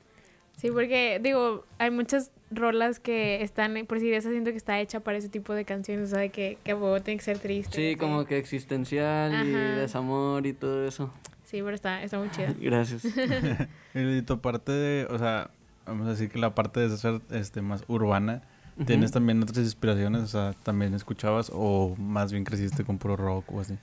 Sí, 0.57 0.71
porque 0.71 1.19
digo, 1.21 1.65
hay 1.77 1.91
muchas 1.91 2.31
rolas 2.51 2.99
que 2.99 3.41
están, 3.41 3.85
por 3.87 3.99
si 3.99 4.13
esa 4.13 4.29
siento 4.29 4.51
que 4.51 4.57
está 4.57 4.79
hecha 4.79 4.99
para 5.01 5.17
ese 5.17 5.29
tipo 5.29 5.53
de 5.53 5.65
canciones, 5.65 6.07
o 6.07 6.11
sea, 6.11 6.19
de 6.19 6.29
que, 6.29 6.57
que 6.63 6.71
a 6.71 6.75
huevo 6.75 7.01
tiene 7.01 7.17
que 7.17 7.25
ser 7.25 7.39
triste. 7.39 7.75
Sí, 7.75 7.95
como 7.97 8.25
que 8.25 8.37
existencial 8.37 9.33
y 9.33 9.53
Ajá. 9.55 9.75
desamor 9.81 10.45
y 10.45 10.53
todo 10.53 10.87
eso. 10.87 11.11
Sí, 11.45 11.61
pero 11.61 11.75
está, 11.75 12.01
está 12.03 12.17
muy 12.19 12.29
chida. 12.31 12.53
Gracias. 12.59 13.03
Y 13.95 14.21
tu 14.23 14.39
parte 14.39 14.71
de, 14.71 15.05
o 15.05 15.19
sea, 15.19 15.51
vamos 15.85 16.07
a 16.07 16.11
decir 16.11 16.29
que 16.29 16.39
la 16.39 16.55
parte 16.55 16.79
de 16.79 16.97
ser 16.97 17.21
este, 17.29 17.61
más 17.61 17.83
urbana, 17.87 18.41
¿tienes 18.87 19.11
Ujú. 19.11 19.19
también 19.19 19.43
otras 19.43 19.59
inspiraciones? 19.59 20.21
O 20.23 20.27
sea, 20.27 20.53
¿también 20.63 20.95
escuchabas 20.95 21.51
o 21.53 21.95
más 21.97 22.31
bien 22.31 22.43
creciste 22.43 22.83
con 22.83 22.97
puro 22.97 23.15
rock 23.15 23.51
o 23.51 23.59
así? 23.59 23.77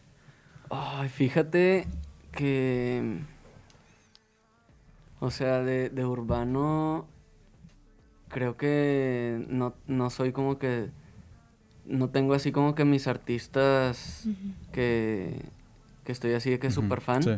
Ay, 0.69 1.09
fíjate 1.09 1.87
que. 2.33 3.21
O 5.21 5.31
sea, 5.31 5.61
de, 5.63 5.91
de 5.91 6.05
urbano. 6.05 7.07
Creo 8.29 8.57
que 8.57 9.45
no, 9.49 9.75
no 9.87 10.11
soy 10.11 10.33
como 10.33 10.59
que. 10.59 10.91
No 11.87 12.09
tengo 12.11 12.35
así 12.35 12.53
como 12.53 12.75
que 12.75 12.85
mis 12.85 13.07
artistas 13.07 14.27
que. 14.73 15.41
que 16.05 16.13
estoy 16.13 16.33
así 16.35 16.51
de 16.51 16.59
que 16.59 16.69
Ujú, 16.69 16.83
súper 16.83 17.01
fan. 17.01 17.23
Sí. 17.23 17.33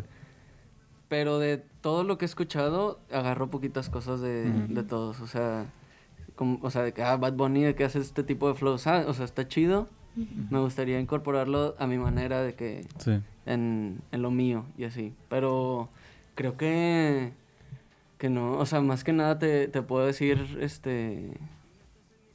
Pero 1.09 1.39
de 1.39 1.59
todo 1.81 2.05
lo 2.05 2.17
que 2.19 2.25
he 2.25 2.27
escuchado, 2.27 3.01
agarro 3.11 3.51
poquitas 3.51 3.89
cosas 3.91 4.21
de, 4.21 4.51
Ujú. 4.65 4.75
de 4.75 4.83
todos. 4.83 5.21
O 5.21 5.27
sea, 5.27 5.67
como, 6.37 6.59
o 6.63 6.71
sea, 6.71 6.83
de 6.83 6.93
que, 6.93 7.03
ah, 7.03 7.17
Bad 7.17 7.35
Bunny, 7.35 7.63
de 7.65 7.75
que 7.75 7.85
hace 7.85 7.99
este 7.99 8.23
tipo 8.23 8.49
de 8.49 8.55
flows. 8.55 8.87
Ah, 8.87 9.05
o 9.09 9.15
sea, 9.15 9.25
está 9.25 9.47
chido. 9.49 9.89
Me 10.51 10.59
gustaría 10.59 11.01
incorporarlo 11.01 11.75
a 11.79 11.87
mi 11.87 11.97
manera 11.97 12.43
de 12.43 12.55
que 12.55 12.85
Sí. 12.99 13.19
en, 13.47 14.03
en 14.13 14.21
lo 14.23 14.31
mío 14.31 14.67
y 14.77 14.85
así. 14.85 15.15
Pero 15.31 15.89
creo 16.35 16.59
que, 16.59 17.33
que 18.23 18.31
no, 18.31 18.53
o 18.53 18.67
sea, 18.67 18.81
más 18.81 19.03
que 19.03 19.13
nada 19.13 19.37
te, 19.37 19.67
te 19.67 19.83
puedo 19.83 20.07
decir, 20.07 20.57
este, 20.61 21.33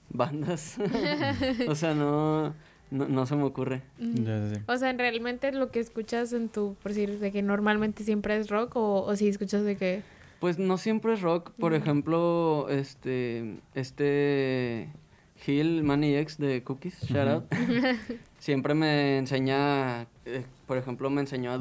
bandas. 0.09 0.77
o 1.69 1.75
sea, 1.75 1.93
no, 1.93 2.53
no, 2.91 3.07
no 3.07 3.25
se 3.25 3.37
me 3.37 3.43
ocurre. 3.43 3.83
Sí. 3.97 4.25
O 4.67 4.75
sea, 4.75 4.91
realmente 4.91 5.49
lo 5.53 5.71
que 5.71 5.79
escuchas 5.79 6.33
en 6.33 6.49
tu, 6.49 6.75
por 6.83 6.91
decir, 6.91 7.19
de 7.19 7.31
que 7.31 7.41
normalmente 7.41 8.03
siempre 8.03 8.35
es 8.35 8.49
rock 8.49 8.75
o, 8.75 9.03
o 9.03 9.15
si 9.15 9.29
escuchas 9.29 9.63
de 9.63 9.77
que... 9.77 10.03
Pues 10.41 10.59
no 10.59 10.77
siempre 10.77 11.13
es 11.13 11.21
rock. 11.21 11.51
Por 11.51 11.71
Ujú. 11.71 11.81
ejemplo, 11.81 12.67
este, 12.69 13.61
este 13.73 14.89
Gil, 15.37 15.83
Manny 15.83 16.17
X 16.17 16.37
de 16.37 16.63
Cookies, 16.63 16.99
shout 17.03 17.29
out. 17.29 17.45
siempre 18.39 18.73
me 18.73 19.19
enseña, 19.19 20.01
eh, 20.25 20.43
por 20.65 20.75
ejemplo, 20.75 21.09
me 21.09 21.21
enseñó 21.21 21.53
a 21.53 21.57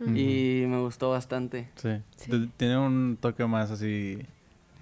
Y 0.00 0.64
me 0.66 0.80
gustó 0.80 1.10
bastante. 1.10 1.68
Sí. 1.76 1.90
Sí. 2.16 2.50
Tiene 2.56 2.78
un 2.78 3.18
toque 3.20 3.44
más 3.46 3.70
así, 3.70 4.18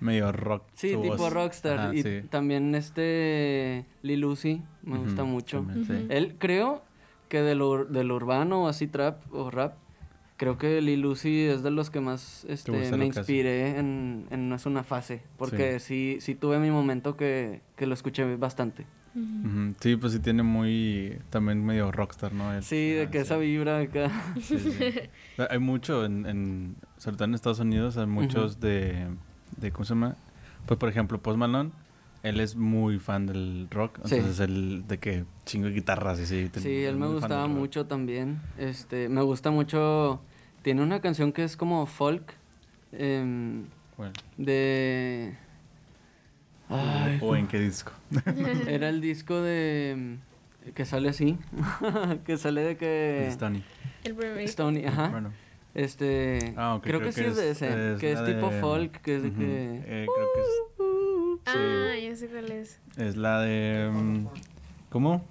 medio 0.01 0.31
rock. 0.33 0.65
Sí, 0.75 0.89
tipo 0.89 1.17
voz. 1.17 1.33
rockstar. 1.33 1.79
Ajá, 1.79 1.95
y 1.95 2.03
sí. 2.03 2.23
también 2.31 2.75
este 2.75 3.87
Lil 4.03 4.25
Uzi 4.25 4.63
me 4.83 4.99
gusta 4.99 5.25
mucho. 5.25 5.59
también, 5.59 5.87
sí. 5.87 6.07
Él 6.11 6.37
creo 6.39 6.83
que 7.29 7.43
de 7.43 7.55
lo, 7.55 7.85
de 7.85 8.05
lo 8.05 8.17
urbano 8.17 8.65
o 8.65 8.69
así 8.69 8.87
trap 8.87 9.23
o 9.33 9.51
rap, 9.51 9.75
creo 10.37 10.59
que 10.59 10.81
Lil 10.81 11.07
Uzi 11.07 11.45
es 11.45 11.63
de 11.63 11.71
los 11.71 11.91
que 11.91 12.01
más 12.01 12.45
este, 12.49 12.73
me 12.97 13.07
inspiré 13.07 13.79
en, 13.79 14.27
en 14.31 14.49
No 14.49 14.57
es 14.57 14.67
una 14.67 14.85
fase. 14.85 15.23
Porque 15.39 15.81
sí, 15.81 16.19
sí, 16.21 16.35
tuve 16.35 16.59
mi 16.59 16.71
momento 16.71 17.17
que, 17.17 17.63
que 17.77 17.87
lo 17.87 17.95
escuché 17.95 18.37
bastante. 18.37 18.87
Sí, 19.81 19.97
pues 19.97 20.13
sí 20.13 20.19
tiene 20.21 20.43
muy, 20.43 21.19
también 21.31 21.65
medio 21.65 21.91
rockstar, 21.93 22.33
¿no? 22.33 22.53
Él. 22.53 22.63
Sí, 22.63 22.91
de 22.91 23.09
que 23.09 23.19
esa 23.21 23.37
vibra 23.39 23.81
acá. 23.81 24.11
Sí, 24.41 24.57
Hay 25.51 25.59
mucho 25.59 26.05
en, 26.05 26.27
en, 26.27 26.77
sobre 26.99 27.17
todo 27.17 27.25
en 27.27 27.35
Estados 27.35 27.61
Unidos, 27.61 27.97
hay 27.97 28.07
muchos 28.07 28.61
de, 28.61 29.07
de, 29.57 29.73
¿cómo 29.73 29.85
se 29.85 29.95
llama? 29.95 30.17
Pues 30.67 30.79
por 30.79 30.89
ejemplo, 30.89 31.21
Post 31.23 31.39
Malone, 31.39 31.71
él 32.23 32.41
es 32.41 32.57
muy 32.57 32.99
fan 32.99 33.27
del 33.27 33.69
rock, 33.71 34.01
Sí. 34.05 34.17
entonces 34.17 34.41
él 34.41 34.85
de 34.89 34.99
que 34.99 35.25
chingo 35.45 35.69
de 35.69 35.73
guitarras 35.75 36.19
y 36.21 36.27
sí. 36.27 36.51
Sí, 36.55 36.85
él 36.85 36.97
me 36.97 37.07
gustaba 37.07 37.47
mucho 37.47 37.87
también. 37.87 38.41
Este, 38.59 39.09
me 39.09 39.23
gusta 39.23 39.51
mucho. 39.51 40.21
Tiene 40.63 40.83
una 40.83 41.01
canción 41.01 41.33
que 41.33 41.45
es 41.45 41.57
como 41.57 41.87
folk. 41.87 42.35
em, 42.93 43.65
Bueno, 43.97 44.13
de. 44.37 45.35
Ay, 46.69 47.19
¿O 47.21 47.37
en 47.37 47.47
qué 47.47 47.61
disco? 47.61 47.93
Era 48.67 48.89
el 48.89 49.01
disco 49.01 49.41
de. 49.41 50.19
mm, 50.67 50.71
que 50.73 50.85
sale 50.85 51.09
así. 51.11 51.39
que 52.25 52.37
sale 52.37 52.63
de 52.63 52.77
que. 52.77 53.29
Stoney. 53.33 53.63
El 54.05 54.15
primer... 54.15 54.39
Stony, 54.41 54.85
ajá. 54.87 55.09
Bueno. 55.11 55.33
Este. 55.75 56.55
Ah, 56.57 56.75
ok, 56.77 56.83
creo, 56.85 57.01
que, 57.01 57.13
sí 57.13 57.23
es 57.25 57.37
de 57.37 57.51
ese. 57.51 57.97
que 58.01 58.13
es 58.13 58.25
tipo 58.25 58.51
de- 58.51 58.61
folk, 58.61 59.01
que 59.03 59.17
es 59.17 59.23
de 59.23 59.29
Ujú, 59.29 59.39
que. 59.39 59.83
eh, 59.85 60.07
creo 60.07 60.27
que 60.35 60.41
Ah, 61.47 61.95
ya 62.03 62.17
sé 62.17 62.29
cuál 62.29 62.51
es. 62.51 62.81
es, 62.97 62.99
es 62.99 63.17
la 63.17 63.41
de... 63.43 63.89
mm, 63.93 64.27
¿Cómo? 64.91 65.25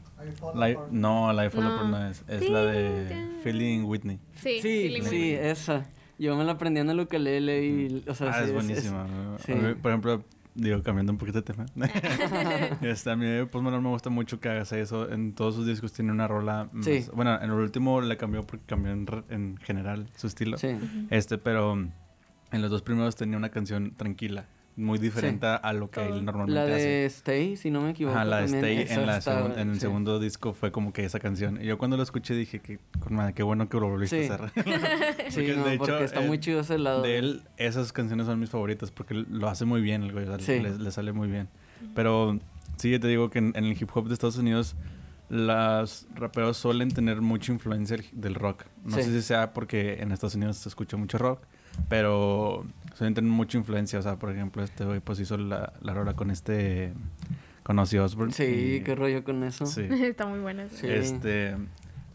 Life, 0.55 0.79
no, 0.91 1.33
Life 1.33 1.57
No. 1.59 1.67
Apart 1.73 1.87
no 1.89 2.07
es. 2.07 2.23
Es 2.27 2.49
la 2.49 2.63
de 2.65 3.39
Feeling 3.43 3.83
Whitney. 3.83 4.19
Sí, 4.35 4.59
Sí, 4.61 4.83
Feeling 4.83 5.01
sí, 5.03 5.09
Whitney. 5.09 5.33
esa. 5.33 5.85
Yo 6.17 6.35
me 6.37 6.45
la 6.45 6.53
aprendí 6.53 6.79
en 6.79 6.89
el 6.89 6.99
ukelele 7.01 7.65
y. 7.65 8.03
O 8.07 8.13
sea, 8.15 8.29
ah, 8.29 8.33
sí, 8.39 8.45
es 8.45 8.53
buenísima. 8.53 9.07
sí. 9.45 9.51
A 9.51 9.55
mí, 9.55 9.73
por 9.75 9.91
ejemplo, 9.91 10.23
digo, 10.55 10.81
cambiando 10.81 11.11
un 11.11 11.17
poquito 11.19 11.41
de 11.41 11.53
tema. 11.53 11.65
este, 12.81 13.11
a 13.11 13.15
mí, 13.15 13.25
pues, 13.51 13.63
Manuel 13.63 13.81
me 13.83 13.89
gusta 13.89 14.09
mucho 14.09 14.39
que 14.39 14.49
haga 14.49 14.61
eso. 14.61 15.09
En 15.11 15.33
todos 15.33 15.55
sus 15.55 15.65
discos 15.67 15.93
tiene 15.93 16.11
una 16.11 16.27
rola. 16.27 16.69
más- 16.71 16.85
Sí. 16.85 17.05
Bueno, 17.13 17.35
en 17.35 17.43
el 17.43 17.51
último 17.51 18.01
le 18.01 18.17
cambió 18.17 18.41
porque 18.43 18.65
cambió 18.65 18.91
en, 18.91 19.05
re- 19.07 19.23
en 19.29 19.57
general 19.57 20.07
su 20.15 20.27
estilo. 20.27 20.57
Sí. 20.57 20.69
Este, 21.09 21.37
pero 21.37 21.73
en 21.73 22.61
los 22.61 22.71
dos 22.71 22.81
primeros 22.81 23.15
tenía 23.15 23.37
una 23.37 23.49
canción 23.49 23.91
tranquila. 23.95 24.45
Muy 24.77 24.99
diferente 24.99 25.45
a 25.47 25.71
lo 25.71 25.89
que 25.89 26.05
él 26.05 26.25
normalmente 26.25 26.53
La 26.69 26.75
hace. 26.75 26.85
de 26.85 27.05
Stay, 27.05 27.55
si 27.55 27.71
no 27.71 27.79
me 27.81 27.91
equivoco. 27.91 28.15
Ajá, 28.17 28.25
la 28.25 28.39
de 28.41 28.45
Stay 28.47 28.85
en, 28.89 29.05
la 29.05 29.17
está- 29.19 29.39
segun- 29.41 29.57
en 29.57 29.69
el 29.69 29.75
sí. 29.75 29.79
segundo 29.81 30.19
disco 30.19 30.53
fue 30.53 30.71
como 30.73 30.91
que 30.91 31.05
esa 31.05 31.17
canción. 31.19 31.61
Y 31.61 31.65
yo 31.65 31.77
cuando 31.77 31.95
lo 31.95 32.03
escuché 32.03 32.33
dije 32.35 32.59
que, 32.59 32.79
madre, 33.09 33.33
qué 33.33 33.41
bueno 33.43 33.69
que 33.69 33.79
lo 33.79 33.87
volviste 33.89 34.25
Sí. 34.25 34.29
a 34.31 34.35
hacer. 34.35 34.51
Sí, 35.29 35.35
Porque, 35.41 35.55
no, 35.55 35.63
de 35.65 35.73
hecho, 35.75 35.85
porque 35.85 36.03
está 36.03 36.23
eh, 36.23 36.27
muy 36.27 36.39
chido 36.41 36.59
ese 36.59 36.77
lado. 36.77 37.01
De 37.03 37.17
él, 37.17 37.41
esas 37.55 37.93
canciones 37.93 38.25
son 38.25 38.37
mis 38.39 38.49
favoritas 38.49 38.91
porque 38.91 39.13
lo 39.13 39.47
hace 39.47 39.63
muy 39.63 39.79
bien 39.81 40.03
el 40.03 40.11
güey, 40.11 40.25
o 40.27 40.37
sea, 40.37 40.39
Sí. 40.39 40.61
le, 40.61 40.77
le 40.77 40.91
sale 40.91 41.13
muy 41.13 41.29
bien. 41.29 41.47
Pero 41.93 42.37
sí, 42.77 42.99
te 42.99 43.07
digo 43.07 43.29
que 43.29 43.39
en, 43.39 43.53
en 43.55 43.63
el 43.63 43.81
hip 43.81 43.89
hop 43.93 44.07
de 44.09 44.13
Estados 44.13 44.37
Unidos, 44.37 44.75
los 45.29 46.05
raperos 46.15 46.57
suelen 46.57 46.91
tener 46.91 47.21
mucha 47.21 47.51
influencia 47.51 47.97
del 48.11 48.35
rock. 48.35 48.65
No 48.83 48.95
Sí. 48.97 49.03
sé 49.03 49.11
si 49.11 49.21
sea 49.21 49.53
porque 49.53 50.01
en 50.01 50.11
Estados 50.11 50.35
Unidos 50.35 50.57
se 50.57 50.69
escucha 50.69 50.97
mucho 50.97 51.17
rock, 51.17 51.39
pero 51.89 52.65
suelen 52.95 53.13
tener 53.13 53.29
mucha 53.31 53.57
influencia. 53.57 53.99
O 53.99 54.01
sea, 54.01 54.17
por 54.17 54.31
ejemplo, 54.31 54.63
este 54.63 54.85
güey 54.85 54.99
pues 54.99 55.19
hizo 55.19 55.37
la, 55.37 55.73
la 55.81 55.93
rola 55.93 56.13
con 56.15 56.31
este, 56.31 56.93
con 57.63 57.77
Ozzy 57.79 57.97
Osbourne. 57.97 58.33
Sí, 58.33 58.77
y- 58.77 58.81
qué 58.83 58.95
rollo 58.95 59.23
con 59.23 59.43
eso. 59.43 59.65
Sí. 59.65 59.81
Está 59.89 60.25
muy 60.25 60.39
buena. 60.39 60.67
Sí. 60.69 60.87
Este, 60.87 61.55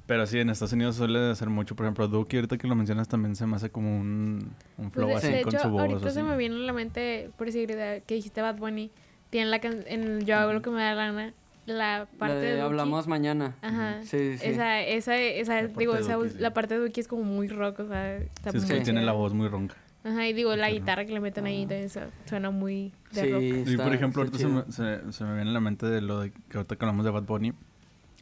pero 0.07 0.27
sí, 0.27 0.39
en 0.41 0.51
Estados 0.51 0.73
Unidos 0.73 0.97
suele 0.97 1.31
hacer 1.31 1.49
mucho. 1.51 1.77
Por 1.77 1.87
ejemplo, 1.87 2.09
Duki, 2.09 2.37
ahorita 2.37 2.59
que 2.59 2.67
lo 2.67 2.75
mencionas, 2.75 3.09
también 3.09 3.37
se 3.37 3.47
me 3.47 3.57
hace 3.57 3.71
como 3.71 3.97
un, 3.97 4.53
un 4.77 4.91
Pues 4.91 4.93
flow 4.93 5.09
de, 5.09 5.15
así 5.15 5.29
de 5.33 5.43
con 5.43 5.55
hecho, 5.55 5.63
su 5.65 5.71
voz. 5.71 5.81
ahorita 5.83 6.11
se 6.11 6.21
así. 6.21 6.29
me 6.29 6.37
viene 6.37 6.57
a 6.57 6.59
la 6.59 6.73
mente, 6.73 7.31
por 7.39 7.47
decir, 7.47 7.69
de- 7.69 8.03
que 8.07 8.15
dijiste 8.17 8.43
Bad 8.43 8.57
Bunny, 8.57 8.91
tiene 9.31 9.49
la 9.51 9.61
can 9.61 9.85
en 9.87 10.25
Yo 10.27 10.37
hago 10.39 10.53
lo 10.53 10.63
que 10.63 10.71
me 10.71 10.83
da 10.83 10.95
la 10.95 11.05
gana, 11.13 11.35
la 11.67 12.09
parte 12.19 12.35
La 12.35 12.41
de, 12.41 12.55
de 12.55 12.61
hablamos 12.61 13.07
mañana. 13.07 13.57
Ajá. 13.63 14.03
Sí, 14.03 14.37
sí. 14.39 14.47
Esa, 14.49 14.81
esa, 14.83 15.17
esa, 15.17 15.63
digo, 15.69 15.95
esa, 15.95 16.15
Duki, 16.17 16.31
sí. 16.31 16.37
la 16.39 16.53
parte 16.53 16.75
de 16.79 16.81
Duki 16.87 17.01
es 17.01 17.09
como 17.09 17.23
muy 17.23 17.49
rock, 17.49 17.81
o 17.81 17.87
sea, 17.87 18.17
está 18.17 18.51
Sí, 18.51 18.59
es 18.59 18.67
muy 18.67 18.79
que 18.79 18.81
tiene 18.85 19.03
la 19.03 19.13
voz 19.13 19.33
muy 19.35 19.49
ronca. 19.49 19.77
Ajá, 20.03 20.27
y 20.27 20.33
digo, 20.33 20.57
la 20.57 20.71
guitarra 20.71 21.05
que 21.05 21.13
le 21.13 21.21
meten 21.21 21.45
ahí 21.47 21.67
también 21.67 21.91
su- 21.91 22.01
suena 22.25 22.51
muy 22.51 22.93
de 23.13 23.21
Sí, 23.23 23.31
rock. 23.33 23.69
Y 23.69 23.77
por 23.77 23.95
ejemplo, 23.95 24.23
ahorita 24.23 24.39
se 24.39 24.47
me, 24.49 24.63
se, 24.73 25.13
se 25.13 25.25
me 25.25 25.35
viene 25.35 25.51
a 25.51 25.53
la 25.53 25.61
mente 25.61 25.87
de 25.87 26.01
lo 26.01 26.21
de 26.21 26.31
que 26.33 26.57
ahorita 26.57 26.77
que 26.77 26.85
hablamos 26.85 27.05
de 27.05 27.11
Bad 27.11 27.25
Bunny. 27.25 27.53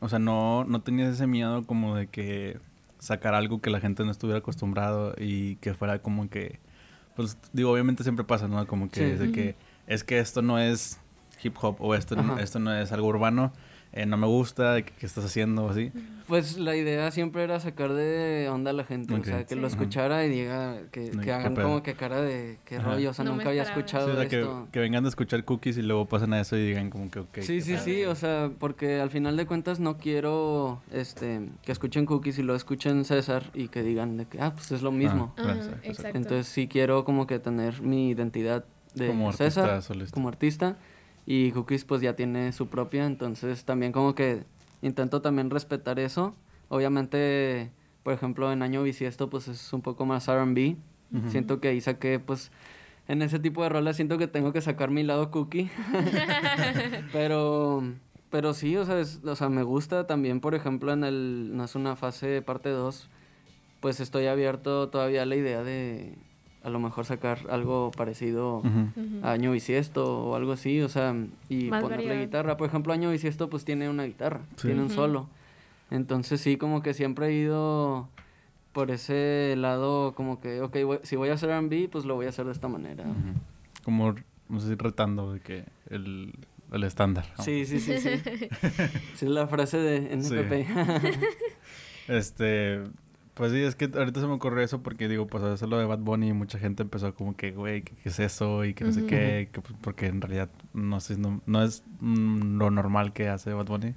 O 0.01 0.09
sea, 0.09 0.19
no, 0.19 0.65
no 0.65 0.81
tenías 0.83 1.15
ese 1.15 1.27
miedo 1.27 1.65
como 1.65 1.95
de 1.97 2.09
que 2.09 2.59
sacar 2.99 3.35
algo 3.35 3.61
que 3.61 3.71
la 3.71 3.79
gente 3.81 4.05
no 4.05 4.11
estuviera 4.11 4.41
acostumbrado 4.41 5.15
y 5.19 5.55
que 5.57 5.73
fuera 5.75 6.01
como 6.01 6.29
que 6.29 6.59
pues 7.15 7.37
digo, 7.53 7.73
obviamente 7.73 8.03
siempre 8.03 8.25
pasa, 8.25 8.47
¿no? 8.49 8.65
Como 8.67 8.91
que, 8.91 9.17
de 9.17 9.33
que 9.33 9.55
es 9.89 10.03
que 10.05 10.19
esto 10.21 10.41
no 10.43 10.59
es 10.59 11.01
hip 11.43 11.57
hop 11.61 11.77
o 11.81 11.95
esto, 11.95 12.17
esto 12.41 12.59
no 12.59 12.75
es 12.75 12.93
algo 12.93 13.09
urbano 13.09 13.53
eh, 13.93 14.05
no 14.05 14.19
me 14.19 14.27
gusta, 14.27 14.83
¿qué, 14.83 15.07
estás 15.07 15.25
haciendo? 15.25 15.71
así. 15.71 15.91
Pues 16.27 16.59
la 16.59 16.77
idea 16.77 17.11
siempre 17.11 17.43
era 17.43 17.59
sacar 17.59 17.95
de 17.95 18.47
onda 18.51 18.71
a 18.71 18.75
la 18.75 18.85
gente, 18.85 19.15
o 19.15 19.25
sea, 19.25 19.47
que 19.47 19.57
lo 19.57 19.67
escuchara 19.67 20.27
y 20.27 20.29
diga, 20.29 20.83
que, 20.93 21.11
que 21.11 21.33
hagan 21.33 21.55
como 21.55 21.83
que 21.83 21.95
cara 21.95 22.21
de 22.21 22.59
qué 22.67 22.79
rollo, 22.79 23.11
o 23.11 23.15
sea, 23.15 23.25
nunca 23.25 23.49
había 23.49 23.63
escuchado 23.63 24.21
esto. 24.21 24.69
Que, 24.71 24.81
vengan 24.81 25.07
a 25.07 25.09
escuchar 25.09 25.43
cookies 25.45 25.79
y 25.79 25.83
luego 25.83 26.07
pasen 26.07 26.35
a 26.35 26.41
eso 26.41 26.57
y 26.57 26.67
digan 26.67 26.91
como 26.91 27.11
que, 27.11 27.21
ok. 27.21 27.39
Sí, 27.41 27.63
sí, 27.63 27.79
sí, 27.79 28.05
o 28.05 28.15
sea, 28.15 28.51
porque 28.59 29.01
al 29.01 29.09
final 29.09 29.39
de 29.39 29.47
cuentas 29.47 29.81
no 29.81 29.97
quiero, 29.97 30.83
este, 30.93 31.49
que 31.63 31.73
escuchen 31.73 32.05
cookies 32.05 32.39
y 32.39 32.43
lo 32.43 32.55
escuchen 32.55 33.07
César 33.07 33.45
y 33.55 33.69
que 33.69 33.83
digan 33.83 34.19
de 34.19 34.27
que, 34.27 34.39
ah, 34.43 34.53
pues 34.55 34.71
es 34.71 34.83
lo 34.83 34.93
mismo. 34.93 35.35
Entonces 35.83 36.47
sí 36.47 36.69
quiero 36.69 37.05
como 37.05 37.27
que 37.27 37.39
tener 37.39 37.81
mi 37.81 38.11
identidad 38.11 38.67
de 38.95 39.07
como 39.07 39.33
César, 39.33 39.83
como 40.13 40.29
artista 40.29 40.77
y 41.31 41.53
Cookies 41.53 41.85
pues 41.85 42.01
ya 42.01 42.17
tiene 42.17 42.53
su 42.53 42.69
propia, 42.69 43.05
entonces 43.05 43.67
también 43.67 43.93
como 43.93 44.15
que 44.15 44.45
intento 44.81 45.21
también 45.21 45.51
respetar 45.51 45.99
eso. 45.99 46.35
Obviamente, 46.71 47.71
por 48.03 48.15
ejemplo, 48.15 48.51
en 48.51 48.63
Año 48.63 48.83
Bisiesto 48.83 49.29
pues 49.29 49.47
es 49.47 49.75
un 49.75 49.83
poco 49.83 50.07
más 50.07 50.27
R&B. 50.27 50.77
Siento 51.29 51.61
que 51.61 51.69
ahí 51.69 51.83
saqué 51.83 52.19
pues 52.19 52.51
en 53.09 53.21
ese 53.21 53.39
tipo 53.39 53.63
de 53.63 53.69
roles 53.69 53.97
siento 53.97 54.17
que 54.17 54.27
tengo 54.27 54.55
que 54.55 54.63
sacar 54.63 54.91
mi 54.91 55.03
lado 55.03 55.31
cookie. 55.31 55.71
pero 57.13 57.83
pero 58.31 58.55
sí, 58.55 58.79
o 58.79 58.87
sea, 58.87 59.03
o 59.31 59.37
sea, 59.37 59.51
me 59.51 59.65
gusta 59.65 60.07
también, 60.07 60.41
por 60.41 60.55
ejemplo, 60.55 60.95
en 60.95 61.05
el 61.05 61.55
no 61.55 61.65
es 61.65 61.75
una 61.75 61.95
fase 61.95 62.41
parte 62.41 62.71
2, 62.71 63.07
pues 63.81 64.01
estoy 64.01 64.29
abierto 64.29 64.89
todavía 64.89 65.25
a 65.25 65.27
la 65.27 65.37
idea 65.37 65.63
de 65.63 66.17
a 66.63 66.71
lo 66.71 66.81
mejor 66.81 67.05
sacar 67.05 67.39
algo 67.51 67.91
parecido 67.97 68.63
a 69.23 69.33
Año 69.33 69.53
Bisiesto 69.53 70.29
o 70.29 70.35
algo 70.35 70.53
así, 70.53 70.81
o 70.81 70.89
sea, 70.89 71.15
y 71.49 71.71
ponerle 71.71 72.21
guitarra. 72.21 72.57
Por 72.57 72.69
ejemplo, 72.69 72.93
Año 72.93 73.11
Bisiesto 73.11 73.49
pues 73.49 73.65
tiene 73.65 73.89
una 73.89 74.05
guitarra, 74.05 74.41
tiene 74.61 74.83
un 74.83 74.91
solo. 74.91 75.29
Entonces 75.91 76.41
sí, 76.41 76.57
como 76.57 76.83
que 76.83 76.95
siempre 76.95 77.29
he 77.29 77.33
ido 77.33 78.09
por 78.73 78.91
ese 78.91 79.55
lado, 79.57 80.15
como 80.15 80.41
que, 80.41 80.61
ok, 80.61 80.77
si 81.03 81.17
voy 81.17 81.31
a 81.31 81.35
hacer 81.35 81.51
R&B, 81.51 81.89
pues 81.91 82.05
lo 82.05 82.15
voy 82.15 82.27
a 82.27 82.29
hacer 82.29 82.47
de 82.47 82.53
esta 82.53 82.69
manera. 82.69 83.05
Como, 83.83 84.15
no 84.49 84.61
sé, 84.61 84.77
retando 84.77 85.33
de 85.33 85.41
que 85.41 85.65
el, 85.89 86.35
el 86.73 86.85
estándar. 86.85 87.25
Sí, 87.41 87.65
sí, 87.65 87.81
sí, 87.81 87.99
sí. 87.99 88.11
sí, 89.15 89.27
la 89.27 89.47
frase 89.47 89.79
de 89.79 90.13
NPP. 90.13 90.69
este, 92.09 92.83
pues 93.39 93.53
sí, 93.53 93.63
es 93.63 93.77
que 93.77 93.85
ahorita 93.85 94.21
se 94.21 94.27
me 94.27 94.33
ocurrió 94.33 94.65
eso 94.65 94.83
porque 94.83 95.07
digo, 95.07 95.29
pues 95.29 95.45
eso 95.45 95.69
lo 95.69 95.79
de 95.79 95.85
Bad 95.85 96.01
Bunny 96.01 96.31
y 96.31 96.33
mucha 96.33 96.59
gente 96.59 96.83
empezó 96.83 97.15
como 97.15 97.37
que, 97.37 97.53
güey, 97.53 97.83
¿qué, 97.83 97.95
es 98.03 98.19
eso? 98.19 98.65
Y 98.65 98.75
que 98.75 98.83
no 98.83 98.91
sé 98.91 99.07
qué, 99.07 99.49
que, 99.53 99.61
pues, 99.61 99.79
porque 99.81 100.07
en 100.07 100.21
realidad 100.21 100.51
no 100.75 100.99
sé, 100.99 101.17
no, 101.17 101.41
no 101.47 101.63
es 101.63 101.85
mm, 102.01 102.59
lo 102.59 102.73
normal 102.73 103.13
que 103.13 103.29
hace 103.29 103.53
Bad 103.53 103.67
Bunny. 103.67 103.95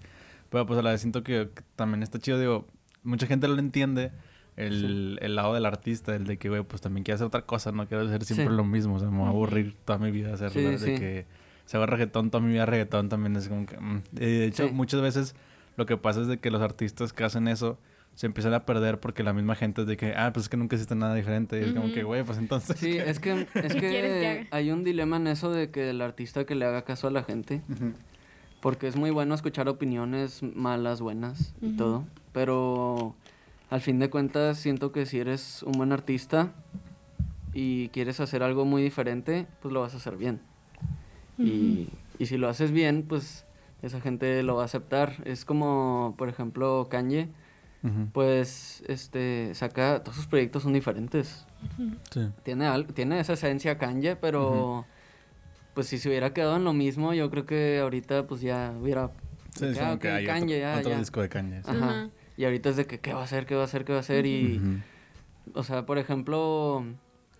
Pero 0.51 0.67
pues 0.67 0.77
a 0.77 0.83
la 0.83 0.91
vez 0.91 1.01
siento 1.01 1.23
que, 1.23 1.49
también 1.75 2.03
está 2.03 2.19
chido, 2.19 2.39
digo, 2.39 2.67
mucha 3.01 3.25
gente 3.25 3.47
lo 3.47 3.57
entiende, 3.57 4.11
el, 4.57 5.17
el 5.23 5.35
lado 5.35 5.55
del 5.55 5.65
artista, 5.65 6.15
el 6.15 6.27
de 6.27 6.37
que, 6.37 6.49
güey, 6.49 6.61
pues 6.61 6.83
también 6.83 7.03
quiere 7.03 7.15
hacer 7.15 7.25
otra 7.25 7.41
cosa, 7.41 7.71
no 7.71 7.87
quiero 7.87 8.05
hacer 8.05 8.23
siempre 8.23 8.53
lo 8.53 8.63
mismo, 8.63 8.97
o 8.97 8.99
sea, 8.99 9.09
me 9.09 9.17
voy 9.17 9.25
a 9.25 9.29
aburrir 9.29 9.75
toda 9.85 9.97
mi 9.97 10.11
vida 10.11 10.35
hacerlo, 10.35 10.69
de 10.69 10.99
que 10.99 11.25
se 11.65 11.77
haga 11.77 11.87
reggaetón, 11.87 12.29
toda 12.29 12.43
mi 12.43 12.53
vida 12.53 12.67
reggaetón 12.67 13.09
también 13.09 13.35
es 13.35 13.49
como 13.49 13.65
que... 13.65 13.75
Mm. 13.75 14.03
De 14.11 14.45
hecho, 14.45 14.71
muchas 14.71 15.01
veces 15.01 15.35
lo 15.77 15.87
que 15.87 15.97
pasa 15.97 16.21
es 16.21 16.27
de 16.27 16.37
que 16.37 16.51
los 16.51 16.61
artistas 16.61 17.11
que 17.11 17.23
hacen 17.23 17.47
eso 17.47 17.79
se 18.15 18.27
empiezan 18.27 18.53
a 18.53 18.65
perder 18.65 18.99
porque 18.99 19.23
la 19.23 19.33
misma 19.33 19.55
gente 19.55 19.81
es 19.81 19.87
de 19.87 19.97
que, 19.97 20.13
ah, 20.15 20.31
pues 20.33 20.45
es 20.45 20.49
que 20.49 20.57
nunca 20.57 20.75
hiciste 20.75 20.95
nada 20.95 21.15
diferente. 21.15 21.59
Y 21.59 21.63
es 21.63 21.73
como 21.73 21.91
que, 21.91 22.03
güey, 22.03 22.23
pues 22.23 22.37
entonces. 22.37 22.77
Sí, 22.77 22.97
es 22.97 23.19
que, 23.19 23.47
es 23.55 23.75
que 23.75 24.47
hay 24.51 24.71
un 24.71 24.83
dilema 24.83 25.17
en 25.17 25.27
eso 25.27 25.51
de 25.51 25.71
que 25.71 25.89
el 25.89 26.01
artista 26.01 26.45
que 26.45 26.55
le 26.55 26.65
haga 26.65 26.83
caso 26.83 27.07
a 27.07 27.11
la 27.11 27.23
gente. 27.23 27.61
Porque 28.59 28.87
es 28.87 28.95
muy 28.95 29.09
bueno 29.09 29.33
escuchar 29.33 29.67
opiniones 29.69 30.43
malas, 30.43 31.01
buenas 31.01 31.55
y 31.61 31.75
todo. 31.75 32.05
Pero 32.31 33.15
al 33.69 33.81
fin 33.81 33.97
de 33.97 34.09
cuentas, 34.09 34.59
siento 34.59 34.91
que 34.91 35.05
si 35.05 35.19
eres 35.19 35.63
un 35.63 35.71
buen 35.73 35.91
artista 35.91 36.51
y 37.53 37.89
quieres 37.89 38.19
hacer 38.19 38.43
algo 38.43 38.65
muy 38.65 38.83
diferente, 38.83 39.47
pues 39.61 39.73
lo 39.73 39.81
vas 39.81 39.93
a 39.95 39.97
hacer 39.97 40.15
bien. 40.17 40.41
y, 41.39 41.89
y 42.19 42.27
si 42.27 42.37
lo 42.37 42.49
haces 42.49 42.71
bien, 42.71 43.03
pues 43.07 43.45
esa 43.81 43.99
gente 43.99 44.43
lo 44.43 44.57
va 44.57 44.61
a 44.61 44.65
aceptar. 44.65 45.15
Es 45.25 45.43
como, 45.43 46.13
por 46.19 46.29
ejemplo, 46.29 46.87
Kanye 46.91 47.29
pues 48.13 48.83
este 48.87 49.55
saca 49.55 50.03
todos 50.03 50.15
sus 50.15 50.27
proyectos 50.27 50.63
son 50.63 50.73
diferentes. 50.73 51.45
Tiene 52.43 52.83
tiene 52.93 53.19
esa 53.19 53.33
esencia 53.33 53.77
Kanye, 53.77 54.15
pero 54.15 54.85
pues 55.73 55.87
si 55.87 55.97
se 55.97 56.09
hubiera 56.09 56.33
quedado 56.33 56.57
en 56.57 56.63
lo 56.63 56.73
mismo, 56.73 57.13
yo 57.13 57.29
creo 57.29 57.45
que 57.45 57.79
ahorita 57.79 58.27
pues 58.27 58.41
ya 58.41 58.73
hubiera 58.79 59.11
sí, 59.55 59.65
ah, 59.79 59.97
Kanye, 59.99 60.59
ya, 60.59 60.77
otro 60.79 60.97
disco 60.97 61.21
de 61.21 61.29
Kanye. 61.29 61.61
Ajá. 61.65 62.09
Y 62.37 62.45
ahorita 62.45 62.69
es 62.69 62.75
de 62.77 62.85
que 62.85 62.99
qué 62.99 63.13
va 63.13 63.21
a 63.21 63.23
hacer, 63.23 63.45
qué 63.45 63.55
va 63.55 63.61
a 63.61 63.65
hacer, 63.65 63.85
qué 63.85 63.93
va 63.93 63.99
a 63.99 64.01
hacer 64.01 64.25
y 64.25 64.81
o 65.53 65.63
sea, 65.63 65.85
por 65.85 65.97
ejemplo, 65.97 66.85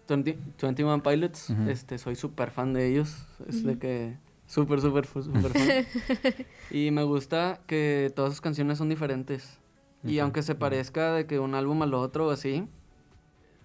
21 0.07 1.03
Pilots, 1.03 1.51
este 1.67 1.97
soy 1.97 2.15
súper 2.15 2.51
fan 2.51 2.73
de 2.73 2.87
ellos, 2.87 3.25
es 3.47 3.63
de 3.63 3.77
que 3.77 4.17
súper 4.47 4.81
súper 4.81 5.05
súper 5.05 5.51
fan. 5.51 6.45
y 6.71 6.91
me 6.91 7.03
gusta 7.03 7.61
que 7.67 8.11
todas 8.15 8.31
sus 8.31 8.41
canciones 8.41 8.77
son 8.77 8.89
diferentes. 8.89 9.60
Y 10.03 10.19
aunque 10.19 10.41
se 10.41 10.55
parezca 10.55 11.13
de 11.13 11.27
que 11.27 11.39
un 11.39 11.53
álbum 11.55 11.81
al 11.83 11.93
otro 11.93 12.27
o 12.27 12.31
así, 12.31 12.67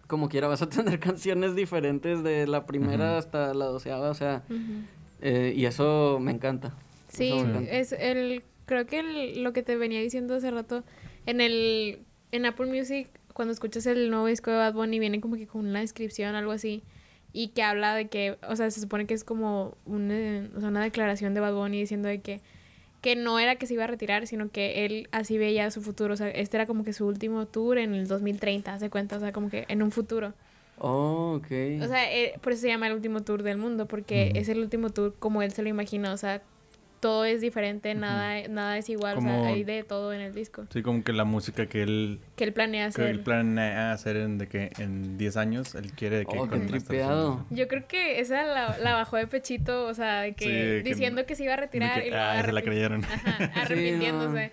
como 0.07 0.29
quiera 0.29 0.49
vas 0.49 0.63
a 0.63 0.69
tener 0.69 0.99
canciones 0.99 1.55
diferentes 1.55 2.23
de 2.23 2.47
la 2.47 2.67
primera 2.67 3.19
hasta 3.19 3.55
la 3.55 3.67
doceava, 3.67 4.11
o 4.11 4.15
sea, 4.15 4.45
eh, 5.21 5.53
y 5.57 5.65
eso 5.65 6.19
me 6.21 6.33
encanta. 6.33 6.75
Sí, 7.09 7.33
es 7.71 7.93
el, 7.93 8.43
creo 8.67 8.87
que 8.87 9.35
lo 9.37 9.53
que 9.53 9.63
te 9.63 9.77
venía 9.77 10.01
diciendo 10.01 10.35
hace 10.35 10.51
rato, 10.51 10.85
en 11.25 11.41
el, 11.41 12.01
en 12.33 12.47
Apple 12.47 12.67
Music, 12.67 13.09
cuando 13.33 13.53
escuchas 13.53 13.87
el 13.87 14.11
nuevo 14.11 14.27
disco 14.27 14.51
de 14.51 14.57
Bad 14.59 14.75
Bunny, 14.75 14.99
viene 14.99 15.21
como 15.21 15.37
que 15.37 15.47
con 15.47 15.67
una 15.67 15.81
descripción, 15.81 16.35
algo 16.35 16.53
así, 16.53 16.83
y 17.33 17.49
que 17.49 17.63
habla 17.63 17.95
de 17.95 18.09
que, 18.09 18.39
o 18.49 18.57
sea, 18.57 18.71
se 18.71 18.81
supone 18.81 19.07
que 19.07 19.15
es 19.15 19.25
como 19.25 19.77
una, 19.85 20.49
o 20.57 20.61
sea, 20.61 20.69
una 20.69 20.83
declaración 20.83 21.35
de 21.35 21.41
Bad 21.41 21.55
Bunny 21.55 21.81
diciendo 21.81 22.09
de 22.09 22.21
que 22.21 22.41
que 23.01 23.17
no 23.17 23.39
era 23.39 23.57
que 23.57 23.67
se 23.67 23.75
iba 23.75 23.85
a 23.85 23.87
retirar, 23.87 24.27
sino 24.27 24.51
que 24.51 24.85
él 24.85 25.09
así 25.13 25.39
veía 25.39 25.71
su 25.71 25.83
futuro. 25.83 26.15
O 26.15 26.17
sea, 26.17 26.29
este 26.29 26.57
era 26.57 26.67
como 26.67 26.85
que 26.85 26.93
su 26.93 27.07
último 27.07 27.47
tour 27.47 27.79
en 27.79 27.95
el 27.95 28.09
2030, 28.09 28.75
hace 28.75 28.91
cuenta, 28.91 29.17
o 29.17 29.21
sea, 29.21 29.33
como 29.33 29.51
que 29.51 29.65
en 29.69 29.83
un 29.83 29.91
futuro. 29.91 30.33
Oh, 30.79 31.39
ok. 31.39 31.83
O 31.83 31.87
sea, 31.87 32.13
eh, 32.13 32.35
por 32.43 32.53
eso 32.53 32.63
se 32.63 32.69
llama 32.69 32.89
el 32.89 32.95
último 32.95 33.23
tour 33.23 33.43
del 33.43 33.59
mundo, 33.59 33.87
porque 33.87 34.33
es 34.35 34.49
el 34.49 34.59
último 34.61 34.91
tour 34.91 35.15
como 35.19 35.43
él 35.43 35.53
se 35.53 35.63
lo 35.63 35.69
imagina, 35.69 36.13
o 36.13 36.17
sea, 36.17 36.43
todo 37.07 37.25
es 37.25 37.41
diferente, 37.41 37.95
nada, 37.95 38.49
nada 38.49 38.79
es 38.79 38.89
igual, 38.89 39.19
o 39.19 39.21
sea, 39.21 39.47
hay 39.47 39.63
de 39.63 39.85
todo 39.85 40.13
en 40.13 40.21
el 40.21 40.35
disco. 40.35 40.67
Sí, 40.73 40.83
como 40.83 41.05
que 41.05 41.13
la 41.13 41.23
música 41.23 41.67
que 41.67 41.85
él... 41.85 42.19
Que 42.35 42.43
él 42.43 42.53
planea 42.53 42.87
hacer. 42.87 43.05
Que 43.05 43.11
él 43.13 43.21
planea 43.21 43.93
hacer 43.93 44.17
en, 44.17 44.39
de 44.39 44.49
que 44.49 44.73
en 44.79 45.17
10 45.17 45.37
años, 45.37 45.77
él 45.77 45.93
quiere 45.93 46.27
que... 46.27 46.37
Oh, 46.37 46.49
tripeado. 46.49 47.47
Yo 47.51 47.69
creo 47.69 47.87
que 47.87 48.19
esa 48.19 48.43
la, 48.43 48.77
la, 48.79 48.95
bajó 48.95 49.19
de 49.19 49.29
pechito, 49.29 49.87
o 49.87 49.95
sea, 49.95 50.23
de 50.23 50.33
que 50.33 50.83
diciendo 50.83 51.25
que, 51.27 51.37
se 51.37 51.45
iba 51.45 51.53
a 51.53 51.59
retirar 51.59 52.05
y 52.05 52.11
ah, 52.13 52.43
se 52.45 52.51
la 52.51 52.63
creyeron. 52.63 53.05
Ajá, 53.05 53.53
arrepintiéndose. 53.63 54.51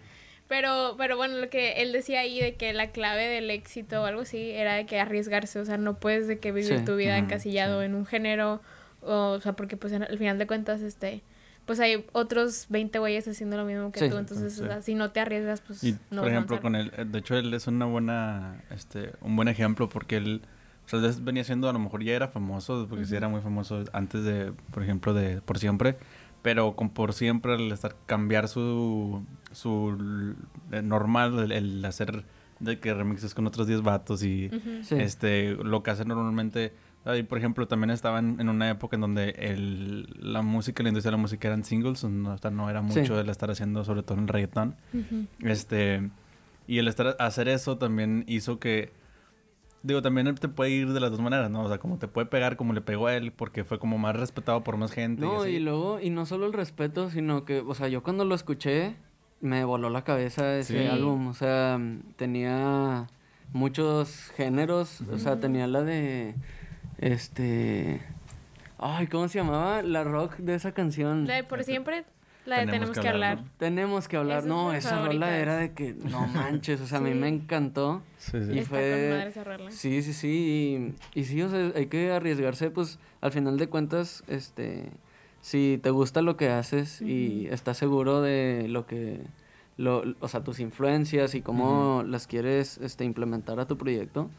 Pero, 0.48 0.94
pero 0.96 1.18
bueno, 1.18 1.38
lo 1.38 1.50
que 1.50 1.82
él 1.82 1.92
decía 1.92 2.20
ahí 2.20 2.40
de 2.40 2.54
que 2.54 2.72
la 2.74 2.92
clave 2.92 3.30
del 3.30 3.50
éxito 3.50 4.04
o 4.04 4.06
algo 4.06 4.22
así 4.22 4.52
era 4.52 4.76
de 4.76 4.86
que 4.86 5.00
arriesgarse, 5.00 5.58
o 5.60 5.66
sea, 5.66 5.78
no 5.78 5.96
puedes 5.96 6.28
de 6.28 6.38
que 6.38 6.52
vivir 6.52 6.86
tu 6.86 6.96
vida 6.98 7.18
encasillado 7.18 7.82
en 7.82 7.96
un 7.96 8.06
género, 8.06 8.62
o, 9.02 9.32
o 9.32 9.42
sea, 9.42 9.54
porque 9.54 9.76
pues 9.76 9.92
al 9.92 10.20
final 10.20 10.38
de 10.38 10.46
cuentas, 10.46 10.82
este 10.82 11.24
pues 11.66 11.80
hay 11.80 12.06
otros 12.12 12.68
20 12.70 13.00
güeyes 13.00 13.28
haciendo 13.28 13.58
lo 13.58 13.66
mismo 13.66 13.92
que 13.92 14.10
tú, 14.10 14.18
entonces 14.18 14.62
si 14.82 14.96
no 14.96 15.12
te 15.12 15.20
arriesgas, 15.20 15.62
pues 15.62 15.84
y, 15.84 15.98
no 16.12 16.22
Por 16.22 16.32
ejemplo, 16.32 16.62
con 16.62 16.76
él, 16.76 16.92
de 17.06 17.20
hecho 17.20 17.36
él 17.36 17.54
es 17.54 17.68
una 17.68 17.86
buena, 17.86 18.64
este, 18.70 19.14
un 19.22 19.36
buen 19.36 19.48
ejemplo 19.48 19.90
porque 19.90 20.18
él, 20.18 20.42
o 20.86 20.90
sea, 20.90 21.00
venía 21.22 21.44
siendo, 21.44 21.70
a 21.70 21.74
lo 21.74 21.80
mejor 21.80 22.04
ya 22.04 22.14
era 22.14 22.28
famoso, 22.28 22.88
porque 22.90 23.06
sí 23.06 23.16
era 23.16 23.30
muy 23.30 23.42
famoso 23.42 23.84
antes 23.94 24.24
de, 24.24 24.52
por 24.72 24.84
ejemplo, 24.84 25.14
de 25.14 25.42
Por 25.42 25.58
Siempre, 25.58 25.98
pero 26.42 26.76
con 26.76 26.90
Por 26.90 27.14
Siempre 27.14 27.54
al 27.54 27.72
estar, 27.72 27.96
cambiar 28.06 28.50
su, 28.50 29.26
su 29.54 30.36
eh, 30.72 30.82
normal, 30.82 31.52
el, 31.52 31.86
hacer 31.86 32.26
de 32.60 32.80
que 32.80 32.94
remixes 32.94 33.34
con 33.34 33.48
otros 33.48 33.68
10 33.68 33.82
vatos 33.82 34.24
y 34.24 34.50
este, 34.92 35.56
lo 35.56 35.84
que 35.84 35.92
hace 35.92 36.06
normalmente 36.06 36.74
y 37.06 37.24
por 37.24 37.38
ejemplo, 37.38 37.68
también 37.68 37.90
estaban 37.90 38.40
en 38.40 38.48
una 38.48 38.70
época 38.70 38.96
en 38.96 39.02
donde 39.02 39.32
el, 39.32 40.08
la 40.20 40.42
música, 40.42 40.84
la 40.84 40.90
industria 40.90 41.12
de 41.12 41.18
la 41.18 41.22
música 41.22 41.50
eran 41.50 41.66
singles, 41.66 42.04
no, 42.06 42.38
no 42.52 42.70
era 42.70 42.82
mucho 42.82 43.20
el 43.20 43.30
estar 43.30 43.52
haciendo, 43.52 43.84
sobre 43.84 44.04
todo 44.04 44.18
en 44.18 44.24
el 44.24 44.28
reggaetón. 44.30 44.76
Este, 45.42 46.10
y 46.66 46.78
el 46.78 46.88
estar 46.88 47.18
hacer 47.20 47.50
eso 47.50 47.78
también 47.78 48.24
hizo 48.28 48.58
que, 48.58 48.94
digo, 49.82 50.02
también 50.02 50.28
él 50.28 50.40
te 50.40 50.48
puede 50.48 50.72
ir 50.72 50.94
de 50.94 51.02
las 51.02 51.12
dos 51.12 51.20
maneras, 51.20 51.52
¿no? 51.52 51.64
O 51.64 51.68
sea, 51.68 51.78
como 51.78 51.98
te 51.98 52.08
puede 52.08 52.28
pegar 52.28 52.56
como 52.56 52.72
le 52.72 52.80
pegó 52.80 53.08
a 53.08 53.16
él, 53.16 53.34
porque 53.34 53.66
fue 53.66 53.80
como 53.80 53.98
más 53.98 54.16
respetado 54.16 54.64
por 54.64 54.78
más 54.78 54.94
gente. 54.94 55.22
No, 55.22 55.46
y, 55.46 55.60
luego, 55.60 56.00
y 56.00 56.10
no 56.10 56.26
solo 56.26 56.46
el 56.46 56.54
respeto, 56.54 57.10
sino 57.10 57.44
que, 57.44 57.60
o 57.60 57.74
sea, 57.74 57.90
yo 57.90 58.02
cuando 58.02 58.24
lo 58.24 58.34
escuché, 58.34 58.96
me 59.42 59.66
voló 59.66 59.90
la 59.90 60.06
cabeza 60.06 60.58
ese 60.58 60.88
álbum, 60.88 61.28
o 61.28 61.34
sea, 61.34 61.82
tenía 62.16 63.08
muchos 63.52 64.32
géneros, 64.38 65.02
o 65.02 65.18
sea, 65.18 65.38
tenía 65.38 65.68
la 65.68 65.84
de 65.84 66.34
Este. 67.04 68.00
Ay, 68.78 69.08
¿cómo 69.08 69.28
se 69.28 69.40
llamaba 69.40 69.82
la 69.82 70.06
rock 70.06 70.38
de 70.38 70.56
esa 70.56 70.72
canción? 70.72 71.28
La 71.28 71.36
de 71.36 71.44
por 71.44 71.62
siempre, 71.66 72.06
la 72.46 72.60
de 72.60 72.66
Tenemos, 72.66 72.98
que, 72.98 73.10
hablar. 73.10 73.44
Tenemos 73.58 74.08
que 74.08 74.16
hablar. 74.16 74.46
no, 74.46 74.74
esa 74.74 75.06
rola 75.06 75.38
era 75.38 75.58
de 75.58 75.74
que 75.74 75.94
no 75.94 76.28
manches, 76.34 76.80
o 76.80 76.88
sea, 76.88 77.00
a 77.00 77.02
mí 77.02 77.14
me 77.14 77.28
encantó. 77.28 78.02
Sí, 78.18 78.42
sí. 78.46 78.60
Y 78.60 78.62
fue 78.62 79.34
Sí, 79.70 80.02
sí, 80.02 80.14
sí, 80.14 80.96
y, 81.14 81.20
y 81.20 81.26
sí, 81.26 81.42
o 81.42 81.50
sea, 81.50 81.74
hay 81.76 81.88
que 81.88 82.10
arriesgarse 82.12 82.70
pues 82.70 83.00
al 83.20 83.34
final 83.34 83.58
de 83.58 83.68
cuentas 83.68 84.24
este 84.28 84.90
si 85.42 85.78
te 85.84 85.90
gusta 85.90 86.22
lo 86.22 86.38
que 86.38 86.48
haces 86.50 87.02
y 87.02 87.48
estás 87.48 87.78
seguro 87.78 88.22
de 88.22 88.68
lo 88.70 88.86
que 88.86 89.20
lo, 89.76 90.04
o 90.22 90.28
sea, 90.30 90.42
tus 90.42 90.62
influencias 90.62 91.36
y 91.36 91.42
cómo 91.42 92.04
las 92.08 92.28
quieres 92.28 92.78
este 92.78 93.04
implementar 93.04 93.60
a 93.60 93.68
tu 93.68 93.78
proyecto, 93.78 94.30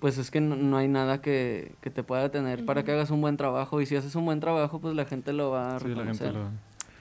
pues 0.00 0.18
es 0.18 0.30
que 0.30 0.40
no, 0.40 0.76
hay 0.76 0.88
nada 0.88 1.20
que, 1.20 1.72
que, 1.80 1.90
te 1.90 2.02
pueda 2.02 2.22
detener 2.22 2.64
para 2.64 2.84
que 2.84 2.92
hagas 2.92 3.10
un 3.10 3.20
buen 3.20 3.36
trabajo 3.36 3.80
y 3.80 3.86
si 3.86 3.96
haces 3.96 4.14
un 4.14 4.24
buen 4.24 4.40
trabajo, 4.40 4.80
pues 4.80 4.94
la 4.94 5.04
gente 5.04 5.32
lo 5.32 5.50
va 5.50 5.76
a 5.76 5.78
reconocer. 5.78 6.34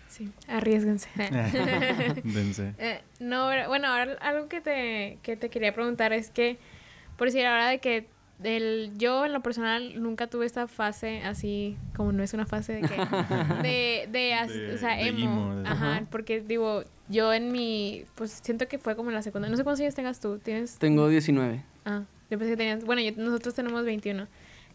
Sí, 0.07 0.31
arriesguense. 0.47 1.09
eh, 1.19 3.01
no, 3.19 3.45
bueno, 3.67 3.87
ahora 3.87 4.17
algo 4.21 4.47
que 4.47 4.61
te, 4.61 5.19
que 5.21 5.37
te 5.37 5.49
quería 5.49 5.73
preguntar 5.73 6.11
es 6.11 6.31
que, 6.31 6.57
por 7.17 7.27
decir, 7.27 7.45
ahora 7.45 7.67
de 7.69 7.79
que 7.79 8.07
del, 8.39 8.93
yo 8.97 9.25
en 9.25 9.33
lo 9.33 9.41
personal 9.41 10.01
nunca 10.01 10.27
tuve 10.27 10.45
esta 10.45 10.67
fase 10.67 11.21
así, 11.23 11.77
como 11.95 12.11
no 12.11 12.23
es 12.23 12.33
una 12.33 12.45
fase 12.45 12.73
de 12.73 12.81
que, 12.81 12.95
de, 13.61 14.09
de, 14.11 14.73
o 14.73 14.77
sea, 14.77 14.99
emo. 14.99 15.61
ajá, 15.65 16.05
porque 16.09 16.41
digo, 16.41 16.83
yo 17.09 17.33
en 17.33 17.51
mi, 17.51 18.05
pues 18.15 18.31
siento 18.43 18.67
que 18.67 18.79
fue 18.79 18.95
como 18.95 19.09
en 19.09 19.15
la 19.15 19.21
secundaria. 19.21 19.51
No 19.51 19.57
sé 19.57 19.63
cuántos 19.63 19.81
años 19.81 19.95
tengas 19.95 20.19
tú, 20.19 20.39
¿tienes? 20.39 20.77
Tengo 20.77 21.07
19. 21.09 21.63
Ah, 21.85 22.03
yo 22.29 22.37
pensé 22.37 22.51
que 22.51 22.57
tenías, 22.57 22.83
bueno, 22.83 23.01
nosotros 23.17 23.53
tenemos 23.53 23.85
21. 23.85 24.27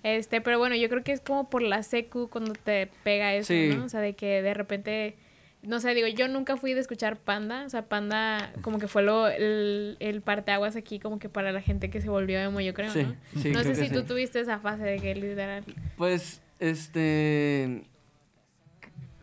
Este, 0.02 0.40
pero 0.40 0.58
bueno, 0.58 0.74
yo 0.74 0.88
creo 0.88 1.04
que 1.04 1.12
es 1.12 1.20
como 1.20 1.48
por 1.48 1.62
la 1.62 1.82
secu 1.82 2.28
cuando 2.28 2.52
te 2.54 2.88
pega 3.04 3.34
eso, 3.34 3.54
¿no? 3.54 3.84
O 3.84 3.88
sea, 3.88 4.00
de 4.00 4.14
que 4.14 4.42
de 4.42 4.54
repente 4.54 5.16
no 5.62 5.78
sé, 5.78 5.94
digo, 5.94 6.08
yo 6.08 6.26
nunca 6.26 6.56
fui 6.56 6.74
de 6.74 6.80
escuchar 6.80 7.16
Panda, 7.16 7.64
o 7.64 7.68
sea, 7.68 7.86
Panda 7.86 8.52
como 8.62 8.78
que 8.80 8.88
fue 8.88 9.02
lo, 9.02 9.28
el, 9.28 9.96
el 10.00 10.20
parteaguas 10.20 10.74
aquí 10.74 10.98
como 10.98 11.20
que 11.20 11.28
para 11.28 11.52
la 11.52 11.60
gente 11.60 11.88
que 11.88 12.00
se 12.00 12.10
volvió 12.10 12.40
emo, 12.40 12.60
yo 12.60 12.74
creo, 12.74 12.92
¿no? 12.92 13.14
Sí, 13.40 13.50
no 13.50 13.62
sé 13.62 13.76
si 13.76 13.88
tú 13.88 14.02
tuviste 14.02 14.40
esa 14.40 14.58
fase 14.58 14.82
de 14.82 14.98
que 14.98 15.14
literal... 15.14 15.64
Pues, 15.96 16.42
este... 16.58 17.84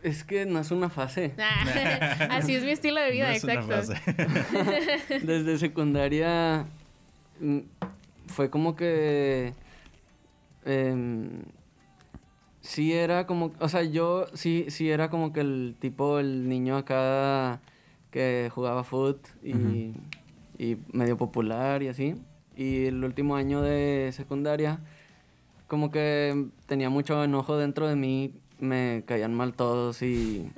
Es 0.02 0.24
que 0.24 0.46
no 0.46 0.60
es 0.60 0.70
una 0.70 0.88
fase. 0.88 1.34
Ah, 1.38 2.28
así 2.30 2.54
es 2.54 2.64
mi 2.64 2.70
estilo 2.70 3.02
de 3.02 3.10
vida, 3.10 3.28
no 3.28 3.34
exacto. 3.34 3.92
Desde 5.22 5.58
secundaria 5.58 6.64
mm, 7.38 7.58
fue 8.30 8.50
como 8.50 8.76
que... 8.76 9.52
Eh, 10.64 11.42
sí 12.60 12.92
era 12.92 13.26
como, 13.26 13.52
o 13.58 13.68
sea, 13.68 13.82
yo 13.82 14.26
sí, 14.34 14.66
sí 14.68 14.90
era 14.90 15.10
como 15.10 15.32
que 15.32 15.40
el 15.40 15.76
tipo, 15.78 16.18
el 16.18 16.48
niño 16.48 16.76
acá 16.76 17.60
que 18.10 18.50
jugaba 18.54 18.84
foot 18.84 19.18
y, 19.42 19.92
y 20.58 20.76
medio 20.92 21.16
popular 21.16 21.82
y 21.82 21.88
así. 21.88 22.14
Y 22.56 22.86
el 22.86 23.02
último 23.04 23.36
año 23.36 23.62
de 23.62 24.10
secundaria, 24.12 24.80
como 25.68 25.90
que 25.90 26.48
tenía 26.66 26.90
mucho 26.90 27.22
enojo 27.24 27.56
dentro 27.56 27.88
de 27.88 27.96
mí, 27.96 28.34
me 28.58 29.04
caían 29.06 29.34
mal 29.34 29.54
todos 29.54 30.02
y, 30.02 30.50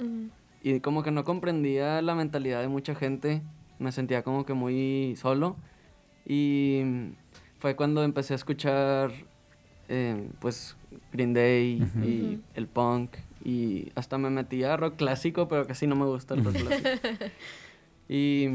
y 0.62 0.80
como 0.80 1.02
que 1.02 1.12
no 1.12 1.24
comprendía 1.24 2.02
la 2.02 2.14
mentalidad 2.14 2.60
de 2.60 2.68
mucha 2.68 2.94
gente, 2.94 3.42
me 3.78 3.92
sentía 3.92 4.22
como 4.22 4.44
que 4.44 4.54
muy 4.54 5.14
solo. 5.16 5.56
Y 6.26 6.82
fue 7.62 7.76
cuando 7.76 8.02
empecé 8.02 8.32
a 8.32 8.36
escuchar, 8.36 9.12
eh, 9.88 10.28
pues, 10.40 10.76
Green 11.12 11.32
Day 11.32 11.88
y 12.02 12.40
el 12.56 12.66
punk 12.66 13.14
y 13.44 13.92
hasta 13.94 14.18
me 14.18 14.30
metí 14.30 14.64
a 14.64 14.76
rock 14.76 14.96
clásico, 14.96 15.46
pero 15.46 15.64
casi 15.64 15.86
no 15.86 15.94
me 15.94 16.04
gusta 16.06 16.34
el 16.34 16.44
rock 16.44 16.54
clásico. 16.60 16.90
y 18.08 18.48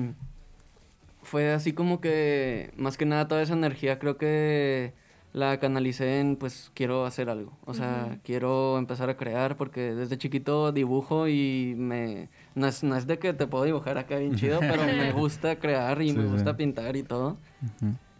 fue 1.23 1.53
así 1.53 1.71
como 1.71 2.01
que, 2.01 2.73
más 2.75 2.97
que 2.97 3.05
nada, 3.05 3.29
toda 3.29 3.41
esa 3.41 3.53
energía 3.53 3.97
creo 3.97 4.17
que 4.17 4.91
la 5.31 5.57
canalicé 5.57 6.19
en, 6.19 6.35
pues, 6.35 6.69
quiero 6.73 7.05
hacer 7.05 7.29
algo. 7.29 7.57
O 7.63 7.73
sea, 7.73 8.19
quiero 8.25 8.77
empezar 8.77 9.09
a 9.09 9.15
crear 9.15 9.55
porque 9.55 9.95
desde 9.95 10.17
chiquito 10.17 10.73
dibujo 10.73 11.29
y 11.29 11.75
me... 11.77 12.27
No 12.55 12.67
es, 12.67 12.83
no 12.83 12.97
es 12.97 13.07
de 13.07 13.19
que 13.19 13.31
te 13.31 13.47
puedo 13.47 13.63
dibujar 13.63 13.97
acá 13.97 14.17
bien 14.17 14.35
chido, 14.35 14.59
pero 14.59 14.83
me 14.83 15.13
gusta 15.13 15.59
crear 15.59 16.01
y 16.01 16.11
me 16.11 16.25
gusta 16.25 16.57
pintar 16.57 16.97
y 16.97 17.03
todo. 17.03 17.37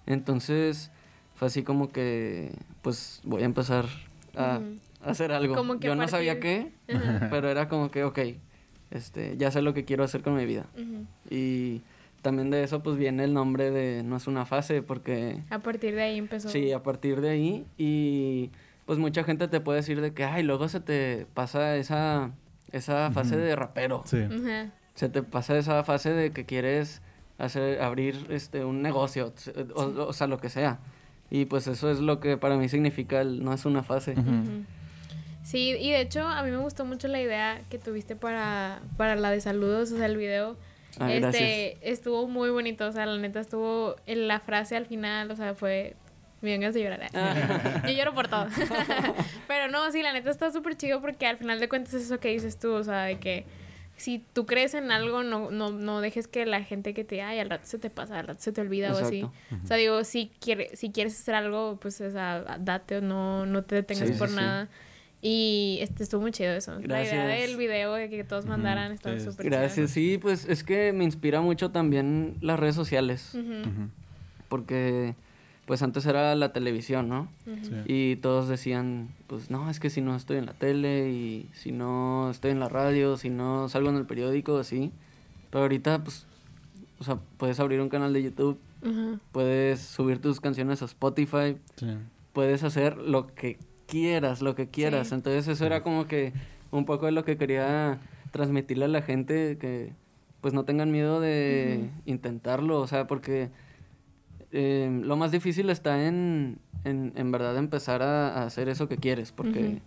Entonces, 0.08 0.90
fue 1.36 1.48
así 1.48 1.64
como 1.64 1.90
que, 1.90 2.52
pues, 2.82 3.22
voy 3.24 3.44
a 3.44 3.46
empezar 3.46 3.86
a, 4.36 4.60
hacer 5.04 5.32
algo. 5.32 5.78
Yo 5.80 5.96
no 5.96 6.08
sabía 6.08 6.40
qué, 6.40 6.72
pero 7.30 7.50
era 7.50 7.70
como 7.70 7.92
que, 7.92 8.04
ok, 8.04 8.20
este, 8.90 9.36
ya 9.38 9.52
sé 9.52 9.62
lo 9.62 9.74
que 9.74 9.86
quiero 9.86 10.04
hacer 10.04 10.24
con 10.24 10.36
mi 10.36 10.46
vida. 10.46 10.66
Y 11.30 11.82
también 12.22 12.50
de 12.50 12.64
eso 12.64 12.82
pues 12.82 12.98
viene 12.98 13.24
el 13.24 13.34
nombre 13.34 13.72
de 13.72 14.04
No 14.04 14.18
es 14.18 14.28
una 14.28 14.46
fase, 14.46 14.82
porque... 14.82 15.44
A 15.50 15.60
partir 15.60 15.96
de 15.96 16.02
ahí 16.02 16.18
empezó. 16.18 16.50
Sí, 16.50 16.72
a 16.72 16.82
partir 16.82 17.22
de 17.22 17.30
ahí. 17.30 17.66
Y 17.78 18.52
pues 18.86 19.00
mucha 19.00 19.24
gente 19.24 19.48
te 19.48 19.60
puede 19.60 19.78
decir 19.78 20.02
de 20.02 20.14
que, 20.14 20.24
ay, 20.24 20.44
luego 20.44 20.68
se 20.70 20.80
te 20.80 21.28
pasa 21.34 21.76
esa, 21.76 22.32
esa 22.72 23.12
fase 23.12 23.38
de 23.38 23.56
rapero. 23.56 24.04
Sí. 24.06 24.20
Se 24.96 25.10
te 25.10 25.22
pasa 25.22 25.58
esa 25.58 25.84
fase 25.84 26.12
de 26.12 26.32
que 26.32 26.46
quieres 26.46 27.02
hacer, 27.38 27.82
abrir 27.82 28.28
este, 28.30 28.66
un 28.66 28.82
negocio, 28.82 29.34
o, 29.76 29.84
o 29.84 30.14
sea, 30.14 30.28
lo 30.28 30.40
que 30.40 30.50
sea. 30.50 30.80
Y 31.30 31.46
pues 31.46 31.68
eso 31.68 31.92
es 31.92 32.00
lo 32.00 32.20
que 32.20 32.38
para 32.38 32.56
mí 32.58 32.70
significa 32.70 33.22
el 33.22 33.44
no 33.44 33.54
es 33.54 33.66
una 33.66 33.84
fase. 33.84 34.16
Sí, 35.44 35.76
y 35.80 35.92
de 35.92 36.02
hecho 36.02 36.28
a 36.28 36.44
mí 36.44 36.52
me 36.52 36.58
gustó 36.58 36.86
mucho 36.86 37.08
la 37.08 37.22
idea 37.22 37.62
que 37.70 37.80
tuviste 37.80 38.16
para, 38.16 38.82
para 38.98 39.16
la 39.16 39.32
de 39.32 39.42
saludos, 39.42 39.92
o 39.92 39.98
sea, 39.98 40.06
el 40.06 40.18
video. 40.18 40.58
Ah, 41.00 41.14
este 41.14 41.78
estuvo 41.90 42.28
muy 42.28 42.50
bonito, 42.50 42.88
o 42.88 42.92
sea, 42.92 43.06
la 43.06 43.18
neta 43.18 43.40
estuvo 43.40 43.96
en 44.08 44.28
la 44.28 44.40
frase 44.40 44.76
al 44.76 44.88
final, 44.88 45.30
o 45.30 45.36
sea, 45.36 45.54
fue 45.54 45.96
me 46.42 46.52
vengas 46.52 46.74
de 46.74 46.84
llorar. 46.84 47.10
Ah. 47.14 47.84
Yo 47.88 47.94
lloro 47.94 48.14
por 48.14 48.28
todo. 48.28 48.48
Pero 49.48 49.70
no, 49.70 49.92
sí, 49.92 50.02
la 50.02 50.14
neta 50.14 50.30
está 50.30 50.52
súper 50.52 50.76
chido 50.78 51.02
porque 51.02 51.26
al 51.26 51.38
final 51.38 51.60
de 51.60 51.68
cuentas 51.68 51.94
es 51.94 52.04
eso 52.04 52.20
que 52.20 52.30
dices 52.30 52.60
tú, 52.60 52.74
o 52.74 52.84
sea, 52.84 53.04
de 53.04 53.18
que 53.18 53.46
si 53.98 54.24
tú 54.34 54.46
crees 54.46 54.76
en 54.76 54.92
algo, 54.92 55.24
no, 55.24 55.50
no, 55.50 55.72
no 55.72 56.02
dejes 56.02 56.28
que 56.28 56.46
la 56.46 56.64
gente 56.64 56.94
que 56.94 57.04
te, 57.04 57.22
ay, 57.24 57.40
al 57.40 57.50
rato 57.50 57.66
se 57.66 57.80
te 57.80 57.90
pasa, 57.90 58.20
al 58.20 58.28
rato 58.28 58.42
se 58.42 58.52
te 58.52 58.62
olvida 58.62 58.94
o 58.94 58.98
así. 58.98 59.24
O 59.24 59.68
sea, 59.68 59.76
digo, 59.76 60.04
si, 60.04 60.32
quiere, 60.40 60.76
si 60.76 60.92
quieres 60.92 61.20
hacer 61.20 61.34
algo, 61.34 61.78
pues, 61.82 62.00
o 62.00 62.12
sea, 62.12 62.58
date 62.60 62.98
o 62.98 63.02
no, 63.02 63.46
no 63.48 63.64
te 63.64 63.76
detengas 63.76 64.12
por 64.12 64.30
nada. 64.30 64.70
Y 65.20 65.80
este 65.82 66.04
estuvo 66.04 66.22
muy 66.22 66.32
chido 66.32 66.54
eso. 66.54 66.80
La 66.84 67.04
idea 67.04 67.26
del 67.26 67.58
video 67.58 67.94
de 67.94 68.08
que 68.08 68.24
todos 68.24 68.46
mandaran 68.46 68.92
estaba 68.92 69.20
súper 69.20 69.48
chido. 69.48 69.58
Gracias, 69.58 69.92
sí, 69.92 70.20
pues 70.20 70.46
es 70.46 70.64
que 70.64 70.94
me 70.94 71.04
inspira 71.04 71.42
mucho 71.42 71.72
también 71.72 72.38
las 72.40 72.60
redes 72.60 72.76
sociales. 72.76 73.36
Porque 74.48 75.16
pues 75.68 75.84
antes 75.84 76.06
era 76.06 76.34
la 76.36 76.54
televisión, 76.54 77.10
¿no? 77.10 77.28
Y 77.86 78.16
todos 78.16 78.48
decían, 78.48 79.10
pues 79.28 79.52
no, 79.52 79.70
es 79.70 79.82
que 79.82 79.90
si 79.90 80.00
no 80.00 80.16
estoy 80.16 80.38
en 80.38 80.46
la 80.46 80.54
tele 80.54 81.12
y 81.12 81.50
si 81.54 81.74
no 81.74 82.32
estoy 82.32 82.52
en 82.52 82.62
la 82.62 82.70
radio, 82.70 83.18
si 83.18 83.30
no 83.30 83.68
salgo 83.68 83.90
en 83.90 83.98
el 83.98 84.06
periódico, 84.06 84.58
así. 84.58 84.94
Pero 85.50 85.64
ahorita, 85.64 86.06
pues, 86.06 86.26
o 87.00 87.04
sea, 87.04 87.20
puedes 87.36 87.60
abrir 87.60 87.82
un 87.82 87.90
canal 87.90 88.14
de 88.14 88.24
YouTube, 88.24 88.58
puedes 89.34 89.82
subir 89.82 90.22
tus 90.22 90.40
canciones 90.40 90.82
a 90.82 90.86
Spotify, 90.86 91.58
puedes 92.32 92.64
hacer 92.64 92.98
lo 92.98 93.28
que 93.28 93.58
quieras, 93.88 94.42
lo 94.42 94.56
que 94.56 94.70
quieras. 94.70 95.12
Entonces 95.12 95.50
eso 95.50 95.66
era 95.66 95.84
como 95.84 96.08
que 96.08 96.32
un 96.72 96.86
poco 96.86 97.08
de 97.08 97.12
lo 97.12 97.26
que 97.26 97.36
quería 97.36 98.00
transmitirle 98.32 98.86
a 98.86 98.88
la 98.88 99.02
gente, 99.02 99.58
que 99.60 99.92
pues 100.40 100.54
no 100.54 100.64
tengan 100.64 100.92
miedo 100.92 101.20
de 101.20 101.90
intentarlo, 102.06 102.80
o 102.80 102.88
sea, 102.88 103.06
porque 103.06 103.50
eh, 104.52 105.02
lo 105.04 105.16
más 105.18 105.32
difícil 105.32 105.70
está 105.70 106.08
en, 106.08 106.60
en, 106.84 107.32
verdad 107.32 107.58
empezar 107.58 108.02
a, 108.02 108.44
hacer 108.46 108.70
eso 108.70 108.88
que 108.88 108.98
quieres, 108.98 109.32
porque 109.32 109.82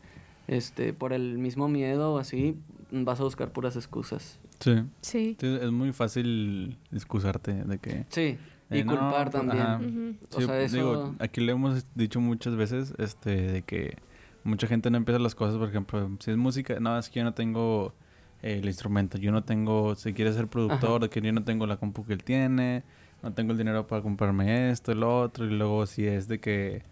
este, 0.49 0.93
por 0.93 1.13
el 1.13 1.39
mismo 1.39 1.69
miedo 1.69 2.15
o 2.15 2.19
así 2.19 2.57
vas 2.91 3.21
a 3.21 3.25
buscar 3.25 3.53
puras 3.53 3.77
excusas. 3.77 4.39
Sí. 4.59 4.85
Sí. 5.01 5.37
Es 5.41 5.71
muy 5.71 5.93
fácil 5.93 6.77
excusarte 6.93 7.53
de 7.65 7.79
que... 7.79 8.07
Sí. 8.11 8.39
Y 8.73 8.85
culpar 8.85 9.31
pues, 9.31 9.47
también. 9.47 10.19
o 10.33 10.41
sea, 10.41 10.61
eso... 10.61 10.77
digo, 10.77 11.15
aquí 11.19 11.41
le 11.41 11.53
hemos 11.53 11.85
dicho 11.97 12.21
muchas 12.21 12.55
veces 12.55 12.95
este, 12.99 13.53
de 13.53 13.63
que 13.63 13.97
mucha 14.45 14.69
gente 14.69 14.91
no 14.91 14.97
empieza 14.97 15.19
las 15.19 15.35
cosas, 15.35 15.57
por 15.57 15.69
ejemplo, 15.69 16.09
si 16.21 16.31
es 16.31 16.37
música, 16.37 16.79
no, 16.79 16.97
es 16.97 17.09
que 17.09 17.19
yo 17.19 17.25
no 17.25 17.35
tengo 17.35 17.95
el 18.43 18.65
instrumento, 18.67 19.19
yo 19.19 19.33
no 19.33 19.43
tengo, 19.43 19.95
si 19.97 20.13
quiere 20.13 20.33
ser 20.33 20.49
productor, 20.49 21.03
de 21.03 21.11
que 21.11 21.21
yo 21.21 21.33
no 21.33 21.45
tengo 21.45 21.67
la 21.67 21.77
compu 21.77 22.05
que 22.05 22.13
él 22.13 22.25
tiene, 22.25 22.85
no 23.23 23.33
tengo 23.33 23.53
el 23.53 23.59
dinero 23.59 23.87
para 23.87 24.03
comprarme 24.03 24.71
esto, 24.71 24.93
el 24.93 25.03
otro, 25.03 25.47
y 25.47 25.51
luego 25.51 25.87
si 25.87 26.07
es 26.07 26.29
de 26.29 26.41
que, 26.41 26.83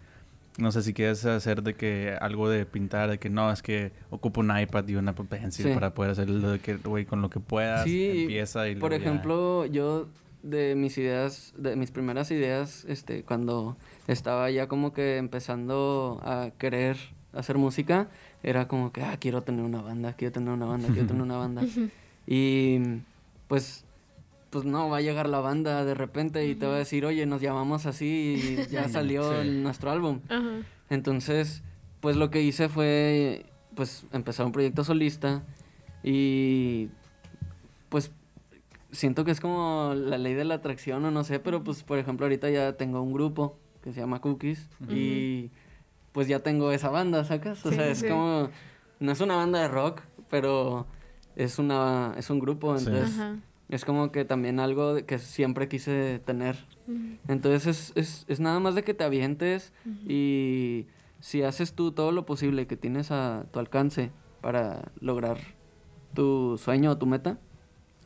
no 0.57 0.71
sé, 0.71 0.83
si 0.83 0.93
quieres 0.93 1.25
hacer 1.25 1.63
de 1.63 1.73
que 1.73 2.15
algo 2.19 2.49
de 2.49 2.65
pintar, 2.65 3.09
de 3.09 3.17
que 3.17 3.29
no, 3.29 3.51
es 3.51 3.61
que 3.61 3.91
ocupo 4.09 4.41
un 4.41 4.57
iPad 4.57 4.87
y 4.87 4.95
una 4.95 5.13
pencil 5.13 5.73
para 5.73 5.93
poder 5.93 6.11
hacer 6.11 6.29
lo 6.29 6.51
de 6.51 6.59
que, 6.59 6.75
güey, 6.77 7.05
con 7.05 7.21
lo 7.21 7.29
que 7.29 7.39
puedas, 7.39 7.85
empieza 7.87 8.67
y 8.67 8.75
Por 8.75 8.93
ejemplo, 8.93 9.65
yo 9.65 10.07
de 10.43 10.75
mis 10.75 10.97
ideas, 10.97 11.53
de 11.57 11.75
mis 11.75 11.91
primeras 11.91 12.31
ideas, 12.31 12.85
este, 12.87 13.23
cuando 13.23 13.77
estaba 14.07 14.49
ya 14.51 14.67
como 14.67 14.93
que 14.93 15.17
empezando 15.17 16.21
a 16.23 16.51
querer 16.57 16.97
hacer 17.33 17.57
música, 17.57 18.07
era 18.43 18.67
como 18.67 18.91
que, 18.91 19.01
ah, 19.03 19.17
quiero 19.19 19.41
tener 19.41 19.63
una 19.63 19.81
banda, 19.81 20.13
quiero 20.13 20.31
tener 20.31 20.49
una 20.49 20.65
banda, 20.65 20.87
quiero 20.89 21.07
tener 21.07 21.21
una 21.21 21.37
banda. 21.37 21.61
y 22.27 22.79
pues, 23.47 23.85
pues 24.49 24.65
no, 24.65 24.89
va 24.89 24.97
a 24.97 25.01
llegar 25.01 25.29
la 25.29 25.39
banda 25.39 25.85
de 25.85 25.93
repente 25.93 26.47
y 26.47 26.55
te 26.55 26.65
va 26.65 26.75
a 26.75 26.77
decir, 26.77 27.05
oye, 27.05 27.25
nos 27.25 27.41
llamamos 27.41 27.85
así 27.85 28.57
y 28.67 28.67
ya 28.71 28.89
salió 28.89 29.43
nuestro 29.43 29.91
álbum. 29.91 30.21
Entonces, 30.89 31.61
pues 31.99 32.15
lo 32.15 32.29
que 32.29 32.41
hice 32.41 32.69
fue, 32.69 33.45
pues, 33.75 34.05
empezar 34.11 34.45
un 34.45 34.51
proyecto 34.51 34.83
solista 34.83 35.43
y, 36.03 36.89
pues, 37.89 38.11
siento 38.91 39.23
que 39.23 39.31
es 39.31 39.39
como 39.39 39.93
la 39.95 40.17
ley 40.17 40.33
de 40.33 40.45
la 40.45 40.55
atracción 40.55 41.05
o 41.05 41.11
no 41.11 41.23
sé, 41.23 41.39
pero 41.39 41.63
pues, 41.63 41.83
por 41.83 41.99
ejemplo, 41.99 42.25
ahorita 42.25 42.49
ya 42.49 42.73
tengo 42.73 43.01
un 43.01 43.13
grupo 43.13 43.59
que 43.83 43.93
se 43.93 43.99
llama 43.99 44.19
Cookies 44.19 44.67
y 44.89 45.51
pues 46.11 46.27
ya 46.27 46.39
tengo 46.39 46.71
esa 46.71 46.89
banda, 46.89 47.23
¿sacas? 47.23 47.63
O 47.65 47.71
sea, 47.71 47.87
es 47.87 48.03
como, 48.03 48.49
no 48.99 49.11
es 49.11 49.21
una 49.21 49.35
banda 49.35 49.59
de 49.59 49.67
rock, 49.67 50.01
pero 50.29 50.87
es 51.35 51.59
una, 51.59 52.13
es 52.17 52.29
un 52.29 52.39
grupo, 52.39 52.75
entonces 52.75 53.15
es 53.69 53.85
como 53.85 54.11
que 54.11 54.25
también 54.25 54.59
algo 54.59 55.05
que 55.05 55.19
siempre 55.19 55.67
quise 55.67 56.19
tener. 56.25 56.57
Entonces 57.27 57.67
es, 57.67 57.91
es, 57.95 58.25
es, 58.27 58.39
nada 58.39 58.59
más 58.59 58.73
de 58.73 58.83
que 58.83 58.95
te 58.95 59.03
avientes 59.03 59.73
y 60.07 60.87
si 61.19 61.43
haces 61.43 61.73
tú 61.73 61.91
todo 61.91 62.11
lo 62.11 62.25
posible 62.25 62.65
que 62.65 62.77
tienes 62.77 63.11
a 63.11 63.45
tu 63.51 63.59
alcance 63.59 64.11
para 64.41 64.91
lograr 64.99 65.37
tu 66.15 66.57
sueño 66.57 66.91
o 66.91 66.97
tu 66.97 67.05
meta, 67.05 67.37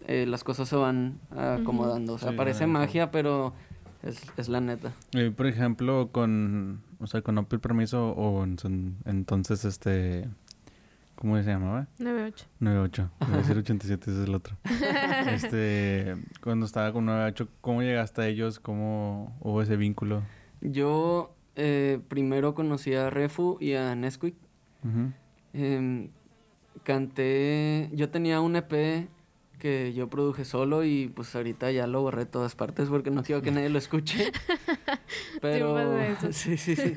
eh, 0.08 0.26
las 0.28 0.44
cosas 0.44 0.68
se 0.68 0.76
van 0.76 1.20
acomodando. 1.32 2.14
O 2.14 2.18
sea, 2.18 2.36
parece 2.36 2.68
magia, 2.68 3.10
pero 3.10 3.54
es, 4.02 4.22
es 4.36 4.50
la 4.50 4.60
neta. 4.60 4.94
Y 5.14 5.30
por 5.30 5.48
ejemplo, 5.48 6.10
con, 6.12 6.82
o 7.00 7.08
sea, 7.08 7.22
con 7.22 7.46
Permiso 7.46 8.10
o 8.12 8.44
en, 8.44 8.98
entonces 9.06 9.64
este... 9.64 10.28
¿Cómo 11.24 11.42
se 11.42 11.50
llamaba? 11.50 11.88
98. 12.00 12.48
98. 12.60 13.12
Voy 13.22 13.34
a 13.34 13.38
decir 13.38 13.58
87, 13.58 14.12
ese 14.12 14.22
es 14.24 14.28
el 14.28 14.36
otro. 14.36 14.58
este, 15.28 16.18
cuando 16.42 16.66
estaba 16.66 16.92
con 16.92 17.06
98, 17.06 17.48
¿cómo 17.62 17.82
llegaste 17.82 18.24
a 18.24 18.28
ellos? 18.28 18.60
¿Cómo 18.60 19.34
hubo 19.40 19.62
ese 19.62 19.78
vínculo? 19.78 20.22
Yo 20.60 21.34
eh, 21.56 22.02
primero 22.10 22.54
conocí 22.56 22.94
a 22.94 23.10
Refu 23.10 23.58
y 23.62 23.76
a 23.76 23.96
Nesquik. 23.96 24.36
Em, 25.54 26.10
canté, 26.84 27.90
yo 27.94 28.10
tenía 28.10 28.42
un 28.42 28.58
EP 28.58 29.08
que 29.64 29.94
yo 29.94 30.10
produje 30.10 30.44
solo 30.44 30.84
y 30.84 31.08
pues 31.08 31.34
ahorita 31.38 31.72
ya 31.72 31.88
lo 31.88 32.02
borré 32.02 32.26
todas 32.26 32.54
partes 32.54 32.90
porque 32.90 33.12
no 33.12 33.24
quiero 33.24 33.42
que 33.42 33.50
nadie 33.50 33.70
lo 33.70 33.78
escuche. 33.78 34.34
Pero 35.42 35.78
sí, 36.32 36.58
sí, 36.58 36.76
sí. 36.76 36.94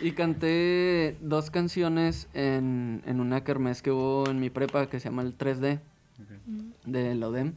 y 0.00 0.12
canté 0.12 1.16
dos 1.20 1.50
canciones 1.50 2.28
en, 2.34 3.02
en 3.04 3.18
una 3.18 3.42
kermés 3.42 3.82
que 3.82 3.90
hubo 3.90 4.30
en 4.30 4.38
mi 4.38 4.48
prepa 4.48 4.86
que 4.86 5.00
se 5.00 5.08
llama 5.08 5.22
el 5.22 5.36
3D 5.36 5.80
de 6.84 7.14
Lodem. 7.16 7.54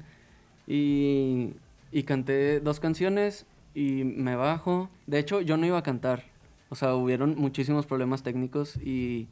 Y, 0.65 1.53
y 1.91 2.01
canté 2.01 2.61
dos 2.61 2.79
canciones 2.79 3.45
y 3.75 4.05
me 4.05 4.35
bajo. 4.35 4.89
De 5.05 5.19
hecho, 5.19 5.39
yo 5.41 5.55
no 5.55 5.67
iba 5.67 5.77
a 5.77 5.83
cantar. 5.83 6.23
O 6.69 6.75
sea, 6.75 6.95
hubieron 6.95 7.35
muchísimos 7.37 7.85
problemas 7.85 8.23
técnicos 8.23 8.75
y 8.77 9.27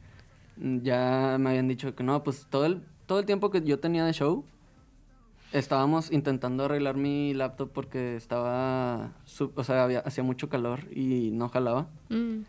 ya 0.56 1.36
me 1.40 1.50
habían 1.50 1.66
dicho 1.66 1.96
que 1.96 2.04
no, 2.04 2.22
pues 2.22 2.46
todo 2.48 2.64
el, 2.64 2.80
todo 3.06 3.18
el 3.18 3.26
tiempo 3.26 3.50
que 3.50 3.60
yo 3.62 3.80
tenía 3.80 4.04
de 4.04 4.12
show, 4.12 4.44
estábamos 5.52 6.12
intentando 6.12 6.64
arreglar 6.64 6.96
mi 6.96 7.34
laptop 7.34 7.70
porque 7.72 8.16
estaba, 8.16 9.12
o 9.54 9.64
sea, 9.64 9.84
había, 9.84 10.00
hacía 10.00 10.24
mucho 10.24 10.48
calor 10.48 10.80
y 10.94 11.30
no 11.32 11.48
jalaba. 11.48 11.88
Mm. 12.08 12.40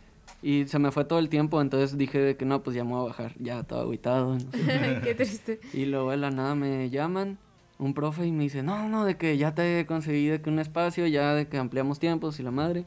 Y 0.42 0.68
se 0.68 0.80
me 0.80 0.92
fue 0.92 1.06
todo 1.06 1.20
el 1.20 1.28
tiempo, 1.28 1.62
entonces 1.62 1.98
dije 1.98 2.38
que 2.38 2.46
no, 2.46 2.64
pues 2.64 2.76
ya 2.76 2.84
me 2.84 2.92
voy 2.92 3.02
a 3.02 3.08
bajar, 3.08 3.34
ya 3.40 3.64
todo 3.64 3.82
aguitado. 3.82 4.38
Qué 5.04 5.16
triste. 5.16 5.60
Y 5.74 5.86
luego 5.86 6.12
de 6.12 6.18
la 6.18 6.32
nada 6.32 6.56
me 6.56 6.90
llaman 6.90 7.38
un 7.78 7.94
profe 7.94 8.26
y 8.26 8.32
me 8.32 8.44
dice, 8.44 8.64
no, 8.64 8.88
no, 8.88 9.06
de 9.06 9.18
que 9.18 9.38
ya 9.38 9.54
te 9.54 9.86
conseguí 9.86 10.28
de 10.28 10.42
que 10.42 10.50
un 10.50 10.60
espacio, 10.60 11.08
ya 11.08 11.34
de 11.34 11.48
que 11.48 11.58
ampliamos 11.58 12.00
tiempos 12.00 12.40
y 12.40 12.44
la 12.44 12.52
madre. 12.52 12.86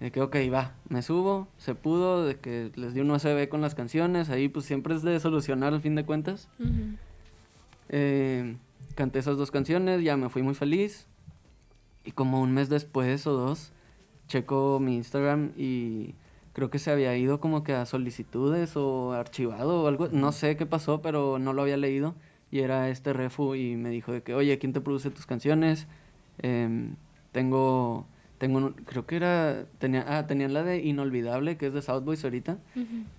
De 0.00 0.12
que, 0.12 0.20
ok, 0.20 0.36
va, 0.52 0.74
me 0.90 1.00
subo, 1.00 1.48
se 1.56 1.74
pudo, 1.74 2.26
de 2.26 2.36
que 2.36 2.70
les 2.74 2.92
di 2.92 3.00
un 3.00 3.10
USB 3.10 3.48
con 3.48 3.62
las 3.62 3.74
canciones, 3.74 4.28
ahí 4.28 4.48
pues 4.48 4.66
siempre 4.66 4.94
es 4.94 5.02
de 5.02 5.18
solucionar 5.20 5.72
al 5.72 5.80
fin 5.80 5.94
de 5.94 6.04
cuentas. 6.04 6.48
eh, 7.88 8.56
canté 8.96 9.20
esas 9.20 9.36
dos 9.36 9.52
canciones, 9.52 10.02
ya 10.02 10.16
me 10.16 10.28
fui 10.28 10.42
muy 10.42 10.54
feliz. 10.54 11.06
Y 12.04 12.10
como 12.12 12.40
un 12.40 12.52
mes 12.52 12.68
después 12.68 13.26
o 13.26 13.32
dos, 13.32 13.72
checo 14.26 14.80
mi 14.80 14.96
Instagram 14.96 15.52
y 15.56 16.14
creo 16.52 16.70
que 16.70 16.78
se 16.78 16.90
había 16.90 17.16
ido 17.16 17.38
como 17.38 17.62
que 17.62 17.74
a 17.74 17.84
solicitudes 17.86 18.76
o 18.76 19.12
archivado 19.12 19.82
o 19.82 19.88
algo, 19.88 20.08
no 20.08 20.32
sé 20.32 20.56
qué 20.56 20.66
pasó, 20.66 21.02
pero 21.02 21.38
no 21.38 21.52
lo 21.52 21.62
había 21.62 21.76
leído 21.76 22.14
y 22.50 22.60
era 22.60 22.88
este 22.88 23.12
refu 23.12 23.54
y 23.54 23.76
me 23.76 23.90
dijo 23.90 24.12
de 24.12 24.22
que, 24.22 24.34
oye, 24.34 24.58
¿quién 24.58 24.72
te 24.72 24.80
produce 24.80 25.10
tus 25.10 25.26
canciones? 25.26 25.86
Em, 26.38 26.96
tengo, 27.32 28.06
tengo, 28.38 28.72
creo 28.84 29.06
que 29.06 29.16
era, 29.16 29.64
tenía, 29.78 30.04
ah, 30.06 30.26
tenían 30.26 30.52
la 30.52 30.62
de 30.62 30.82
Inolvidable, 30.82 31.56
que 31.56 31.66
es 31.66 31.72
de 31.72 31.82
South 31.82 32.02
Boys 32.04 32.24
ahorita, 32.24 32.58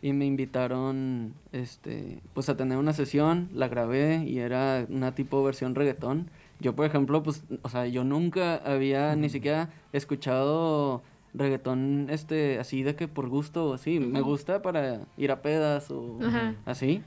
y 0.01 0.13
me 0.13 0.25
invitaron, 0.25 1.33
este, 1.51 2.19
pues 2.33 2.49
a 2.49 2.57
tener 2.57 2.77
una 2.77 2.93
sesión, 2.93 3.49
la 3.53 3.67
grabé 3.67 4.23
y 4.25 4.39
era 4.39 4.85
una 4.89 5.15
tipo 5.15 5.43
versión 5.43 5.75
reggaetón. 5.75 6.29
Yo, 6.59 6.75
por 6.75 6.85
ejemplo, 6.85 7.23
pues, 7.23 7.43
o 7.61 7.69
sea, 7.69 7.87
yo 7.87 8.03
nunca 8.03 8.55
había 8.57 9.15
ni 9.15 9.29
siquiera 9.29 9.69
escuchado 9.93 11.01
reggaetón, 11.33 12.07
este, 12.09 12.59
así 12.59 12.83
de 12.83 12.95
que 12.95 13.07
por 13.07 13.29
gusto 13.29 13.69
o 13.69 13.73
así. 13.73 13.99
Me 13.99 14.21
gusta 14.21 14.61
para 14.61 15.01
ir 15.17 15.31
a 15.31 15.41
pedas 15.41 15.91
o 15.91 16.19
así. 16.65 17.01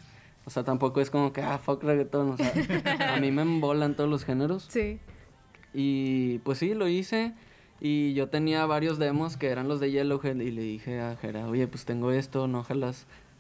O 0.47 0.51
sea, 0.51 0.65
tampoco 0.65 1.01
es 1.01 1.11
como 1.11 1.33
que, 1.33 1.43
ah, 1.43 1.59
fuck 1.59 1.83
reggaetón. 1.83 2.31
O 2.31 2.37
sea, 2.37 2.53
a 3.15 3.21
mí 3.21 3.31
me 3.31 3.43
embolan 3.43 3.95
todos 3.95 4.09
los 4.09 4.25
géneros. 4.25 4.67
Sí. 4.69 4.99
Y 5.73 6.39
pues 6.39 6.59
sí, 6.59 6.75
lo 6.75 6.89
hice. 6.89 7.35
Y 7.81 8.13
yo 8.15 8.29
tenía 8.29 8.67
varios 8.67 8.99
demos 8.99 9.37
que 9.37 9.49
eran 9.49 9.69
los 9.69 9.81
de 9.81 9.91
Yellowhead. 9.91 10.37
Y 10.37 10.51
le 10.51 10.63
dije 10.63 11.01
a 11.01 11.17
Jera, 11.17 11.49
oye, 11.49 11.67
pues 11.67 11.85
tengo 11.85 12.13
esto, 12.13 12.47
no 12.47 12.61
ojalá 12.61 12.93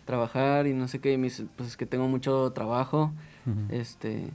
trabajar 0.04 0.66
y 0.66 0.74
no 0.74 0.88
sé 0.88 1.00
qué. 1.00 1.12
Y 1.12 1.18
me 1.18 1.24
dice, 1.24 1.46
pues 1.56 1.70
es 1.70 1.76
que 1.76 1.86
tengo 1.86 2.08
mucho 2.08 2.50
trabajo. 2.52 3.12
Este. 3.68 4.30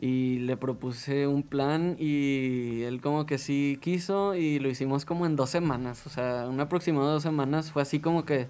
Y 0.00 0.38
le 0.40 0.56
propuse 0.56 1.26
un 1.26 1.42
plan 1.42 1.96
y 1.98 2.82
él 2.82 3.00
como 3.00 3.26
que 3.26 3.36
sí 3.36 3.78
quiso 3.82 4.36
y 4.36 4.60
lo 4.60 4.68
hicimos 4.68 5.04
como 5.04 5.26
en 5.26 5.34
dos 5.36 5.50
semanas. 5.50 6.06
O 6.06 6.10
sea, 6.10 6.46
un 6.48 6.60
aproximado 6.60 7.08
de 7.08 7.12
dos 7.14 7.22
semanas. 7.22 7.72
Fue 7.72 7.82
así 7.82 7.98
como 7.98 8.24
que 8.24 8.46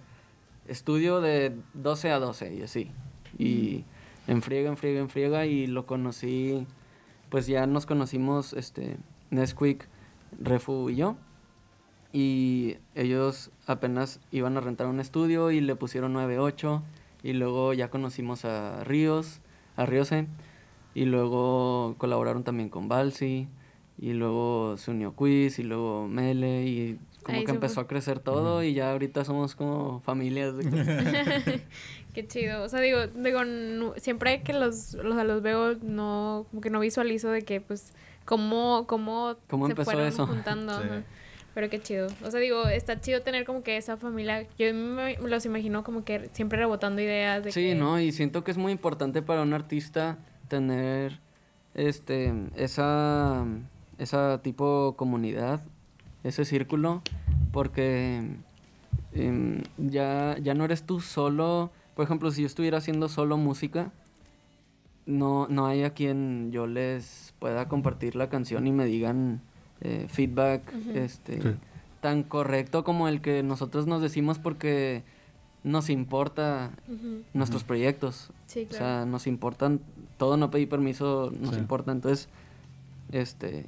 estudio 0.68 1.20
de 1.20 1.56
12 1.74 2.10
a 2.10 2.18
12 2.18 2.54
y 2.54 2.62
así. 2.62 2.90
Y 3.38 3.84
enfriega, 4.28 4.68
enfriega, 4.68 5.00
enfriega 5.00 5.46
y 5.46 5.66
lo 5.66 5.86
conocí, 5.86 6.66
pues 7.30 7.46
ya 7.46 7.66
nos 7.66 7.86
conocimos, 7.86 8.52
este, 8.52 8.98
Nesquik, 9.30 9.88
Refu 10.38 10.90
y 10.90 10.96
yo. 10.96 11.16
Y 12.12 12.76
ellos 12.94 13.50
apenas 13.66 14.20
iban 14.30 14.56
a 14.56 14.60
rentar 14.60 14.86
un 14.86 15.00
estudio 15.00 15.50
y 15.50 15.60
le 15.60 15.76
pusieron 15.76 16.14
9-8. 16.14 16.82
Y 17.22 17.32
luego 17.32 17.74
ya 17.74 17.90
conocimos 17.90 18.44
a 18.44 18.84
Ríos, 18.84 19.40
a 19.76 19.86
Riose. 19.86 20.26
Y 20.94 21.04
luego 21.04 21.94
colaboraron 21.98 22.44
también 22.44 22.68
con 22.70 22.88
Balsi. 22.88 23.48
Y 24.00 24.12
luego 24.12 24.76
se 24.78 24.92
unió 24.92 25.14
Quiz 25.14 25.58
y 25.58 25.64
luego 25.64 26.08
Mele. 26.08 26.64
Y 26.64 26.98
como 27.22 27.44
que 27.44 27.50
empezó 27.50 27.80
a 27.80 27.86
crecer 27.86 28.20
todo. 28.20 28.62
Y 28.62 28.72
ya 28.72 28.92
ahorita 28.92 29.24
somos 29.24 29.54
como 29.54 30.00
familias. 30.00 30.54
Qué 32.14 32.26
chido. 32.26 32.62
O 32.62 32.68
sea, 32.68 32.80
digo, 32.80 33.06
digo, 33.08 33.40
siempre 33.96 34.42
que 34.42 34.52
los, 34.54 34.94
los, 34.94 35.24
los 35.24 35.42
veo, 35.42 35.74
no, 35.82 36.46
como 36.50 36.62
que 36.62 36.70
no 36.70 36.80
visualizo 36.80 37.30
de 37.30 37.42
que, 37.42 37.60
pues, 37.60 37.92
cómo, 38.28 38.84
cómo, 38.86 39.36
¿Cómo 39.48 39.66
se 39.66 39.72
empezó 39.72 39.90
fueron 39.90 40.06
eso? 40.06 40.26
juntando. 40.26 40.72
Pero 41.54 41.70
qué 41.70 41.80
chido. 41.80 42.08
O 42.22 42.30
sea, 42.30 42.38
digo, 42.40 42.68
está 42.68 43.00
chido 43.00 43.22
tener 43.22 43.46
como 43.46 43.62
que 43.62 43.78
esa 43.78 43.96
familia. 43.96 44.46
Yo 44.58 44.72
me 44.74 45.16
los 45.16 45.46
imagino 45.46 45.82
como 45.82 46.04
que 46.04 46.28
siempre 46.34 46.58
rebotando 46.58 47.00
ideas 47.00 47.42
de 47.42 47.52
Sí, 47.52 47.74
no, 47.74 47.98
y 47.98 48.12
siento 48.12 48.44
que 48.44 48.50
es 48.50 48.58
muy 48.58 48.70
importante 48.70 49.22
para 49.22 49.40
un 49.40 49.54
artista 49.54 50.18
tener 50.48 51.20
este 51.74 52.34
esa 52.54 53.46
esa 53.96 54.42
tipo 54.42 54.94
comunidad, 54.96 55.62
ese 56.22 56.44
círculo, 56.44 57.02
porque 57.50 58.22
em, 59.14 59.62
ya, 59.78 60.36
ya 60.40 60.52
no 60.52 60.66
eres 60.66 60.84
tú 60.84 61.00
solo 61.00 61.72
por 61.98 62.04
ejemplo, 62.04 62.30
si 62.30 62.42
yo 62.42 62.46
estuviera 62.46 62.78
haciendo 62.78 63.08
solo 63.08 63.36
música, 63.36 63.90
no, 65.08 65.48
no 65.48 65.66
hay 65.66 65.84
a 65.84 65.90
quien 65.90 66.52
yo 66.52 66.66
les 66.66 67.32
pueda 67.38 67.66
compartir 67.66 68.14
la 68.14 68.28
canción 68.28 68.66
y 68.66 68.72
me 68.72 68.84
digan 68.84 69.40
eh, 69.80 70.06
feedback 70.08 70.70
este, 70.94 71.40
tan 72.02 72.22
correcto 72.22 72.84
como 72.84 73.08
el 73.08 73.22
que 73.22 73.42
nosotros 73.42 73.86
nos 73.86 74.02
decimos 74.02 74.38
porque 74.38 75.02
nos 75.64 75.88
importa 75.88 76.72
nuestros 77.32 77.64
proyectos. 77.64 78.30
O 78.70 78.74
sea, 78.74 79.06
nos 79.06 79.26
importan, 79.26 79.80
todo 80.18 80.36
no 80.36 80.50
pedí 80.50 80.66
permiso, 80.66 81.32
nos 81.40 81.56
importa. 81.56 81.90
Entonces, 81.90 82.28
este, 83.10 83.64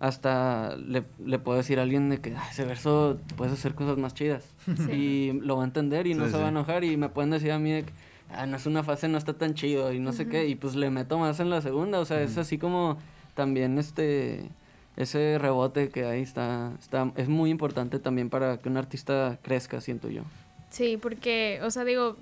hasta 0.00 0.76
le, 0.76 1.04
le 1.24 1.38
puedo 1.38 1.56
decir 1.56 1.78
a 1.78 1.82
alguien 1.82 2.10
de 2.10 2.20
que 2.20 2.34
ese 2.50 2.64
verso 2.64 3.18
puedes 3.36 3.54
hacer 3.54 3.76
cosas 3.76 3.96
más 3.96 4.12
chidas. 4.14 4.44
Y 4.92 5.32
lo 5.40 5.56
va 5.56 5.62
a 5.62 5.66
entender 5.66 6.08
y 6.08 6.14
no 6.14 6.28
se 6.28 6.36
va 6.36 6.46
a 6.46 6.48
enojar 6.48 6.82
y 6.82 6.96
me 6.96 7.08
pueden 7.08 7.30
decir 7.30 7.52
a 7.52 7.60
mí 7.60 7.70
de 7.70 7.84
que 7.84 7.92
ah, 8.32 8.46
no 8.46 8.56
es 8.56 8.66
una 8.66 8.82
fase, 8.82 9.08
no 9.08 9.18
está 9.18 9.34
tan 9.34 9.54
chido 9.54 9.92
y 9.92 9.98
no 9.98 10.12
sé 10.12 10.28
qué. 10.28 10.46
Y 10.46 10.54
pues 10.54 10.74
le 10.74 10.90
meto 10.90 11.18
más 11.18 11.40
en 11.40 11.50
la 11.50 11.60
segunda. 11.60 12.00
O 12.00 12.04
sea, 12.04 12.20
es 12.22 12.38
así 12.38 12.58
como 12.58 12.98
también 13.34 13.78
este 13.78 14.50
ese 14.96 15.38
rebote 15.38 15.88
que 15.88 16.04
ahí 16.04 16.20
está, 16.20 16.72
está, 16.78 17.10
es 17.16 17.28
muy 17.28 17.50
importante 17.50 17.98
también 17.98 18.28
para 18.28 18.58
que 18.58 18.68
un 18.68 18.76
artista 18.76 19.38
crezca, 19.42 19.80
siento 19.80 20.10
yo. 20.10 20.22
Sí, 20.68 20.98
porque, 21.00 21.60
o 21.62 21.70
sea, 21.70 21.84
digo, 21.84 22.16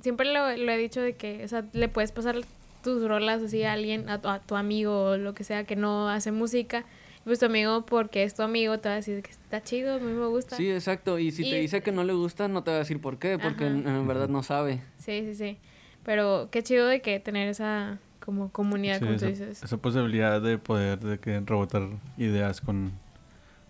siempre 0.00 0.32
lo, 0.32 0.56
lo 0.56 0.72
he 0.72 0.78
dicho 0.78 1.00
de 1.00 1.14
que, 1.14 1.44
o 1.44 1.48
sea, 1.48 1.64
le 1.72 1.88
puedes 1.88 2.10
pasar 2.12 2.36
tus 2.82 3.06
rolas 3.06 3.42
así 3.42 3.64
a 3.64 3.72
alguien, 3.72 4.08
a 4.08 4.20
tu, 4.20 4.28
a 4.28 4.38
tu 4.38 4.56
amigo 4.56 5.10
o 5.10 5.16
lo 5.16 5.34
que 5.34 5.44
sea 5.44 5.64
que 5.64 5.76
no 5.76 6.08
hace 6.08 6.32
música 6.32 6.84
pues 7.24 7.38
tu 7.38 7.46
amigo, 7.46 7.86
porque 7.86 8.24
es 8.24 8.34
tu 8.34 8.42
amigo, 8.42 8.78
te 8.78 8.88
va 8.88 8.94
a 8.94 8.96
decir 8.96 9.22
que 9.22 9.30
está 9.30 9.62
chido, 9.62 9.94
a 9.94 9.98
mí 9.98 10.12
me 10.12 10.26
gusta. 10.26 10.56
Sí, 10.56 10.70
exacto. 10.70 11.18
Y 11.18 11.30
si 11.30 11.48
te 11.48 11.56
dice 11.60 11.82
que 11.82 11.92
no 11.92 12.04
le 12.04 12.12
gusta, 12.12 12.48
no 12.48 12.64
te 12.64 12.70
va 12.70 12.78
a 12.78 12.80
decir 12.80 13.00
por 13.00 13.18
qué, 13.18 13.38
porque 13.38 13.66
en, 13.66 14.06
verdad 14.08 14.28
no 14.28 14.42
sabe. 14.42 14.80
Sí, 15.04 15.22
sí, 15.24 15.34
sí. 15.34 15.58
Pero 16.04 16.48
qué 16.50 16.62
chido 16.62 16.86
de 16.86 17.00
que 17.00 17.20
tener 17.20 17.48
esa 17.48 17.98
como 18.24 18.50
comunidad, 18.50 19.00
como 19.00 19.16
tú 19.16 19.26
dices. 19.26 19.62
Esa 19.62 19.76
posibilidad 19.76 20.40
de 20.40 20.58
poder 20.58 21.00
de 21.00 21.18
que 21.18 21.40
rebotar 21.40 21.88
ideas 22.16 22.60
con, 22.60 22.92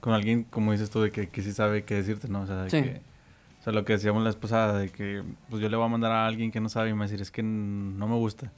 con 0.00 0.12
alguien, 0.12 0.44
como 0.44 0.72
dices 0.72 0.90
tú, 0.90 1.00
de 1.00 1.10
que, 1.10 1.28
que 1.28 1.42
sí 1.42 1.52
sabe 1.52 1.84
qué 1.84 1.94
decirte, 1.96 2.28
¿no? 2.28 2.42
O 2.42 2.46
sea, 2.46 2.64
de 2.64 2.70
que, 2.70 3.00
o 3.60 3.62
sea, 3.62 3.72
lo 3.72 3.84
que 3.84 3.94
decíamos 3.94 4.22
la 4.22 4.30
esposa 4.30 4.72
de 4.74 4.90
que 4.90 5.22
pues 5.48 5.62
yo 5.62 5.68
le 5.68 5.76
voy 5.76 5.86
a 5.86 5.88
mandar 5.88 6.12
a 6.12 6.26
alguien 6.26 6.50
que 6.50 6.60
no 6.60 6.68
sabe 6.68 6.90
y 6.90 6.92
me 6.92 7.00
va 7.00 7.04
a 7.04 7.08
decir, 7.08 7.22
es 7.22 7.30
que 7.30 7.42
no 7.42 8.06
me 8.08 8.16
gusta. 8.16 8.52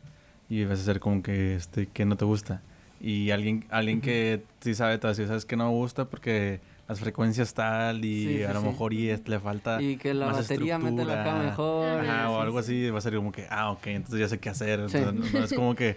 Y 0.49 0.65
vas 0.65 0.81
a 0.81 0.85
ser 0.85 1.01
como 1.01 1.23
que, 1.23 1.55
este, 1.55 1.87
que 1.87 2.05
no 2.05 2.17
te 2.17 2.25
gusta. 2.25 2.61
Y 3.01 3.31
alguien, 3.31 3.67
alguien 3.71 4.01
que 4.01 4.43
sí 4.61 4.75
sabe 4.75 4.99
todo 4.99 5.13
eso, 5.13 5.27
sabes 5.27 5.45
que 5.45 5.57
no 5.57 5.67
me 5.67 5.75
gusta 5.75 6.07
porque 6.07 6.61
las 6.89 7.01
frecuencias 7.01 7.55
tal 7.55 8.05
y 8.05 8.43
a 8.43 8.53
lo 8.53 8.63
mejor 8.63 8.93
y 8.93 9.17
le 9.17 9.41
falta 9.41 9.81
y 9.81 9.97
que 9.97 10.13
la 10.13 10.27
batería 10.27 10.79
mete 10.79 11.05
la 11.05 11.23
acá 11.23 11.35
mejor. 11.39 12.05
O 12.29 12.41
algo 12.41 12.59
así 12.59 12.91
va 12.91 12.99
a 12.99 13.01
ser 13.01 13.17
como 13.17 13.33
que 13.33 13.47
ah 13.51 13.71
ok 13.71 13.87
entonces 13.89 14.21
ya 14.21 14.29
sé 14.29 14.39
qué 14.39 14.51
hacer. 14.51 14.81
No, 14.81 15.45
es 15.45 15.53
como 15.53 15.75
que 15.75 15.97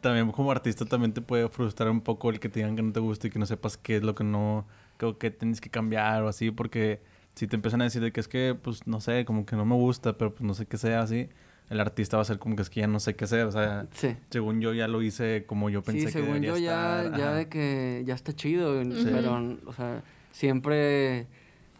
también 0.00 0.30
como 0.32 0.50
artista 0.50 0.84
también 0.84 1.12
te 1.12 1.20
puede 1.20 1.48
frustrar 1.48 1.90
un 1.90 2.00
poco 2.00 2.30
el 2.30 2.40
que 2.40 2.48
te 2.48 2.60
digan 2.60 2.74
que 2.74 2.82
no 2.82 2.92
te 2.92 3.00
gusta 3.00 3.26
y 3.26 3.30
que 3.30 3.38
no 3.38 3.46
sepas 3.46 3.76
qué 3.76 3.96
es 3.96 4.02
lo 4.02 4.14
que 4.14 4.24
no 4.24 4.66
que, 4.98 5.14
que 5.18 5.30
tienes 5.30 5.60
que 5.60 5.70
cambiar 5.70 6.22
o 6.22 6.28
así 6.28 6.50
porque 6.50 7.00
si 7.34 7.46
te 7.46 7.56
empiezan 7.56 7.82
a 7.82 7.84
decir 7.84 8.00
de 8.02 8.12
que 8.12 8.20
es 8.20 8.28
que 8.28 8.56
pues 8.60 8.86
no 8.86 9.00
sé 9.00 9.24
como 9.24 9.44
que 9.44 9.56
no 9.56 9.64
me 9.64 9.74
gusta 9.74 10.16
pero 10.16 10.34
pues 10.34 10.42
no 10.42 10.54
sé 10.54 10.66
qué 10.66 10.78
sea 10.78 11.02
así 11.02 11.28
el 11.70 11.80
artista 11.80 12.16
va 12.16 12.22
a 12.22 12.26
ser 12.26 12.38
como 12.38 12.56
que 12.56 12.62
es 12.62 12.70
que 12.70 12.80
ya 12.80 12.86
no 12.86 13.00
sé 13.00 13.16
qué 13.16 13.24
hacer, 13.24 13.46
o 13.46 13.52
sea, 13.52 13.86
según 14.30 14.60
yo 14.60 14.74
ya 14.74 14.86
lo 14.86 15.02
hice 15.02 15.44
como 15.46 15.70
yo 15.70 15.82
pensé 15.82 16.06
sí, 16.06 16.12
según 16.12 16.42
yo 16.42 16.58
ya, 16.58 17.10
ya 17.16 17.32
de 17.32 17.48
que 17.48 18.02
ya 18.06 18.14
está 18.14 18.34
chido, 18.34 18.82
pero, 19.04 19.56
o 19.66 19.72
sea, 19.72 20.02
siempre, 20.34 21.28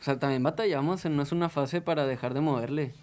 o 0.00 0.04
sea, 0.04 0.18
también 0.18 0.42
batallamos, 0.42 1.04
no 1.06 1.22
es 1.22 1.32
una 1.32 1.48
fase 1.48 1.80
para 1.80 2.06
dejar 2.06 2.34
de 2.34 2.40
moverle. 2.40 2.94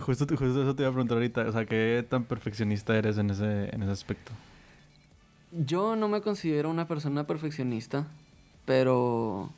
justo, 0.00 0.26
justo 0.36 0.62
eso 0.62 0.74
te 0.74 0.82
iba 0.82 0.90
a 0.90 0.92
preguntar 0.92 1.16
ahorita, 1.16 1.42
o 1.42 1.52
sea, 1.52 1.64
¿qué 1.64 2.04
tan 2.08 2.24
perfeccionista 2.24 2.96
eres 2.96 3.16
en 3.16 3.30
ese, 3.30 3.72
en 3.72 3.82
ese 3.82 3.92
aspecto? 3.92 4.32
Yo 5.52 5.94
no 5.94 6.08
me 6.08 6.20
considero 6.20 6.68
una 6.68 6.88
persona 6.88 7.24
perfeccionista, 7.28 8.08
pero 8.64 9.52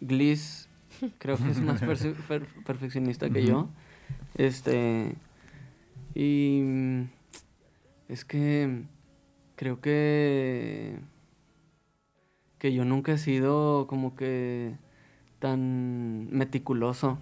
Gliss 0.00 0.70
creo 1.18 1.36
que 1.36 1.50
es 1.50 1.60
más 1.60 1.82
perfeccionista 2.66 3.28
que 3.28 3.44
yo. 3.44 3.68
Este. 4.34 5.14
Y. 6.14 6.62
Es 8.08 8.24
que. 8.24 8.84
Creo 9.56 9.82
que. 9.82 10.98
Que 12.62 12.72
yo 12.72 12.84
nunca 12.84 13.10
he 13.10 13.18
sido 13.18 13.88
como 13.88 14.14
que. 14.14 14.76
tan 15.40 16.28
meticuloso. 16.30 17.18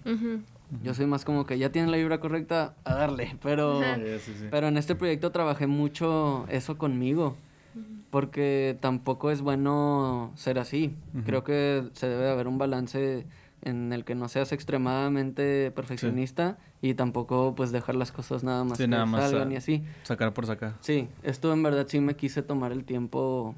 Yo 0.83 0.93
soy 0.93 1.07
más 1.07 1.25
como 1.25 1.47
que 1.47 1.57
ya 1.57 1.73
tienen 1.73 1.91
la 1.91 1.97
vibra 1.97 2.21
correcta, 2.21 2.75
a 2.85 2.95
darle. 2.95 3.39
Pero. 3.43 3.81
Pero 4.51 4.69
en 4.69 4.77
este 4.77 4.95
proyecto 4.95 5.33
trabajé 5.33 5.67
mucho 5.67 6.45
eso 6.51 6.77
conmigo. 6.77 7.39
Porque 8.11 8.77
tampoco 8.83 9.31
es 9.31 9.41
bueno 9.41 10.31
ser 10.35 10.59
así. 10.59 10.95
Creo 11.25 11.43
que 11.43 11.89
se 11.95 12.07
debe 12.07 12.29
haber 12.29 12.47
un 12.47 12.59
balance 12.59 13.25
en 13.63 13.95
el 13.95 14.05
que 14.05 14.15
no 14.15 14.29
seas 14.29 14.53
extremadamente 14.53 15.71
perfeccionista 15.71 16.59
y 16.83 16.93
tampoco 16.93 17.55
pues 17.55 17.73
dejar 17.73 17.95
las 17.95 18.13
cosas 18.13 18.45
nada 18.45 18.65
más 18.65 18.77
que 18.77 18.87
salgan 18.87 19.53
y 19.53 19.57
así. 19.57 19.85
Sacar 20.03 20.35
por 20.35 20.45
sacar. 20.45 20.75
Sí, 20.81 21.09
esto 21.23 21.51
en 21.55 21.63
verdad 21.63 21.87
sí 21.89 21.99
me 22.01 22.15
quise 22.15 22.43
tomar 22.43 22.73
el 22.73 22.85
tiempo, 22.85 23.55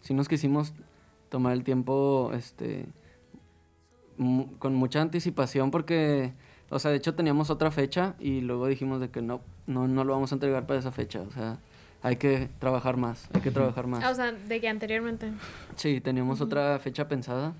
sí 0.00 0.14
nos 0.14 0.26
quisimos 0.28 0.72
tomar 1.32 1.54
el 1.54 1.64
tiempo 1.64 2.30
este 2.32 2.86
con 4.58 4.74
mucha 4.74 5.00
anticipación 5.00 5.72
porque 5.72 6.32
o 6.70 6.78
sea, 6.78 6.92
de 6.92 6.98
hecho 6.98 7.14
teníamos 7.14 7.50
otra 7.50 7.72
fecha 7.72 8.14
y 8.20 8.40
luego 8.42 8.68
dijimos 8.68 9.00
de 9.00 9.10
que 9.10 9.22
no 9.22 9.40
no 9.66 9.88
no 9.88 10.04
lo 10.04 10.12
vamos 10.12 10.30
a 10.30 10.36
entregar 10.36 10.66
para 10.66 10.78
esa 10.78 10.92
fecha, 10.92 11.22
o 11.22 11.32
sea, 11.32 11.58
hay 12.02 12.16
que 12.16 12.48
trabajar 12.58 12.96
más, 12.96 13.28
hay 13.32 13.40
que 13.40 13.50
trabajar 13.50 13.86
más. 13.86 14.04
Ah, 14.04 14.10
o 14.10 14.14
sea, 14.14 14.32
de 14.32 14.60
que 14.60 14.68
anteriormente. 14.68 15.32
Sí, 15.76 16.00
teníamos 16.00 16.40
otra 16.40 16.78
fecha 16.78 17.08
pensada 17.08 17.54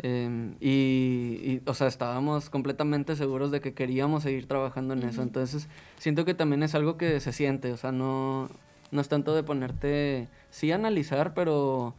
Em, 0.00 0.54
y, 0.60 1.60
o 1.66 1.74
sea, 1.74 1.88
estábamos 1.88 2.50
completamente 2.50 3.16
seguros 3.16 3.50
de 3.50 3.60
que 3.60 3.74
queríamos 3.74 4.22
seguir 4.22 4.46
trabajando 4.46 4.94
en 4.94 5.02
eso. 5.02 5.22
Entonces, 5.22 5.68
siento 5.98 6.24
que 6.24 6.34
también 6.34 6.62
es 6.62 6.74
algo 6.74 6.96
que 6.96 7.18
se 7.20 7.32
siente, 7.32 7.72
o 7.72 7.76
sea, 7.76 7.90
no, 7.90 8.48
no 8.92 9.00
es 9.00 9.08
tanto 9.08 9.34
de 9.34 9.42
ponerte, 9.42 10.28
sí 10.50 10.70
analizar, 10.70 11.34
pero 11.34 11.94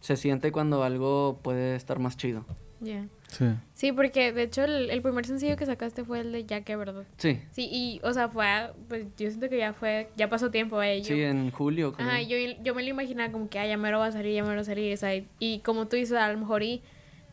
se 0.00 0.16
siente 0.16 0.52
cuando 0.52 0.82
algo 0.82 1.38
puede 1.42 1.76
estar 1.76 1.98
más 1.98 2.16
chido. 2.16 2.44
Ya. 2.80 3.06
Sí. 3.28 3.44
Sí, 3.74 3.92
porque 3.92 4.32
de 4.32 4.42
hecho 4.42 4.64
el, 4.64 5.02
primer 5.02 5.26
sencillo 5.26 5.56
que 5.56 5.66
sacaste 5.66 6.02
fue 6.02 6.20
el 6.20 6.32
de 6.32 6.46
Jaque, 6.48 6.76
¿verdad? 6.76 7.04
Sí. 7.18 7.38
Sí, 7.52 7.68
y, 7.70 8.00
o 8.02 8.12
sea, 8.12 8.28
fue, 8.28 8.46
pues 8.88 9.06
yo 9.18 9.28
siento 9.28 9.48
que 9.50 9.58
ya 9.58 9.74
fue, 9.74 10.08
ya 10.16 10.30
pasó 10.30 10.50
tiempo, 10.50 10.82
eh. 10.82 11.04
sí, 11.04 11.20
en 11.20 11.50
julio. 11.50 11.92
Creo. 11.92 12.08
Ajá, 12.08 12.22
yo, 12.22 12.36
yo 12.62 12.74
me 12.74 12.82
lo 12.82 12.88
imaginaba 12.88 13.30
como 13.30 13.48
que, 13.48 13.58
ah, 13.58 13.66
ya 13.66 13.76
me 13.76 13.90
lo 13.90 13.98
va 13.98 14.06
a 14.06 14.12
salir, 14.12 14.34
ya 14.34 14.42
me 14.42 14.48
lo 14.48 14.56
va 14.56 14.60
a 14.62 14.64
salir, 14.64 14.94
o 14.94 14.96
sea, 14.96 15.12
y 15.38 15.58
como 15.60 15.86
tú 15.88 15.96
dices, 15.96 16.16
a 16.16 16.32
lo 16.32 16.38
mejor 16.38 16.62
y 16.62 16.82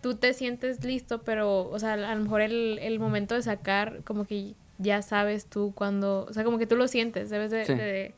tú 0.01 0.15
te 0.15 0.33
sientes 0.33 0.83
listo, 0.83 1.23
pero, 1.23 1.69
o 1.69 1.79
sea, 1.79 1.93
a 1.93 2.15
lo 2.15 2.21
mejor 2.21 2.41
el, 2.41 2.79
el 2.81 2.99
momento 2.99 3.35
de 3.35 3.41
sacar, 3.41 4.01
como 4.03 4.25
que 4.25 4.53
ya 4.77 5.01
sabes 5.01 5.45
tú 5.47 5.73
cuando, 5.73 6.25
o 6.29 6.33
sea, 6.33 6.43
como 6.43 6.57
que 6.57 6.67
tú 6.67 6.75
lo 6.75 6.87
sientes, 6.87 7.29
debes 7.29 7.51
de, 7.51 7.65
de, 7.65 8.13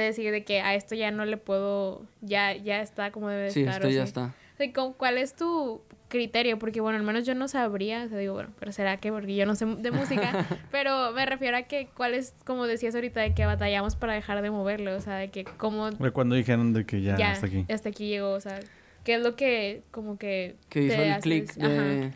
decir 0.00 0.30
de 0.32 0.44
que 0.44 0.60
a 0.60 0.74
esto 0.74 0.94
ya 0.94 1.10
no 1.10 1.24
le 1.24 1.36
puedo, 1.36 2.02
ya, 2.20 2.54
ya 2.54 2.80
está 2.80 3.10
como 3.10 3.28
debe 3.28 3.50
sí, 3.50 3.60
estar. 3.60 3.76
Esto 3.76 3.90
ya 3.90 4.02
está. 4.02 4.34
O 4.54 4.56
sea, 4.56 4.72
¿cuál 4.96 5.18
es 5.18 5.34
tu 5.34 5.80
criterio? 6.08 6.58
Porque, 6.58 6.80
bueno, 6.80 6.98
al 6.98 7.04
menos 7.04 7.26
yo 7.26 7.34
no 7.34 7.48
sabría, 7.48 8.04
o 8.04 8.08
sea, 8.08 8.18
digo, 8.18 8.34
bueno, 8.34 8.50
pero 8.58 8.70
será 8.70 8.98
que 8.98 9.10
porque 9.10 9.34
yo 9.34 9.46
no 9.46 9.54
sé 9.54 9.66
de 9.66 9.90
música, 9.90 10.46
pero 10.70 11.12
me 11.12 11.26
refiero 11.26 11.56
a 11.56 11.62
que 11.62 11.88
cuál 11.96 12.14
es, 12.14 12.34
como 12.44 12.66
decías 12.66 12.94
ahorita, 12.94 13.20
de 13.20 13.34
que 13.34 13.46
batallamos 13.46 13.96
para 13.96 14.12
dejar 14.12 14.40
de 14.42 14.50
moverlo, 14.50 14.94
o 14.96 15.00
sea, 15.00 15.16
de 15.16 15.30
que 15.30 15.44
como... 15.44 15.90
Cuando 16.12 16.36
dijeron 16.36 16.72
de 16.72 16.86
que 16.86 17.02
ya, 17.02 17.16
ya 17.16 17.32
hasta 17.32 17.46
aquí. 17.46 17.66
Hasta 17.68 17.88
aquí 17.88 18.08
llegó, 18.08 18.30
o 18.30 18.40
sea, 18.40 18.60
¿Qué 19.04 19.16
es 19.16 19.22
lo 19.22 19.36
que 19.36 19.82
como 19.90 20.16
que... 20.16 20.56
Que 20.70 20.84
hizo 20.84 20.96
el 20.96 21.20
clic 21.20 21.54
de... 21.54 22.12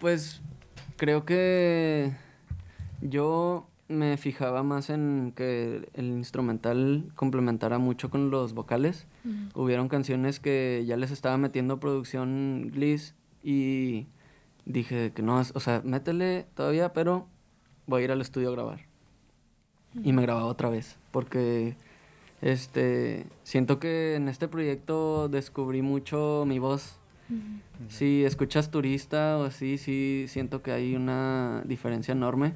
Pues 0.00 0.42
creo 0.96 1.24
que 1.24 2.10
yo 3.00 3.68
me 3.88 4.16
fijaba 4.16 4.62
más 4.62 4.90
en 4.90 5.32
que 5.36 5.88
el 5.94 6.06
instrumental 6.06 7.10
complementara 7.14 7.78
mucho 7.78 8.10
con 8.10 8.30
los 8.30 8.54
vocales. 8.54 9.06
Hubieron 9.54 9.88
canciones 9.88 10.40
que 10.40 10.84
ya 10.86 10.96
les 10.96 11.10
estaba 11.10 11.36
metiendo 11.36 11.80
producción 11.80 12.70
Gliss 12.72 13.14
y 13.42 14.06
dije 14.64 15.12
que 15.14 15.22
no, 15.22 15.40
o 15.40 15.60
sea, 15.60 15.82
métele 15.84 16.46
todavía, 16.54 16.92
pero 16.92 17.26
voy 17.86 18.02
a 18.02 18.04
ir 18.04 18.12
al 18.12 18.20
estudio 18.20 18.48
a 18.48 18.52
grabar. 18.52 18.80
Y 20.02 20.12
me 20.12 20.22
grababa 20.22 20.46
otra 20.46 20.70
vez, 20.70 20.96
porque 21.10 21.76
este, 22.40 23.26
siento 23.42 23.78
que 23.78 24.14
en 24.14 24.28
este 24.28 24.48
proyecto 24.48 25.28
descubrí 25.28 25.82
mucho 25.82 26.44
mi 26.46 26.58
voz. 26.58 26.98
Si 27.88 28.24
escuchas 28.24 28.70
turista 28.70 29.38
o 29.38 29.44
así, 29.44 29.78
sí 29.78 30.26
siento 30.28 30.62
que 30.62 30.72
hay 30.72 30.94
una 30.94 31.62
diferencia 31.64 32.12
enorme. 32.12 32.52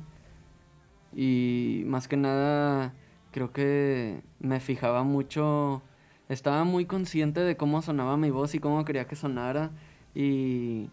Y 1.17 1.83
más 1.87 2.07
que 2.07 2.17
nada, 2.17 2.95
creo 3.33 3.53
que 3.53 4.23
me 4.39 4.61
fijaba 4.61 5.03
mucho, 5.03 5.83
estaba 6.29 6.63
muy 6.65 6.85
consciente 6.85 7.41
de 7.41 7.57
cómo 7.57 7.83
sonaba 7.83 8.17
mi 8.17 8.31
voz 8.31 8.55
y 8.55 8.61
cómo 8.61 8.85
quería 8.85 9.07
que 9.09 9.17
sonara. 9.17 9.71
Y 10.15 10.91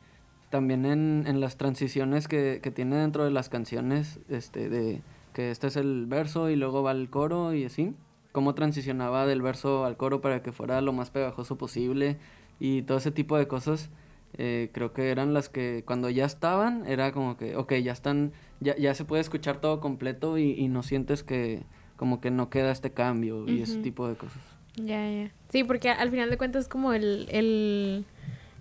también 0.49 0.86
en, 0.86 1.26
en 1.28 1.41
las 1.41 1.57
transiciones 1.57 2.28
que, 2.28 2.59
que, 2.63 2.71
tiene 2.71 2.95
dentro 2.95 3.26
de 3.26 3.32
las 3.32 3.49
canciones, 3.49 4.19
este, 4.30 4.69
de 4.69 5.01
que 5.34 5.51
este 5.51 5.67
es 5.67 5.76
el 5.76 6.05
verso 6.07 6.49
y 6.49 6.55
luego 6.55 6.82
va 6.82 6.91
el 6.91 7.09
coro 7.09 7.53
y 7.53 7.65
así 7.65 7.93
cómo 8.34 8.55
transicionaba 8.55 9.26
del 9.26 9.41
verso 9.41 9.86
al 9.86 9.95
coro 9.95 10.19
para 10.19 10.41
que 10.41 10.51
fuera 10.51 10.82
lo 10.82 10.91
más 10.91 11.11
pegajoso 11.11 11.57
posible 11.57 12.17
y 12.59 12.82
todo 12.82 12.97
ese 12.97 13.11
tipo 13.11 13.38
de 13.38 13.47
cosas. 13.47 13.89
Eh, 14.38 14.69
creo 14.73 14.93
que 14.93 15.09
eran 15.11 15.34
las 15.34 15.49
que 15.49 15.84
cuando 15.86 16.09
ya 16.09 16.25
estaban 16.25 16.86
era 16.88 17.11
como 17.11 17.38
que, 17.38 17.55
ok, 17.55 17.73
ya 17.75 17.91
están, 17.91 18.31
ya, 18.59 18.75
ya 18.77 18.93
se 18.95 19.05
puede 19.05 19.21
escuchar 19.21 19.61
todo 19.61 19.79
completo 19.79 20.38
y, 20.38 20.51
y 20.51 20.67
no 20.69 20.81
sientes 20.81 21.23
que 21.23 21.63
como 21.97 22.19
que 22.19 22.31
no 22.31 22.49
queda 22.49 22.71
este 22.71 22.91
cambio 22.91 23.47
y 23.47 23.61
ese 23.61 23.77
tipo 23.77 24.07
de 24.07 24.15
cosas. 24.15 24.41
Ya, 24.75 25.09
ya. 25.09 25.31
Sí, 25.49 25.63
porque 25.63 25.89
al 25.89 26.09
final 26.09 26.29
de 26.29 26.38
cuentas 26.38 26.63
es 26.63 26.67
como 26.67 26.93
el, 26.93 27.27
el 27.29 28.05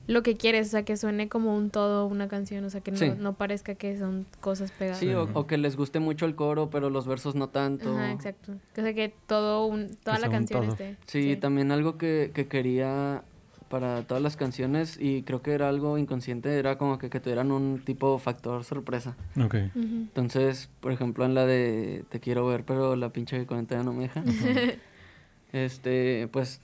lo 0.06 0.22
que 0.22 0.36
quieres, 0.36 0.68
o 0.68 0.70
sea, 0.72 0.82
que 0.84 0.96
suene 0.96 1.28
como 1.28 1.56
un 1.56 1.70
todo 1.70 2.06
una 2.06 2.28
canción, 2.28 2.64
o 2.64 2.70
sea, 2.70 2.80
que 2.80 2.92
no, 2.92 3.14
no 3.14 3.32
parezca 3.34 3.74
que 3.74 3.96
son 3.98 4.26
cosas 4.40 4.70
pegadas. 4.72 4.98
Sí, 4.98 5.12
o, 5.14 5.46
que 5.46 5.56
les 5.56 5.76
guste 5.76 6.00
mucho 6.00 6.26
el 6.26 6.34
coro, 6.34 6.70
pero 6.70 6.90
los 6.90 7.06
versos 7.06 7.34
no 7.34 7.48
tanto. 7.48 7.96
Ajá, 7.96 8.12
exacto. 8.12 8.52
O 8.76 8.80
sea, 8.80 8.92
que 8.94 9.14
todo 9.26 9.66
un, 9.66 9.96
toda 9.96 10.18
la 10.18 10.28
canción 10.28 10.64
esté. 10.64 10.96
Sí, 11.06 11.36
también 11.36 11.72
algo 11.72 11.96
que, 11.98 12.30
que 12.34 12.48
quería 12.48 13.22
para 13.72 14.02
todas 14.02 14.22
las 14.22 14.36
canciones 14.36 14.98
y 15.00 15.22
creo 15.22 15.40
que 15.40 15.52
era 15.52 15.70
algo 15.70 15.96
inconsciente, 15.96 16.58
era 16.58 16.76
como 16.76 16.98
que, 16.98 17.08
que 17.08 17.20
tuvieran 17.20 17.50
un 17.50 17.80
tipo 17.82 18.18
factor 18.18 18.64
sorpresa. 18.64 19.16
Ok. 19.42 19.54
Entonces, 19.74 20.68
por 20.80 20.92
ejemplo, 20.92 21.24
en 21.24 21.34
la 21.34 21.46
de 21.46 22.04
Te 22.10 22.20
quiero 22.20 22.46
ver, 22.46 22.64
pero 22.66 22.96
la 22.96 23.14
pinche 23.14 23.46
cuarentena 23.46 23.82
no 23.82 23.94
me 23.94 24.02
deja. 24.02 24.22
este, 25.54 26.28
pues 26.30 26.60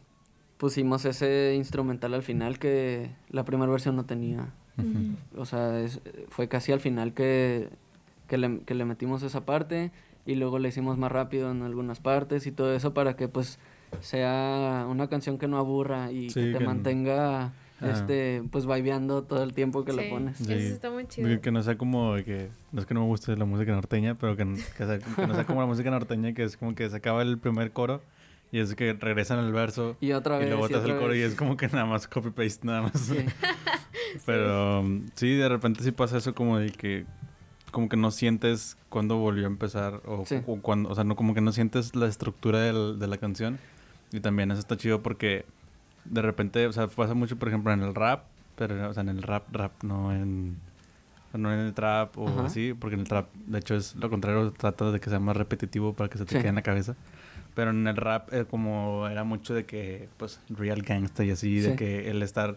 pusimos 0.58 1.06
ese 1.06 1.54
instrumental 1.56 2.12
al 2.12 2.22
final 2.22 2.58
que 2.58 3.10
la 3.30 3.46
primera 3.46 3.72
versión 3.72 3.96
no 3.96 4.04
tenía. 4.04 4.52
O 5.34 5.46
sea, 5.46 5.82
fue 6.28 6.46
casi 6.48 6.72
al 6.72 6.80
final 6.80 7.14
que, 7.14 7.70
que, 8.26 8.36
le, 8.36 8.60
que 8.66 8.74
le 8.74 8.84
metimos 8.84 9.22
esa 9.22 9.46
parte 9.46 9.92
y 10.26 10.34
luego 10.34 10.58
le 10.58 10.68
hicimos 10.68 10.98
más 10.98 11.10
rápido 11.10 11.50
en 11.52 11.62
algunas 11.62 12.00
partes 12.00 12.46
y 12.46 12.52
todo 12.52 12.74
eso 12.74 12.92
para 12.92 13.16
que 13.16 13.28
pues 13.28 13.58
sea 14.00 14.86
una 14.88 15.08
canción 15.08 15.38
que 15.38 15.48
no 15.48 15.58
aburra 15.58 16.10
y 16.12 16.28
que 16.28 16.52
te 16.52 16.60
mantenga 16.60 17.52
este 17.80 18.42
pues 18.50 18.66
vibeando 18.66 19.22
todo 19.22 19.42
el 19.42 19.52
tiempo 19.52 19.84
que 19.84 19.92
le 19.92 20.10
pones. 20.10 20.38
Sí, 20.38 20.52
eso 20.52 20.74
está 20.74 20.90
muy 20.90 21.06
chido. 21.06 21.40
Que 21.40 21.50
no 21.50 21.62
sea 21.62 21.76
como 21.78 22.14
que 22.16 22.50
no 22.72 22.80
es 22.80 22.86
que 22.86 22.94
no 22.94 23.00
me 23.00 23.06
guste 23.06 23.36
la 23.36 23.44
música 23.44 23.72
norteña, 23.72 24.14
pero 24.14 24.36
que, 24.36 24.44
que, 24.76 24.86
sea, 24.86 24.98
que 24.98 25.26
no 25.26 25.34
sea 25.34 25.44
como 25.44 25.60
la 25.60 25.66
música 25.66 25.90
norteña 25.90 26.32
que 26.32 26.44
es 26.44 26.56
como 26.56 26.74
que 26.74 26.88
se 26.88 26.96
acaba 26.96 27.22
el 27.22 27.38
primer 27.38 27.72
coro 27.72 28.00
y 28.50 28.60
es 28.60 28.74
que 28.74 28.94
regresan 28.94 29.38
al 29.38 29.52
verso. 29.52 29.96
Y 30.00 30.12
otra 30.12 30.38
vez. 30.38 30.46
Y 30.46 30.50
luego 30.50 30.64
hace 30.64 30.74
el 30.76 30.98
coro 30.98 31.14
y 31.14 31.20
es 31.20 31.34
como 31.34 31.56
que 31.56 31.68
nada 31.68 31.84
más 31.84 32.08
copy-paste, 32.08 32.66
nada 32.66 32.82
más. 32.82 33.12
Pero 34.26 34.84
sí. 35.14 35.34
de 35.34 35.48
repente 35.48 35.82
sí 35.82 35.92
pasa 35.92 36.18
eso 36.18 36.34
como 36.34 36.58
de 36.58 36.70
que. 36.70 37.04
Como 37.70 37.90
que 37.90 37.98
no 37.98 38.10
sientes 38.10 38.78
cuándo 38.88 39.18
volvió 39.18 39.44
a 39.44 39.48
empezar. 39.48 40.00
O, 40.06 40.24
cuando. 40.62 40.88
O 40.88 40.94
sea, 40.94 41.04
no, 41.04 41.16
como 41.16 41.34
que 41.34 41.42
no 41.42 41.52
sientes 41.52 41.94
la 41.94 42.06
estructura 42.06 42.60
de 42.60 43.06
la 43.06 43.18
canción. 43.18 43.58
Y 44.12 44.20
también 44.20 44.50
eso 44.50 44.60
está 44.60 44.76
chido 44.76 45.02
porque. 45.02 45.44
De 46.04 46.22
repente, 46.22 46.66
o 46.66 46.72
sea, 46.72 46.88
pasa 46.88 47.12
mucho, 47.14 47.38
por 47.38 47.48
ejemplo, 47.48 47.72
en 47.72 47.82
el 47.82 47.94
rap. 47.94 48.24
Pero, 48.56 48.88
o 48.88 48.94
sea, 48.94 49.02
en 49.02 49.10
el 49.10 49.22
rap, 49.22 49.44
rap, 49.52 49.82
no 49.82 50.12
en. 50.12 50.56
No 51.34 51.52
en 51.52 51.58
el 51.60 51.74
trap 51.74 52.16
o 52.16 52.40
así, 52.40 52.72
porque 52.72 52.94
en 52.94 53.00
el 53.00 53.08
trap, 53.08 53.32
de 53.34 53.58
hecho, 53.58 53.76
es 53.76 53.94
lo 53.96 54.08
contrario, 54.08 54.50
trata 54.50 54.90
de 54.90 54.98
que 54.98 55.10
sea 55.10 55.20
más 55.20 55.36
repetitivo 55.36 55.92
para 55.92 56.08
que 56.08 56.16
se 56.16 56.24
te 56.24 56.38
quede 56.38 56.48
en 56.48 56.54
la 56.54 56.62
cabeza. 56.62 56.96
Pero 57.54 57.70
en 57.70 57.86
el 57.86 57.96
rap 57.96 58.32
eh, 58.32 58.46
como 58.48 59.06
era 59.08 59.24
mucho 59.24 59.52
de 59.52 59.66
que, 59.66 60.08
pues, 60.16 60.40
real 60.48 60.80
gangsta 60.80 61.24
y 61.24 61.30
así, 61.30 61.60
de 61.60 61.76
que 61.76 62.10
el 62.10 62.22
estar 62.22 62.56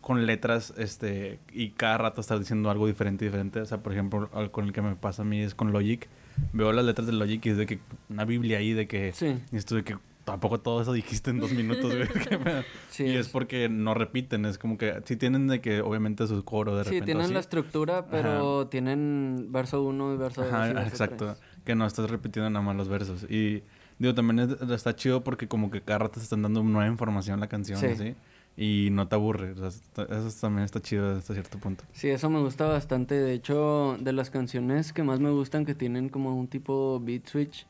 con 0.00 0.26
letras, 0.26 0.74
este, 0.76 1.38
y 1.52 1.70
cada 1.70 1.98
rato 1.98 2.20
estar 2.20 2.38
diciendo 2.38 2.70
algo 2.70 2.86
diferente, 2.86 3.24
diferente. 3.24 3.60
O 3.60 3.66
sea, 3.66 3.78
por 3.78 3.92
ejemplo, 3.92 4.30
con 4.50 4.66
el 4.66 4.72
que 4.72 4.82
me 4.82 4.96
pasa 4.96 5.22
a 5.22 5.24
mí 5.24 5.40
es 5.40 5.54
con 5.54 5.72
Logic. 5.72 6.08
Veo 6.52 6.72
las 6.72 6.84
letras 6.84 7.06
de 7.06 7.12
Logic 7.12 7.44
y 7.46 7.50
es 7.50 7.56
de 7.56 7.66
que 7.66 7.78
una 8.08 8.24
biblia 8.24 8.58
ahí 8.58 8.72
de 8.72 8.86
que... 8.86 9.12
Sí. 9.12 9.38
Y 9.52 9.56
esto 9.56 9.76
de 9.76 9.84
que 9.84 9.96
tampoco 10.30 10.60
todo 10.60 10.82
eso 10.82 10.92
dijiste 10.92 11.30
en 11.30 11.40
dos 11.40 11.52
minutos, 11.52 11.92
sí, 12.90 13.04
y 13.04 13.16
es 13.16 13.28
porque 13.28 13.68
no 13.68 13.94
repiten, 13.94 14.44
es 14.44 14.58
como 14.58 14.78
que 14.78 15.00
sí 15.04 15.16
tienen 15.16 15.48
de 15.48 15.60
que 15.60 15.80
obviamente 15.80 16.26
su 16.26 16.44
coro 16.44 16.76
de 16.76 16.84
repente. 16.84 17.00
Sí, 17.00 17.04
tienen 17.04 17.34
la 17.34 17.40
estructura, 17.40 18.06
pero 18.06 18.68
tienen 18.68 19.48
verso 19.50 19.82
uno 19.82 20.14
y 20.14 20.16
verso 20.16 20.42
dos. 20.42 20.52
Ajá, 20.52 20.70
exacto. 20.82 21.36
Que 21.64 21.74
no 21.74 21.86
estás 21.86 22.10
repitiendo 22.10 22.48
nada 22.50 22.64
más 22.64 22.76
los 22.76 22.88
versos. 22.88 23.24
Y 23.30 23.62
Digo, 24.00 24.14
también 24.14 24.56
está 24.70 24.96
chido 24.96 25.22
porque 25.22 25.46
como 25.46 25.70
que 25.70 25.82
cada 25.82 25.98
rato 25.98 26.14
te 26.14 26.20
están 26.20 26.40
dando 26.40 26.62
nueva 26.62 26.90
información 26.90 27.38
la 27.38 27.48
canción, 27.48 27.78
sí. 27.78 28.14
Y 28.56 28.88
no 28.92 29.06
te 29.08 29.14
aburre. 29.14 29.52
eso 29.52 30.40
también 30.40 30.64
está 30.64 30.80
chido 30.80 31.16
hasta 31.16 31.34
cierto 31.34 31.58
punto. 31.58 31.84
Sí, 31.92 32.08
eso 32.08 32.30
me 32.30 32.40
gusta 32.40 32.64
bastante. 32.64 33.14
De 33.14 33.34
hecho, 33.34 33.98
de 34.00 34.14
las 34.14 34.30
canciones 34.30 34.94
que 34.94 35.02
más 35.02 35.20
me 35.20 35.30
gustan 35.30 35.66
que 35.66 35.74
tienen 35.74 36.08
como 36.08 36.34
un 36.34 36.48
tipo 36.48 36.98
beat 36.98 37.26
switch 37.26 37.66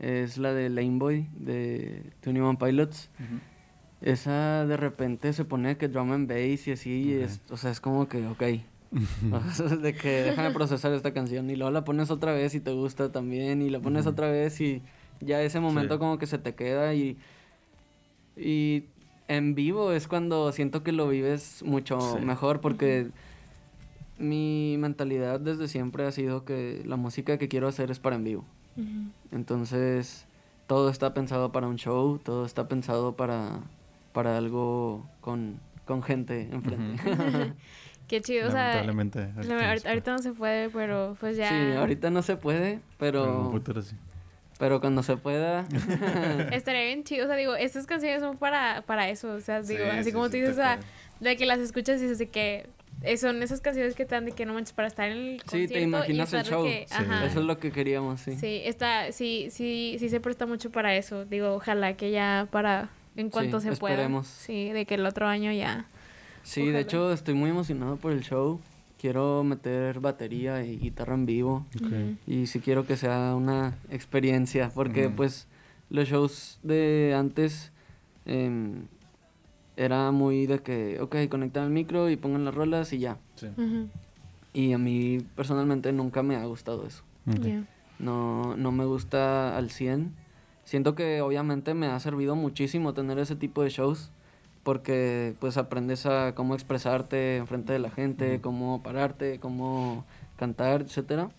es 0.00 0.38
la 0.38 0.52
de 0.52 0.68
Lane 0.70 0.98
Boy 0.98 1.28
de 1.36 2.02
Tony 2.20 2.40
One 2.40 2.58
Pilots. 2.58 3.10
Esa 4.00 4.66
de 4.66 4.76
repente 4.76 5.32
se 5.34 5.44
pone 5.44 5.76
que 5.76 5.88
drum 5.88 6.12
and 6.12 6.28
bass 6.28 6.66
y 6.66 6.72
así. 6.72 7.12
es, 7.12 7.40
o 7.50 7.56
sea, 7.56 7.70
es 7.70 7.80
como 7.80 8.08
que, 8.08 8.26
ok. 8.26 8.42
de 9.82 9.94
que 9.94 10.22
déjame 10.22 10.50
procesar 10.52 10.92
esta 10.94 11.12
canción. 11.12 11.50
Y 11.50 11.56
luego 11.56 11.70
la 11.70 11.84
pones 11.84 12.10
otra 12.10 12.32
vez 12.32 12.54
y 12.54 12.60
te 12.60 12.72
gusta 12.72 13.12
también. 13.12 13.60
Y 13.62 13.68
la 13.68 13.78
pones 13.78 14.06
otra 14.06 14.30
vez 14.30 14.60
y 14.60 14.82
ya 15.20 15.42
ese 15.42 15.60
momento 15.60 15.98
como 15.98 16.18
que 16.18 16.26
se 16.26 16.38
te 16.38 16.54
queda 16.54 16.94
y, 16.94 17.18
y 18.36 18.84
en 19.28 19.54
vivo 19.54 19.92
es 19.92 20.08
cuando 20.08 20.50
siento 20.52 20.82
que 20.82 20.92
lo 20.92 21.08
vives 21.08 21.62
mucho 21.62 22.18
mejor 22.22 22.60
porque 22.62 23.08
mi 24.18 24.76
mentalidad 24.78 25.40
desde 25.40 25.68
siempre 25.68 26.06
ha 26.06 26.12
sido 26.12 26.44
que 26.44 26.82
la 26.86 26.96
música 26.96 27.36
que 27.36 27.48
quiero 27.48 27.68
hacer 27.68 27.90
es 27.90 27.98
para 27.98 28.16
en 28.16 28.24
vivo. 28.24 28.44
Entonces, 29.32 30.26
todo 30.66 30.90
está 30.90 31.14
pensado 31.14 31.52
para 31.52 31.66
un 31.66 31.76
show, 31.76 32.18
todo 32.18 32.46
está 32.46 32.68
pensado 32.68 33.16
para, 33.16 33.60
para 34.12 34.36
algo 34.36 35.06
con, 35.20 35.60
con 35.84 36.02
gente 36.02 36.48
enfrente. 36.52 37.02
Qué 38.08 38.20
chido, 38.20 38.48
o 38.48 38.50
sea, 38.50 38.80
ahorita, 38.80 40.10
no 40.10 40.18
se 40.18 40.32
puede, 40.32 40.68
pero 40.70 41.16
pues 41.20 41.36
ya... 41.36 41.48
Sí, 41.48 41.76
ahorita 41.76 42.10
no 42.10 42.22
se 42.22 42.36
puede, 42.36 42.80
pero... 42.98 43.22
pero 43.22 43.24
en 43.24 43.40
un 43.46 43.50
futuro 43.52 43.82
sí. 43.82 43.94
Pero 44.60 44.78
cuando 44.78 45.02
se 45.02 45.16
pueda. 45.16 45.64
Estaría 46.52 46.82
bien 46.82 47.02
chido. 47.02 47.24
O 47.24 47.26
sea, 47.28 47.36
digo, 47.36 47.54
estas 47.56 47.86
canciones 47.86 48.20
son 48.20 48.36
para, 48.36 48.82
para 48.82 49.08
eso. 49.08 49.32
O 49.32 49.40
sea, 49.40 49.62
digo, 49.62 49.84
así 49.90 50.12
como 50.12 50.26
tú 50.26 50.36
dices, 50.36 50.50
o 50.50 50.54
sea, 50.54 50.78
de 51.18 51.36
que 51.38 51.46
las 51.46 51.60
escuchas 51.60 51.98
y 51.98 52.02
dices 52.02 52.18
de 52.18 52.28
que 52.28 52.68
son 53.16 53.42
esas 53.42 53.60
canciones 53.60 53.94
que 53.94 54.04
te 54.04 54.14
dan 54.14 54.24
de 54.24 54.32
que 54.32 54.46
no 54.46 54.54
manches 54.54 54.72
para 54.72 54.88
estar 54.88 55.10
en 55.10 55.16
el 55.16 55.42
concierto. 55.42 55.68
Sí, 55.68 55.74
te 55.74 55.80
imaginas 55.80 56.32
el 56.32 56.44
show. 56.44 56.66
Eso 56.66 57.24
es 57.24 57.34
lo 57.36 57.58
que 57.58 57.72
queríamos, 57.72 58.20
sí. 58.20 58.36
Sí, 58.36 58.62
está, 58.64 59.12
sí, 59.12 59.48
sí, 59.50 59.96
sí 59.98 60.08
se 60.08 60.20
presta 60.20 60.46
mucho 60.46 60.70
para 60.70 60.94
eso. 60.96 61.24
Digo, 61.24 61.54
ojalá 61.54 61.96
que 61.96 62.10
ya 62.10 62.48
para 62.50 62.90
en 63.16 63.30
cuanto 63.30 63.60
se 63.60 63.72
pueda. 63.76 64.08
Sí, 64.24 64.70
de 64.70 64.86
que 64.86 64.94
el 64.94 65.06
otro 65.06 65.26
año 65.26 65.52
ya. 65.52 65.86
Sí, 66.42 66.66
de 66.68 66.80
hecho 66.80 67.12
estoy 67.12 67.34
muy 67.34 67.50
emocionado 67.50 67.96
por 67.96 68.12
el 68.12 68.22
show 68.22 68.60
quiero 69.00 69.42
meter 69.44 70.00
batería 70.00 70.62
y 70.62 70.76
guitarra 70.76 71.14
en 71.14 71.24
vivo. 71.24 71.66
Y 72.26 72.46
sí 72.46 72.60
quiero 72.60 72.86
que 72.86 72.96
sea 72.96 73.34
una 73.34 73.78
experiencia, 73.90 74.70
porque 74.74 75.08
pues 75.08 75.46
los 75.88 76.06
shows 76.06 76.58
de 76.62 77.14
antes 77.16 77.72
em, 78.26 78.84
era 79.80 80.10
muy 80.10 80.46
de 80.46 80.58
que, 80.58 81.00
ok, 81.00 81.16
conectan 81.30 81.64
el 81.64 81.70
micro 81.70 82.10
y 82.10 82.16
pongan 82.16 82.44
las 82.44 82.54
rolas 82.54 82.92
y 82.92 82.98
ya. 82.98 83.16
Y 84.52 84.74
a 84.74 84.78
mí 84.78 85.18
personalmente 85.34 85.90
nunca 85.92 86.22
me 86.22 86.36
ha 86.36 86.44
gustado 86.44 86.86
eso. 86.86 87.02
No, 87.98 88.56
no 88.56 88.72
me 88.72 88.84
gusta 88.84 89.56
al 89.56 89.70
100. 89.70 90.14
Siento 90.64 90.94
que 90.94 91.22
obviamente 91.22 91.72
me 91.72 91.86
ha 91.86 91.98
servido 91.98 92.36
muchísimo 92.36 92.92
tener 92.92 93.18
ese 93.18 93.36
tipo 93.36 93.62
de 93.62 93.70
shows 93.70 94.10
porque 94.64 95.34
pues 95.40 95.56
aprendes 95.56 96.04
a 96.04 96.34
cómo 96.34 96.54
expresarte 96.54 97.38
en 97.38 97.46
frente 97.46 97.72
de 97.72 97.78
la 97.78 97.90
gente, 97.90 98.42
cómo 98.42 98.82
pararte, 98.82 99.40
cómo 99.40 100.04
cantar, 100.36 100.82
etcétera. 100.82 101.30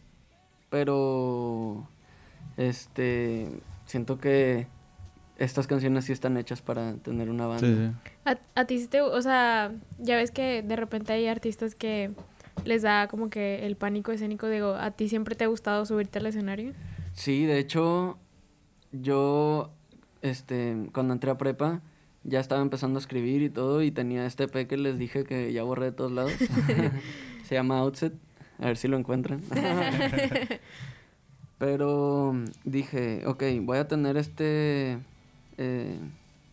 Pero 0.72 1.88
este 2.58 3.50
siento 3.86 4.18
que 4.20 4.66
estas 5.38 5.68
canciones 5.68 6.06
sí 6.06 6.12
están 6.12 6.38
hechas 6.38 6.64
para 6.64 6.96
tener 6.96 7.30
una 7.30 7.46
banda. 7.46 8.02
A, 8.24 8.66
ti 8.66 8.78
sí 8.78 8.88
te, 8.88 9.02
o 9.02 9.22
sea, 9.22 9.74
ya 9.98 10.16
ves 10.16 10.32
que 10.32 10.62
de 10.62 10.76
repente 10.76 11.12
hay 11.14 11.28
artistas 11.28 11.74
que 11.74 12.12
les 12.66 12.84
da 12.84 13.08
como 13.08 13.30
que 13.30 13.66
el 13.66 13.76
pánico 13.76 14.12
escénico, 14.12 14.48
digo, 14.48 14.76
¿a 14.76 14.92
ti 14.92 15.10
siempre 15.10 15.36
te 15.36 15.44
ha 15.44 15.48
gustado 15.48 15.86
subirte 15.86 16.20
al 16.20 16.28
escenario? 16.28 16.74
Sí, 17.14 17.46
de 17.46 17.58
hecho, 17.58 18.20
yo, 18.92 19.72
este, 20.22 20.90
cuando 20.94 21.14
entré 21.14 21.32
a 21.32 21.38
prepa, 21.38 21.82
ya 22.24 22.40
estaba 22.40 22.62
empezando 22.62 23.00
a 23.00 23.02
escribir 23.02 23.42
y 23.42 23.50
todo 23.50 23.82
y 23.82 23.90
tenía 23.90 24.26
este 24.26 24.44
EP 24.44 24.68
que 24.68 24.78
les 24.78 25.00
dije 25.00 25.24
que 25.24 25.52
ya 25.52 25.64
borré 25.64 25.86
de 25.86 25.92
todos 25.92 26.12
lados. 26.12 26.34
Se 27.44 27.56
llama 27.56 27.80
Outset, 27.80 28.14
a 28.60 28.68
ver 28.68 28.78
si 28.78 28.88
lo 28.88 28.98
encuentran. 28.98 29.42
Pero 31.58 32.34
dije, 32.64 33.26
ok, 33.26 33.44
voy 33.62 33.78
a 33.78 33.88
tener 33.88 34.18
este, 34.18 34.98
eh, 35.58 36.00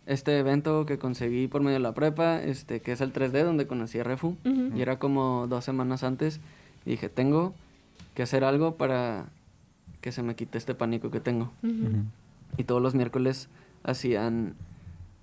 este 0.09 0.39
evento 0.39 0.87
que 0.87 0.99
conseguí 0.99 1.49
por 1.49 1.61
medio 1.61 1.75
de 1.75 1.83
la 1.83 1.93
prepa, 1.93 2.43
este, 2.43 2.81
que 2.81 2.93
es 2.93 3.01
el 3.03 3.13
3D, 3.13 3.45
donde 3.45 3.67
conocí 3.67 3.99
a 4.01 4.05
Refu, 4.05 4.37
y 4.75 4.81
era 4.81 4.99
como 4.99 5.47
dos 5.49 5.65
semanas 5.65 6.03
antes. 6.03 6.41
Y 6.87 6.91
dije, 6.93 7.11
tengo 7.11 7.53
que 8.15 8.23
hacer 8.23 8.43
algo 8.43 8.77
para 8.77 9.27
que 10.01 10.11
se 10.11 10.23
me 10.23 10.35
quite 10.35 10.57
este 10.57 10.75
pánico 10.75 11.11
que 11.11 11.21
tengo. 11.21 11.53
Y 12.57 12.65
todos 12.65 12.81
los 12.81 12.95
miércoles 12.95 13.49
hacían 13.83 14.55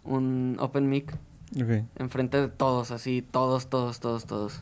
un 0.03 0.57
open 0.59 0.87
mic 0.87 1.17
enfrente 1.95 2.39
de 2.39 2.47
todos, 2.47 2.91
así, 2.91 3.23
todos, 3.23 3.67
todos, 3.69 3.99
todos, 3.99 4.25
todos. 4.25 4.61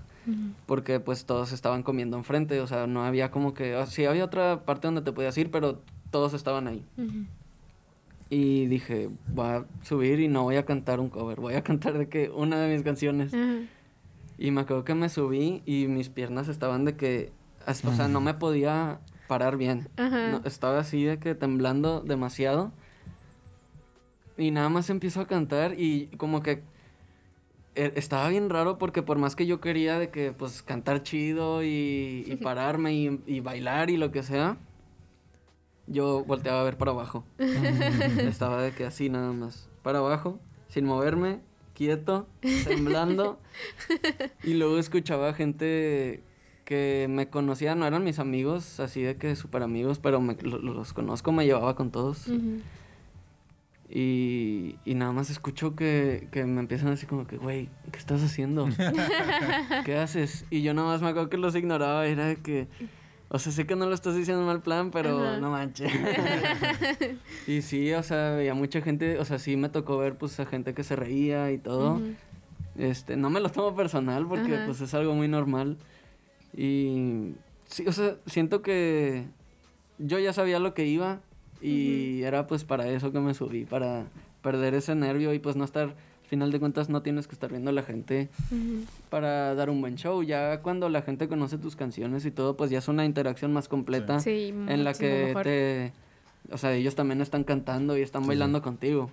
Porque 0.67 1.01
pues 1.01 1.25
todos 1.25 1.51
estaban 1.51 1.83
comiendo 1.83 2.15
enfrente, 2.15 2.61
o 2.61 2.67
sea, 2.67 2.87
no 2.87 3.03
había 3.03 3.29
como 3.29 3.53
que, 3.53 3.77
sí 3.87 4.05
había 4.05 4.23
otra 4.23 4.63
parte 4.63 4.87
donde 4.87 5.01
te 5.01 5.11
podías 5.11 5.37
ir, 5.37 5.51
pero 5.51 5.81
todos 6.11 6.33
estaban 6.33 6.67
ahí. 6.67 6.85
Y 8.33 8.65
dije, 8.65 9.09
voy 9.27 9.45
a 9.45 9.65
subir 9.83 10.19
y 10.19 10.27
no 10.27 10.41
voy 10.41 10.55
a 10.55 10.65
cantar 10.65 10.99
un 10.99 11.09
cover, 11.09 11.39
voy 11.39 11.53
a 11.53 11.61
cantar 11.63 11.99
de 11.99 12.09
que 12.09 12.31
una 12.31 12.59
de 12.59 12.73
mis 12.73 12.83
canciones. 12.83 13.31
Y 14.39 14.49
me 14.49 14.61
acuerdo 14.61 14.83
que 14.83 14.95
me 14.95 15.07
subí 15.09 15.61
y 15.67 15.85
mis 15.85 16.09
piernas 16.09 16.47
estaban 16.47 16.83
de 16.83 16.95
que, 16.95 17.31
o 17.67 17.93
sea, 17.93 18.07
no 18.07 18.21
me 18.21 18.33
podía 18.33 18.99
parar 19.27 19.55
bien. 19.57 19.87
estaba 20.45 20.79
así 20.79 21.03
de 21.03 21.19
que 21.19 21.35
temblando 21.35 22.01
demasiado. 22.01 22.71
Y 24.35 24.49
nada 24.49 24.69
más 24.69 24.89
empiezo 24.89 25.21
a 25.21 25.27
cantar 25.27 25.79
y 25.79 26.07
como 26.17 26.41
que 26.41 26.63
e, 27.75 27.93
estaba 27.95 28.27
bien 28.29 28.49
raro 28.49 28.79
porque 28.79 29.03
por 29.03 29.19
más 29.19 29.35
que 29.35 29.45
yo 29.45 29.61
quería 29.61 29.99
de 29.99 30.09
que 30.09 30.31
pues 30.31 30.63
cantar 30.63 31.03
chido 31.03 31.63
y, 31.63 32.39
pararme 32.41 32.95
y, 32.95 33.21
y, 33.27 33.41
bailar 33.41 33.91
y 33.91 33.97
lo 33.97 34.11
que 34.11 34.23
sea, 34.23 34.57
yo 35.87 36.23
volteaba 36.25 36.61
a 36.61 36.63
ver 36.63 36.77
para 36.77 36.91
abajo. 36.91 37.25
estaba 37.37 38.61
de 38.61 38.71
que 38.71 38.85
así 38.85 39.09
nada 39.09 39.31
más, 39.31 39.69
para 39.81 39.99
abajo, 39.99 40.39
sin 40.67 40.85
moverme, 40.85 41.39
quieto, 41.73 42.27
temblando. 42.65 43.39
y 44.43 44.53
luego 44.53 44.77
escuchaba 44.77 45.33
gente 45.33 46.23
que 46.65 47.07
me 47.09 47.29
conocía, 47.29 47.75
no 47.75 47.85
eran 47.85 48.03
mis 48.03 48.19
amigos, 48.19 48.79
así 48.79 49.01
de 49.01 49.17
que 49.17 49.35
súper 49.35 49.63
amigos, 49.63 49.99
pero 49.99 50.21
me, 50.21 50.35
los 50.41 50.93
conozco, 50.93 51.31
me 51.31 51.45
llevaba 51.45 51.75
con 51.75 51.91
todos. 51.91 52.27
y, 53.89 54.77
y, 54.85 54.95
nada 54.95 55.11
más 55.11 55.29
escucho 55.29 55.75
que, 55.75 56.27
que 56.31 56.45
me 56.45 56.61
empiezan 56.61 56.89
así 56.89 57.05
como 57.05 57.27
que, 57.27 57.37
güey, 57.37 57.69
¿qué 57.91 57.99
estás 57.99 58.23
haciendo? 58.23 58.67
¿Qué 59.85 59.97
haces? 59.97 60.45
Y 60.49 60.61
yo 60.61 60.73
nada 60.73 60.87
más 60.87 61.01
me 61.01 61.09
acuerdo 61.09 61.29
que 61.29 61.37
los 61.37 61.55
ignoraba, 61.55 62.05
era 62.07 62.27
de 62.27 62.37
que... 62.37 62.67
O 63.33 63.39
sea, 63.39 63.51
sé 63.51 63.65
que 63.65 63.75
no 63.75 63.87
lo 63.87 63.95
estás 63.95 64.15
diciendo 64.15 64.45
mal 64.45 64.61
plan, 64.61 64.91
pero 64.91 65.39
no 65.39 65.49
manches. 65.49 65.91
y 67.47 67.63
sí, 67.63 67.91
o 67.91 68.03
sea, 68.03 68.35
veía 68.35 68.53
mucha 68.53 68.79
gente, 68.79 69.17
o 69.17 69.25
sea, 69.25 69.39
sí 69.39 69.57
me 69.57 69.69
tocó 69.69 69.97
ver 69.97 70.15
pues 70.15 70.39
a 70.39 70.45
gente 70.45 70.75
que 70.75 70.83
se 70.83 70.95
reía 70.95 71.51
y 71.51 71.57
todo. 71.57 71.99
Este, 72.77 73.17
no 73.17 73.31
me 73.31 73.39
lo 73.39 73.49
tomo 73.49 73.75
personal 73.75 74.27
porque 74.27 74.59
pues 74.67 74.81
es 74.81 74.93
algo 74.93 75.15
muy 75.15 75.27
normal. 75.27 75.77
Y 76.55 77.33
sí, 77.65 77.87
o 77.87 77.91
sea, 77.91 78.17
siento 78.27 78.61
que 78.61 79.25
yo 79.97 80.19
ya 80.19 80.31
sabía 80.31 80.59
lo 80.59 80.75
que 80.75 80.85
iba 80.85 81.19
y 81.59 82.21
era 82.21 82.45
pues 82.45 82.63
para 82.63 82.87
eso 82.87 83.11
que 83.11 83.19
me 83.19 83.33
subí, 83.33 83.65
para 83.65 84.05
perder 84.43 84.75
ese 84.75 84.93
nervio 84.93 85.33
y 85.33 85.39
pues 85.39 85.55
no 85.55 85.65
estar 85.65 85.95
final 86.33 86.51
de 86.51 86.59
cuentas 86.59 86.89
no 86.89 87.03
tienes 87.03 87.27
que 87.27 87.35
estar 87.35 87.51
viendo 87.51 87.69
a 87.69 87.73
la 87.73 87.83
gente 87.83 88.27
para 89.11 89.53
dar 89.53 89.69
un 89.69 89.81
buen 89.81 89.97
show. 89.97 90.23
Ya 90.23 90.61
cuando 90.61 90.89
la 90.89 91.03
gente 91.03 91.27
conoce 91.27 91.59
tus 91.59 91.75
canciones 91.75 92.25
y 92.25 92.31
todo, 92.31 92.57
pues 92.57 92.71
ya 92.71 92.79
es 92.79 92.87
una 92.87 93.05
interacción 93.05 93.53
más 93.53 93.67
completa 93.67 94.17
en 94.25 94.83
la 94.83 94.93
que 94.93 95.35
te... 95.43 95.93
O 96.51 96.57
sea, 96.57 96.73
ellos 96.73 96.95
también 96.95 97.21
están 97.21 97.43
cantando 97.43 97.95
y 97.95 98.01
están 98.01 98.25
bailando 98.25 98.63
contigo. 98.63 99.11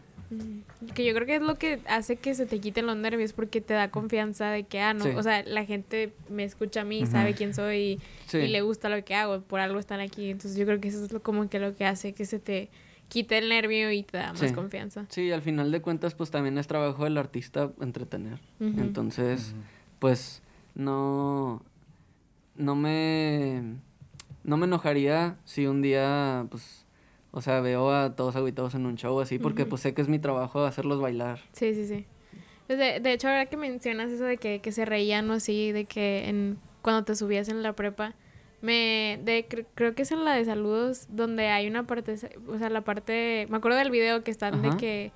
Que 0.94 1.04
yo 1.04 1.12
creo 1.12 1.26
que 1.26 1.36
es 1.36 1.42
lo 1.42 1.56
que 1.56 1.80
hace 1.86 2.16
que 2.16 2.34
se 2.34 2.46
te 2.46 2.58
quiten 2.58 2.86
los 2.86 2.96
nervios 2.96 3.34
porque 3.34 3.60
te 3.60 3.74
da 3.74 3.90
confianza 3.90 4.50
de 4.50 4.64
que, 4.64 4.80
ah, 4.80 4.94
no, 4.94 5.04
o 5.14 5.22
sea, 5.22 5.42
la 5.42 5.66
gente 5.66 6.14
me 6.30 6.44
escucha 6.44 6.80
a 6.80 6.84
mí, 6.84 7.04
sabe 7.04 7.34
quién 7.34 7.52
soy 7.52 8.00
y, 8.32 8.38
y, 8.38 8.46
le 8.46 8.62
gusta 8.62 8.88
lo 8.88 9.04
que 9.04 9.14
hago, 9.14 9.42
por 9.42 9.60
algo 9.60 9.78
están 9.78 10.00
aquí. 10.00 10.30
Entonces 10.30 10.58
yo 10.58 10.64
creo 10.64 10.80
que 10.80 10.88
eso 10.88 11.04
es 11.04 11.12
lo, 11.12 11.22
como 11.22 11.50
que 11.50 11.58
lo 11.58 11.76
que 11.76 11.84
hace 11.84 12.14
que 12.14 12.24
se 12.24 12.38
te 12.38 12.70
quita 13.10 13.36
el 13.36 13.50
nervio 13.50 13.92
y 13.92 14.02
te 14.04 14.16
da 14.16 14.32
más 14.32 14.52
confianza. 14.52 15.04
Sí, 15.10 15.30
al 15.30 15.42
final 15.42 15.70
de 15.70 15.82
cuentas, 15.82 16.14
pues 16.14 16.30
también 16.30 16.56
es 16.56 16.66
trabajo 16.66 17.04
del 17.04 17.18
artista 17.18 17.70
entretener. 17.80 18.38
Entonces, 18.60 19.54
pues 19.98 20.42
no, 20.74 21.62
no 22.56 22.74
me, 22.76 23.62
no 24.44 24.56
me 24.56 24.66
enojaría 24.66 25.36
si 25.44 25.66
un 25.66 25.82
día, 25.82 26.46
pues, 26.50 26.86
o 27.32 27.42
sea, 27.42 27.60
veo 27.60 27.92
a 27.92 28.14
todos 28.16 28.36
aguitados 28.36 28.74
en 28.74 28.86
un 28.86 28.96
show 28.96 29.20
así, 29.20 29.38
porque 29.38 29.66
pues 29.66 29.82
sé 29.82 29.92
que 29.92 30.02
es 30.02 30.08
mi 30.08 30.18
trabajo 30.18 30.64
hacerlos 30.64 31.00
bailar. 31.00 31.40
Sí, 31.52 31.74
sí, 31.74 31.86
sí. 31.86 32.06
Pues, 32.66 32.78
de, 32.78 33.00
de 33.00 33.12
hecho, 33.12 33.28
ahora 33.28 33.46
que 33.46 33.56
mencionas 33.56 34.10
eso 34.12 34.24
de 34.24 34.36
que, 34.36 34.60
que 34.60 34.70
se 34.70 34.84
reían 34.84 35.28
o 35.30 35.34
así, 35.34 35.72
de 35.72 35.86
que 35.86 36.28
en, 36.28 36.58
cuando 36.82 37.04
te 37.04 37.16
subías 37.16 37.48
en 37.48 37.62
la 37.64 37.72
prepa, 37.74 38.14
me 38.62 39.18
de 39.24 39.46
creo 39.74 39.94
que 39.94 40.02
es 40.02 40.12
en 40.12 40.24
la 40.24 40.34
de 40.34 40.44
saludos 40.44 41.06
donde 41.08 41.48
hay 41.48 41.66
una 41.66 41.86
parte 41.86 42.16
o 42.46 42.58
sea 42.58 42.68
la 42.68 42.82
parte 42.82 43.46
me 43.48 43.56
acuerdo 43.56 43.78
del 43.78 43.90
video 43.90 44.22
que 44.22 44.30
están 44.30 44.62
de 44.62 44.76
que 44.76 45.12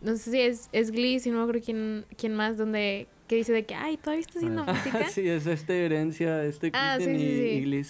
no 0.00 0.16
sé 0.16 0.30
si 0.30 0.40
es 0.40 0.68
es 0.72 0.90
Glee 0.90 1.20
si 1.20 1.30
no 1.30 1.46
creo 1.46 1.62
quién 1.62 2.04
quién 2.16 2.34
más 2.34 2.56
donde 2.56 3.06
que 3.28 3.36
dice 3.36 3.52
de 3.52 3.64
que 3.64 3.74
ay 3.74 3.96
todavía 3.96 4.20
está 4.20 4.38
haciendo 4.38 4.64
ah, 4.66 4.72
música 4.72 5.08
sí 5.08 5.28
es 5.28 5.46
esta 5.46 5.72
herencia 5.72 6.44
este 6.44 6.70
ah, 6.74 6.98
sí, 6.98 7.10
y, 7.10 7.82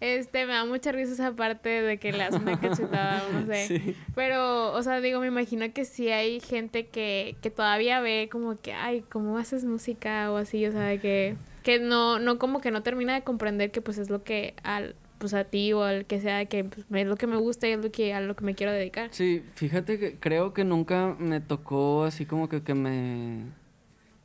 este 0.00 0.46
me 0.46 0.52
da 0.52 0.64
mucha 0.64 0.92
risa 0.92 1.12
esa 1.12 1.32
parte 1.34 1.68
de 1.68 1.98
que 1.98 2.12
le 2.12 2.22
hace 2.22 2.36
una 2.36 2.60
cachetada 2.60 3.24
no 3.32 3.46
sé. 3.46 3.96
Pero 4.14 4.72
o 4.72 4.82
sea 4.82 5.00
digo 5.00 5.20
me 5.20 5.26
imagino 5.26 5.72
que 5.72 5.84
sí 5.84 6.08
hay 6.08 6.38
gente 6.38 6.86
que 6.86 7.36
que 7.42 7.50
todavía 7.50 8.00
ve 8.00 8.28
como 8.30 8.56
que 8.56 8.72
ay 8.72 9.04
cómo 9.08 9.38
haces 9.38 9.64
música 9.64 10.30
o 10.30 10.36
así 10.36 10.64
o 10.66 10.72
sea 10.72 10.82
de 10.82 11.00
que 11.00 11.36
que 11.68 11.78
no, 11.78 12.18
no 12.18 12.38
como 12.38 12.62
que 12.62 12.70
no 12.70 12.82
termina 12.82 13.12
de 13.12 13.20
comprender 13.20 13.70
que 13.70 13.82
pues 13.82 13.98
es 13.98 14.08
lo 14.08 14.24
que 14.24 14.54
al 14.62 14.96
pues 15.18 15.34
a 15.34 15.44
ti 15.44 15.74
o 15.74 15.82
al 15.82 16.06
que 16.06 16.18
sea 16.18 16.46
que 16.46 16.64
pues, 16.64 16.86
es 16.90 17.06
lo 17.06 17.16
que 17.16 17.26
me 17.26 17.36
gusta 17.36 17.68
y 17.68 17.72
es 17.72 17.84
lo 17.84 17.90
que 17.90 18.14
a 18.14 18.22
lo 18.22 18.34
que 18.34 18.42
me 18.42 18.54
quiero 18.54 18.72
dedicar. 18.72 19.10
Sí, 19.12 19.42
fíjate 19.54 19.98
que 19.98 20.16
creo 20.18 20.54
que 20.54 20.64
nunca 20.64 21.14
me 21.18 21.42
tocó 21.42 22.04
así 22.04 22.24
como 22.24 22.48
que, 22.48 22.62
que 22.62 22.72
me 22.72 23.42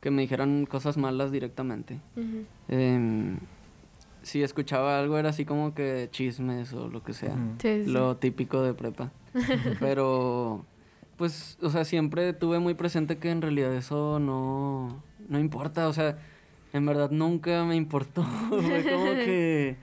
que 0.00 0.10
me 0.10 0.22
dijeran 0.22 0.64
cosas 0.64 0.96
malas 0.96 1.32
directamente. 1.32 2.00
Em, 2.68 3.36
si 4.22 4.42
escuchaba 4.42 4.98
algo 4.98 5.18
era 5.18 5.28
así 5.28 5.44
como 5.44 5.74
que 5.74 6.08
chismes 6.12 6.72
o 6.72 6.88
lo 6.88 7.02
que 7.04 7.12
sea, 7.12 7.36
lo 7.84 8.16
típico 8.16 8.62
de 8.62 8.72
prepa. 8.72 9.12
Pero 9.80 10.64
pues, 11.18 11.58
o 11.60 11.68
sea, 11.68 11.84
siempre 11.84 12.32
tuve 12.32 12.58
muy 12.58 12.72
presente 12.72 13.18
que 13.18 13.30
en 13.30 13.42
realidad 13.42 13.74
eso 13.74 14.18
no 14.18 15.02
no 15.28 15.38
importa, 15.38 15.88
o 15.88 15.92
sea, 15.92 16.16
en 16.74 16.84
verdad 16.84 17.10
nunca 17.10 17.64
me 17.64 17.76
importó. 17.76 18.22
Fue 18.48 18.82
como 18.82 19.04
que, 19.14 19.76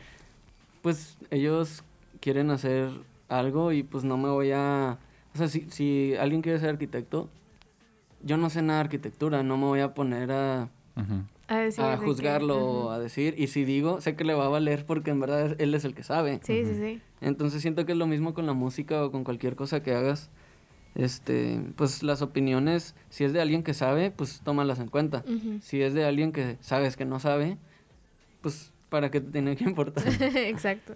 pues 0.83 1.17
ellos 1.31 1.83
quieren 2.19 2.51
hacer 2.51 2.89
algo 3.29 3.71
y 3.71 3.81
pues 3.81 4.03
no 4.03 4.17
me 4.17 4.29
voy 4.29 4.51
a... 4.51 4.99
O 5.33 5.37
sea, 5.37 5.47
si, 5.47 5.65
si 5.69 6.13
alguien 6.19 6.41
quiere 6.41 6.59
ser 6.59 6.69
arquitecto, 6.69 7.29
yo 8.21 8.35
no 8.35 8.49
sé 8.49 8.61
nada 8.61 8.79
de 8.79 8.85
arquitectura, 8.85 9.41
no 9.41 9.57
me 9.57 9.65
voy 9.65 9.79
a 9.79 9.93
poner 9.95 10.31
a... 10.31 10.69
A, 11.47 11.97
juzgarlo, 11.97 12.91
a 12.91 12.99
decir, 12.99 13.35
y 13.37 13.47
si 13.47 13.65
digo, 13.65 13.99
sé 13.99 14.15
que 14.15 14.23
le 14.23 14.33
va 14.33 14.45
a 14.45 14.49
valer 14.49 14.85
porque 14.85 15.11
en 15.11 15.19
verdad 15.19 15.55
él 15.59 15.73
es 15.73 15.83
el 15.83 15.93
que 15.93 16.03
sabe. 16.03 16.39
Sí, 16.43 16.63
sí, 16.65 16.75
sí. 16.75 17.01
Entonces 17.19 17.61
siento 17.61 17.85
que 17.85 17.91
es 17.91 17.97
lo 17.97 18.07
mismo 18.07 18.33
con 18.33 18.45
la 18.45 18.53
música 18.53 19.03
o 19.03 19.11
con 19.11 19.25
cualquier 19.25 19.57
cosa 19.57 19.83
que 19.83 19.93
hagas 19.93 20.29
este, 20.95 21.61
pues 21.75 22.03
las 22.03 22.21
opiniones, 22.21 22.95
si 23.09 23.23
es 23.23 23.33
de 23.33 23.41
alguien 23.41 23.63
que 23.63 23.73
sabe, 23.73 24.11
pues 24.11 24.41
tómalas 24.43 24.79
en 24.79 24.87
cuenta. 24.87 25.23
Si 25.61 25.81
es 25.81 25.93
de 25.93 26.05
alguien 26.05 26.31
que 26.31 26.57
sabes 26.61 26.97
que 26.97 27.05
no 27.05 27.19
sabe, 27.19 27.57
pues 28.41 28.73
para 28.89 29.09
qué 29.09 29.21
te 29.21 29.31
tiene 29.31 29.55
que 29.55 29.63
importar. 29.63 30.03
Exacto. 30.35 30.95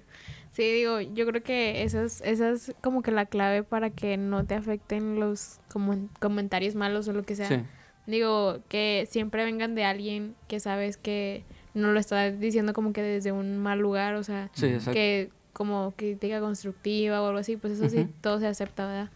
Sí, 0.51 0.63
digo, 0.63 0.99
yo 1.01 1.25
creo 1.25 1.41
que 1.43 1.83
esa 1.83 2.03
es, 2.03 2.21
esa 2.21 2.51
es 2.51 2.73
como 2.81 3.01
que 3.01 3.11
la 3.11 3.25
clave 3.25 3.63
para 3.63 3.89
que 3.89 4.17
no 4.17 4.45
te 4.45 4.55
afecten 4.55 5.19
los 5.19 5.59
como 5.69 6.09
comentarios 6.19 6.75
malos 6.75 7.07
o 7.07 7.13
lo 7.13 7.23
que 7.23 7.35
sea. 7.35 7.65
Digo, 8.05 8.59
que 8.67 9.07
siempre 9.09 9.43
vengan 9.45 9.75
de 9.75 9.83
alguien 9.83 10.35
que 10.47 10.59
sabes 10.59 10.97
que 10.97 11.43
no 11.73 11.91
lo 11.91 11.99
está 11.99 12.31
diciendo 12.31 12.73
como 12.73 12.93
que 12.93 13.01
desde 13.01 13.31
un 13.31 13.57
mal 13.57 13.79
lugar, 13.79 14.15
o 14.15 14.23
sea, 14.23 14.51
que 14.93 15.29
como 15.53 15.93
crítica 15.95 16.41
constructiva 16.41 17.21
o 17.21 17.27
algo 17.27 17.39
así, 17.39 17.55
pues 17.57 17.73
eso 17.79 17.89
sí, 17.89 18.07
todo 18.21 18.39
se 18.39 18.47
acepta, 18.47 18.85
¿verdad? 18.85 19.09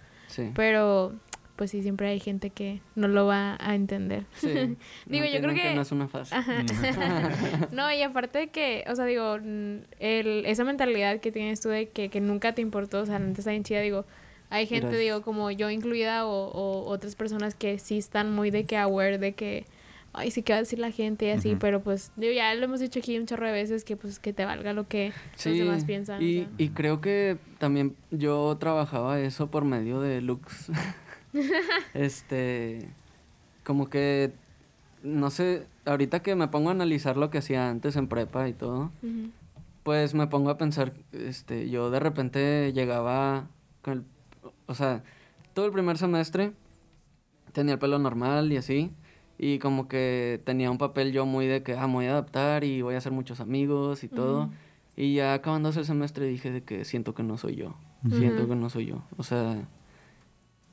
Pero 0.55 1.13
pues 1.59 1.71
sí, 1.71 1.81
siempre 1.81 2.07
hay 2.07 2.21
gente 2.21 2.51
que 2.51 2.79
no 2.95 3.09
lo 3.09 3.25
va 3.25 3.57
a 3.59 3.75
entender. 3.75 4.25
Sí. 4.33 4.47
digo, 5.07 5.25
yo 5.25 5.41
creo 5.41 5.53
que... 5.53 5.73
no 5.75 5.81
es 5.81 5.91
una 5.91 6.07
fase. 6.07 6.33
no, 7.73 7.91
y 7.91 8.01
aparte 8.01 8.39
de 8.39 8.47
que, 8.47 8.85
o 8.87 8.95
sea, 8.95 9.03
digo, 9.03 9.35
el, 9.35 10.45
esa 10.45 10.63
mentalidad 10.63 11.19
que 11.19 11.33
tienes 11.33 11.59
tú 11.59 11.67
de 11.67 11.89
que, 11.89 12.07
que 12.07 12.21
nunca 12.21 12.55
te 12.55 12.61
importó, 12.61 13.01
o 13.01 13.05
sea, 13.05 13.17
antes 13.17 13.39
está 13.39 13.51
bien 13.51 13.65
chida, 13.65 13.81
digo, 13.81 14.05
hay 14.49 14.67
gente, 14.67 14.95
digo, 14.97 15.21
como 15.21 15.51
yo 15.51 15.69
incluida 15.69 16.25
o, 16.25 16.47
o, 16.47 16.89
otras 16.89 17.15
personas 17.15 17.55
que 17.55 17.77
sí 17.77 17.97
están 17.97 18.33
muy 18.33 18.51
de 18.51 18.63
que 18.63 18.77
aware 18.77 19.17
de 19.17 19.33
que, 19.33 19.65
ay, 20.19 20.31
sí, 20.31 20.43
¿qué 20.43 20.53
va 20.53 20.57
a 20.57 20.61
decir 20.61 20.79
la 20.79 20.91
gente 20.91 21.27
y 21.27 21.31
así? 21.31 21.55
Pero 21.59 21.81
pues, 21.81 22.11
digo, 22.15 22.33
ya 22.33 22.53
lo 22.53 22.65
hemos 22.65 22.79
dicho 22.79 22.99
aquí 22.99 23.17
un 23.17 23.25
chorro 23.25 23.47
de 23.47 23.53
veces 23.53 23.83
que 23.83 23.97
pues 23.97 24.19
que 24.19 24.33
te 24.33 24.45
valga 24.45 24.73
lo 24.73 24.87
que 24.87 25.11
los 25.33 25.57
demás 25.57 25.85
piensan. 25.85 26.21
Y, 26.21 26.47
y 26.57 26.69
creo 26.69 27.01
que 27.01 27.37
también 27.57 27.95
yo 28.11 28.55
trabajaba 28.59 29.19
eso 29.19 29.49
por 29.49 29.65
medio 29.65 29.99
de 30.01 30.21
looks. 30.21 30.71
este, 31.93 32.89
como 33.63 33.89
que, 33.89 34.31
no 35.03 35.29
sé, 35.29 35.65
ahorita 35.85 36.21
que 36.21 36.35
me 36.35 36.47
pongo 36.47 36.69
a 36.69 36.73
analizar 36.73 37.17
lo 37.17 37.29
que 37.29 37.39
hacía 37.39 37.69
antes 37.69 37.95
en 37.95 38.07
prepa 38.07 38.47
y 38.47 38.53
todo, 38.53 38.91
pues 39.83 40.13
me 40.13 40.27
pongo 40.27 40.49
a 40.49 40.57
pensar, 40.57 40.93
este, 41.13 41.69
yo 41.69 41.89
de 41.89 41.99
repente 41.99 42.73
llegaba 42.73 43.47
con 43.81 43.93
el, 43.93 44.03
o 44.67 44.73
sea, 44.73 45.03
todo 45.53 45.65
el 45.65 45.71
primer 45.71 45.97
semestre 45.97 46.53
tenía 47.51 47.73
el 47.73 47.79
pelo 47.79 47.99
normal 47.99 48.51
y 48.51 48.57
así. 48.57 48.91
Y 49.41 49.59
como 49.59 49.87
que 49.87 50.41
tenía 50.43 50.69
un 50.69 50.77
papel 50.77 51.13
yo 51.13 51.25
muy 51.25 51.47
de 51.47 51.63
que, 51.63 51.73
ah, 51.73 51.87
me 51.87 51.93
voy 51.93 52.05
a 52.07 52.11
adaptar 52.11 52.65
y 52.65 52.81
voy 52.81 52.95
a 52.95 52.97
hacer 52.97 53.13
muchos 53.13 53.39
amigos 53.39 54.03
y 54.03 54.09
todo. 54.09 54.49
Y 54.97 55.15
ya 55.15 55.33
acabando 55.33 55.69
el 55.69 55.85
semestre 55.85 56.25
dije 56.25 56.51
de 56.51 56.61
que 56.61 56.83
siento 56.83 57.15
que 57.15 57.23
no 57.23 57.37
soy 57.37 57.55
yo. 57.55 57.73
Siento 58.09 58.49
que 58.49 58.55
no 58.55 58.69
soy 58.69 58.87
yo. 58.87 59.01
O 59.15 59.23
sea, 59.23 59.65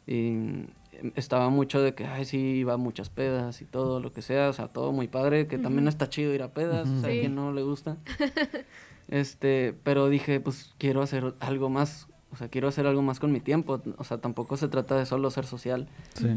Y 0.08 0.66
estaba 1.14 1.48
mucho 1.48 1.80
de 1.80 1.94
que, 1.94 2.06
ay, 2.06 2.24
sí, 2.24 2.38
iba 2.38 2.74
a 2.74 2.76
muchas 2.76 3.08
pedas 3.08 3.62
y 3.62 3.66
todo, 3.66 4.00
lo 4.00 4.12
que 4.12 4.22
sea, 4.22 4.48
o 4.48 4.52
sea, 4.52 4.66
todo 4.66 4.90
muy 4.90 5.06
padre, 5.06 5.46
que 5.46 5.58
también 5.58 5.86
está 5.86 6.08
chido 6.08 6.34
ir 6.34 6.42
a 6.42 6.52
pedas, 6.52 6.88
o 6.88 7.00
sea, 7.00 7.10
que 7.10 7.28
no 7.28 7.52
le 7.52 7.62
gusta. 7.62 7.98
este, 9.08 9.76
pero 9.84 10.08
dije, 10.08 10.40
pues 10.40 10.74
quiero 10.78 11.02
hacer 11.02 11.34
algo 11.38 11.68
más, 11.68 12.08
o 12.32 12.36
sea, 12.36 12.48
quiero 12.48 12.66
hacer 12.66 12.86
algo 12.86 13.02
más 13.02 13.20
con 13.20 13.30
mi 13.30 13.40
tiempo, 13.40 13.80
o 13.96 14.04
sea, 14.04 14.18
tampoco 14.18 14.56
se 14.56 14.68
trata 14.68 14.96
de 14.96 15.06
solo 15.06 15.30
ser 15.30 15.46
social. 15.46 15.88
Sí. 16.14 16.28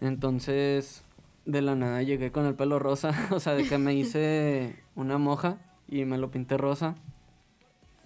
Entonces, 0.00 1.04
de 1.44 1.62
la 1.62 1.74
nada 1.74 2.02
llegué 2.02 2.30
con 2.30 2.46
el 2.46 2.54
pelo 2.54 2.78
rosa, 2.78 3.12
o 3.30 3.40
sea, 3.40 3.54
de 3.54 3.68
que 3.68 3.78
me 3.78 3.94
hice 3.94 4.76
una 4.94 5.18
moja 5.18 5.58
y 5.88 6.04
me 6.04 6.18
lo 6.18 6.30
pinté 6.30 6.56
rosa 6.56 6.96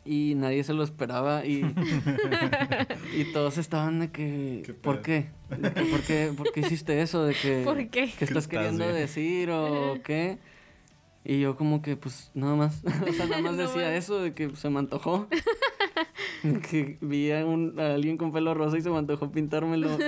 y 0.05 0.35
nadie 0.37 0.63
se 0.63 0.73
lo 0.73 0.85
esperaba 0.85 1.45
y, 1.45 1.65
y 3.17 3.33
todos 3.33 3.59
estaban 3.59 3.99
de 3.99 4.11
que, 4.11 4.75
¿por 4.81 5.03
qué? 5.03 5.27
¿por 5.91 6.01
qué? 6.03 6.33
¿Por 6.37 6.53
qué 6.53 6.61
hiciste 6.61 7.03
eso? 7.03 7.25
De 7.25 7.35
que, 7.35 7.63
¿Por 7.65 7.89
qué? 7.89 8.13
¿Qué 8.17 8.25
estás 8.25 8.47
queriendo 8.47 8.87
decir 8.87 9.51
o 9.51 9.99
qué? 10.05 10.39
Y 11.29 11.41
yo 11.41 11.57
como 11.57 11.83
que, 11.83 11.97
pues, 11.97 12.31
nada 12.35 12.55
más, 12.55 12.85
o 13.09 13.13
sea, 13.13 13.27
nada 13.27 13.43
más 13.43 13.57
decía 13.57 13.97
eso, 13.97 14.21
de 14.21 14.33
que 14.33 14.55
se 14.55 14.71
me 14.71 14.79
antojó. 14.79 15.27
que 16.71 16.99
vi 17.01 17.33
a, 17.33 17.45
un, 17.45 17.81
a, 17.81 17.95
alguien 17.95 18.17
con 18.17 18.33
pelo 18.33 18.55
rosa 18.55 18.79
y 18.79 18.83
se 18.83 18.91
me 18.91 18.99
antojó 18.99 19.33
pintármelo. 19.33 19.99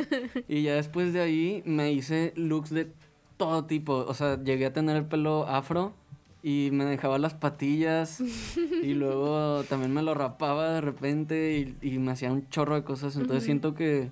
Y 0.47 0.62
ya 0.62 0.76
después 0.76 1.12
de 1.12 1.20
ahí 1.20 1.62
me 1.66 1.91
hice 1.91 2.33
looks 2.37 2.70
de 2.70 2.93
todo 3.39 3.64
tipo. 3.64 4.05
O 4.07 4.12
sea, 4.12 4.43
llegué 4.43 4.66
a 4.66 4.72
tener 4.74 4.97
el 4.97 5.07
pelo 5.07 5.47
afro 5.49 5.95
y 6.43 6.68
me 6.72 6.84
dejaba 6.84 7.18
las 7.18 7.34
patillas 7.34 8.20
y 8.82 8.93
luego 8.95 9.64
también 9.64 9.95
me 9.95 10.03
lo 10.03 10.14
rapaba 10.14 10.74
de 10.74 10.80
repente 10.82 11.74
y, 11.80 11.99
me 11.99 12.12
hacía 12.12 12.30
un 12.30 12.47
chorro 12.51 12.74
de 12.74 12.82
cosas. 12.82 13.16
Entonces 13.16 13.45
siento 13.45 13.74
que 13.74 14.11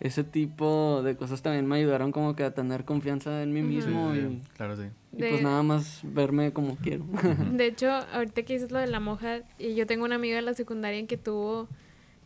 ese 0.00 0.24
tipo 0.24 1.02
de 1.02 1.16
cosas 1.16 1.42
también 1.42 1.66
me 1.66 1.76
ayudaron 1.76 2.12
como 2.12 2.36
que 2.36 2.44
a 2.44 2.54
tener 2.54 2.84
confianza 2.84 3.42
en 3.42 3.52
mí 3.52 3.62
mismo 3.62 4.14
y, 4.14 4.40
claro, 4.56 4.76
sí. 4.76 4.84
y 5.12 5.16
pues 5.16 5.42
nada 5.42 5.62
más 5.64 6.00
verme 6.04 6.52
como 6.52 6.76
quiero. 6.76 7.04
De 7.52 7.66
hecho, 7.66 7.90
ahorita 7.90 8.42
que 8.44 8.54
dices 8.54 8.70
lo 8.70 8.78
de 8.78 8.86
la 8.86 9.00
moja, 9.00 9.40
yo 9.58 9.86
tengo 9.86 10.04
una 10.04 10.14
amiga 10.14 10.36
de 10.36 10.42
la 10.42 10.54
secundaria 10.54 11.04
que 11.06 11.16
tuvo 11.16 11.68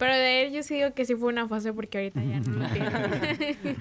pero 0.03 0.17
de 0.17 0.43
él 0.43 0.53
yo 0.53 0.65
sí 0.65 0.75
digo 0.75 0.93
que 0.95 1.05
sí 1.05 1.15
fue 1.15 1.29
una 1.29 1.47
fase 1.47 1.73
porque 1.73 1.99
ahorita 1.99 2.21
ya 2.25 2.41
no 2.41 2.59
lo 2.59 2.69
tiene. 2.71 3.77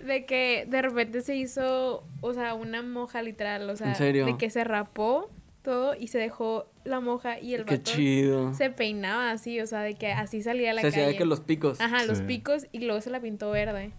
de 0.02 0.24
que 0.24 0.64
de 0.66 0.80
repente 0.80 1.20
se 1.20 1.36
hizo, 1.36 2.04
o 2.22 2.32
sea, 2.32 2.54
una 2.54 2.80
moja 2.80 3.20
literal, 3.20 3.68
o 3.68 3.76
sea, 3.76 3.92
de 3.92 4.34
que 4.38 4.48
se 4.48 4.64
rapó 4.64 5.28
todo 5.60 5.94
y 5.94 6.06
se 6.06 6.16
dejó 6.16 6.70
la 6.84 7.00
moja 7.00 7.38
y 7.38 7.52
el 7.52 7.66
Qué 7.66 7.82
chido. 7.82 8.54
se 8.54 8.70
peinaba 8.70 9.30
así, 9.30 9.60
o 9.60 9.66
sea, 9.66 9.82
de 9.82 9.94
que 9.94 10.10
así 10.10 10.40
salía 10.40 10.70
a 10.70 10.72
la 10.72 10.80
se 10.80 10.90
calle. 10.90 11.08
de 11.08 11.16
que 11.18 11.26
los 11.26 11.40
picos. 11.40 11.82
Ajá, 11.82 12.02
los 12.06 12.22
picos 12.22 12.66
y 12.72 12.78
luego 12.78 13.02
se 13.02 13.10
la 13.10 13.20
pintó 13.20 13.50
verde. 13.50 13.92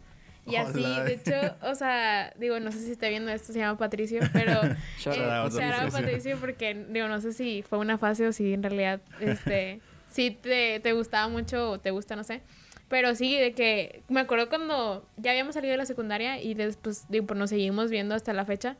Y 0.47 0.55
así, 0.55 0.81
de 0.81 1.13
hecho, 1.13 1.55
o 1.61 1.75
sea, 1.75 2.33
digo, 2.39 2.59
no 2.59 2.71
sé 2.71 2.79
si 2.79 2.93
está 2.93 3.09
viendo 3.09 3.29
esto, 3.31 3.53
se 3.53 3.59
llama 3.59 3.77
Patricio, 3.77 4.21
pero... 4.33 4.59
eh, 4.63 5.89
Patricio 5.91 6.37
porque, 6.39 6.87
digo, 6.89 7.07
no 7.07 7.21
sé 7.21 7.31
si 7.31 7.61
fue 7.61 7.77
una 7.77 7.99
fase 7.99 8.25
o 8.25 8.33
si 8.33 8.53
en 8.53 8.63
realidad, 8.63 9.01
este 9.19 9.81
si 10.09 10.31
te, 10.31 10.79
te 10.79 10.93
gustaba 10.93 11.27
mucho 11.27 11.71
o 11.71 11.79
te 11.79 11.91
gusta, 11.91 12.15
no 12.15 12.23
sé. 12.23 12.41
Pero 12.89 13.13
sí, 13.15 13.37
de 13.37 13.53
que 13.53 14.01
me 14.09 14.19
acuerdo 14.19 14.49
cuando 14.49 15.07
ya 15.17 15.31
habíamos 15.31 15.53
salido 15.53 15.71
de 15.71 15.77
la 15.77 15.85
secundaria 15.85 16.41
y 16.41 16.55
después, 16.55 17.05
digo, 17.09 17.27
pues 17.27 17.37
nos 17.37 17.51
seguimos 17.51 17.91
viendo 17.91 18.15
hasta 18.15 18.33
la 18.33 18.45
fecha. 18.45 18.77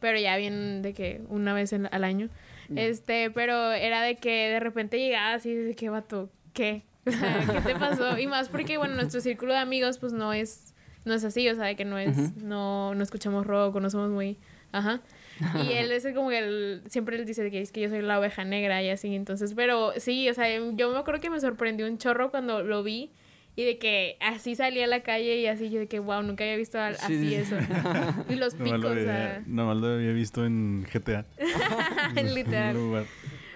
Pero 0.00 0.18
ya 0.18 0.36
bien 0.36 0.82
de 0.82 0.92
que 0.92 1.22
una 1.28 1.54
vez 1.54 1.72
al 1.72 2.04
año. 2.04 2.28
Este, 2.74 3.30
pero 3.30 3.72
era 3.72 4.02
de 4.02 4.16
que 4.16 4.48
de 4.50 4.60
repente 4.60 4.98
llegaba 4.98 5.34
así, 5.34 5.54
de 5.54 5.74
que 5.74 5.88
vato, 5.88 6.28
¿qué? 6.52 6.82
¿Qué 7.04 7.60
te 7.64 7.76
pasó? 7.76 8.18
Y 8.18 8.26
más 8.26 8.48
porque, 8.48 8.78
bueno, 8.78 8.94
nuestro 8.96 9.20
círculo 9.20 9.52
de 9.52 9.60
amigos, 9.60 9.98
pues 9.98 10.12
no 10.12 10.32
es, 10.32 10.74
no 11.04 11.14
es 11.14 11.22
así, 11.24 11.48
o 11.48 11.54
sea, 11.54 11.66
de 11.66 11.76
que 11.76 11.84
no 11.84 11.96
es, 11.98 12.36
no, 12.36 12.94
no 12.94 13.02
escuchamos 13.02 13.46
rock 13.46 13.76
o 13.76 13.80
no 13.80 13.88
somos 13.88 14.10
muy, 14.10 14.38
ajá. 14.72 15.00
Y 15.68 15.72
él 15.72 15.92
es 15.92 16.06
como 16.14 16.30
que 16.30 16.38
él, 16.38 16.82
siempre 16.88 17.16
él 17.16 17.26
dice 17.26 17.50
que 17.50 17.60
es 17.60 17.72
que 17.72 17.80
yo 17.80 17.88
soy 17.88 18.02
la 18.02 18.18
oveja 18.18 18.44
negra 18.44 18.82
y 18.82 18.90
así, 18.90 19.14
entonces, 19.14 19.54
pero 19.54 19.92
sí, 19.96 20.28
o 20.28 20.34
sea, 20.34 20.48
yo 20.48 20.90
me 20.90 20.98
acuerdo 20.98 21.20
que 21.20 21.30
me 21.30 21.40
sorprendió 21.40 21.86
un 21.86 21.98
chorro 21.98 22.30
cuando 22.30 22.62
lo 22.62 22.82
vi 22.82 23.10
y 23.56 23.64
de 23.64 23.78
que 23.78 24.18
así 24.20 24.54
salía 24.54 24.84
a 24.84 24.86
la 24.86 25.00
calle 25.00 25.38
y 25.38 25.46
así 25.46 25.70
yo 25.70 25.80
de 25.80 25.86
que 25.86 25.98
wow, 25.98 26.22
nunca 26.22 26.44
había 26.44 26.56
visto 26.56 26.78
así 26.78 27.34
eso. 27.34 27.56
y 28.28 28.34
los 28.34 28.54
picos, 28.54 28.80
no, 28.80 28.90
o 28.90 28.94
sea... 28.94 29.42
No, 29.46 29.74
lo 29.74 29.94
había 29.94 30.12
visto 30.12 30.44
en 30.44 30.86
GTA. 30.92 31.24
en 32.16 32.34
literal. 32.34 33.06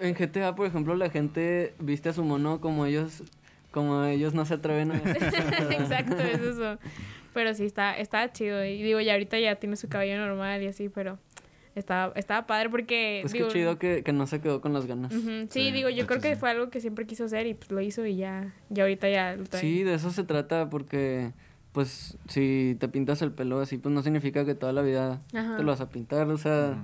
En 0.00 0.14
GTA, 0.14 0.54
por 0.54 0.66
ejemplo, 0.66 0.94
la 0.96 1.10
gente 1.10 1.74
viste 1.78 2.08
a 2.08 2.12
su 2.14 2.24
mono 2.24 2.60
como 2.60 2.86
ellos 2.86 3.22
como 3.70 4.04
ellos 4.04 4.34
no 4.34 4.44
se 4.44 4.54
atreven 4.54 4.90
a 4.90 4.96
Exacto, 4.96 6.18
es 6.18 6.40
eso. 6.40 6.78
Pero 7.32 7.54
sí 7.54 7.64
está 7.64 7.96
está 7.96 8.32
chido 8.32 8.64
y 8.64 8.82
digo, 8.82 9.00
ya 9.00 9.12
ahorita 9.12 9.38
ya 9.38 9.56
tiene 9.56 9.76
su 9.76 9.88
cabello 9.88 10.16
normal 10.16 10.62
y 10.62 10.66
así, 10.66 10.88
pero 10.88 11.18
estaba, 11.74 12.12
estaba 12.16 12.46
padre 12.46 12.70
porque... 12.70 13.20
Pues 13.22 13.32
qué 13.32 13.46
chido 13.48 13.78
que, 13.78 14.02
que, 14.02 14.12
no 14.12 14.26
se 14.26 14.40
quedó 14.40 14.60
con 14.60 14.72
las 14.72 14.86
ganas. 14.86 15.12
sí, 15.50 15.70
digo, 15.70 15.88
yo 15.88 16.06
creo 16.06 16.20
que 16.20 16.36
fue 16.36 16.50
algo 16.50 16.70
que 16.70 16.80
siempre 16.80 17.06
quiso 17.06 17.24
hacer 17.24 17.46
y 17.46 17.54
pues 17.54 17.70
lo 17.70 17.80
hizo 17.80 18.04
y 18.06 18.16
ya, 18.16 18.54
ya 18.68 18.84
ahorita 18.84 19.08
ya 19.08 19.36
lo 19.36 19.44
Sí, 19.46 19.82
de 19.82 19.94
eso 19.94 20.10
se 20.10 20.24
trata 20.24 20.70
porque 20.70 21.32
pues 21.72 22.18
si 22.28 22.76
te 22.80 22.88
pintas 22.88 23.22
el 23.22 23.32
pelo 23.32 23.60
así, 23.60 23.78
pues 23.78 23.94
no 23.94 24.02
significa 24.02 24.44
que 24.44 24.54
toda 24.54 24.72
la 24.72 24.82
vida 24.82 25.22
te 25.30 25.62
lo 25.62 25.66
vas 25.66 25.80
a 25.80 25.88
pintar, 25.88 26.28
o 26.28 26.36
sea, 26.36 26.76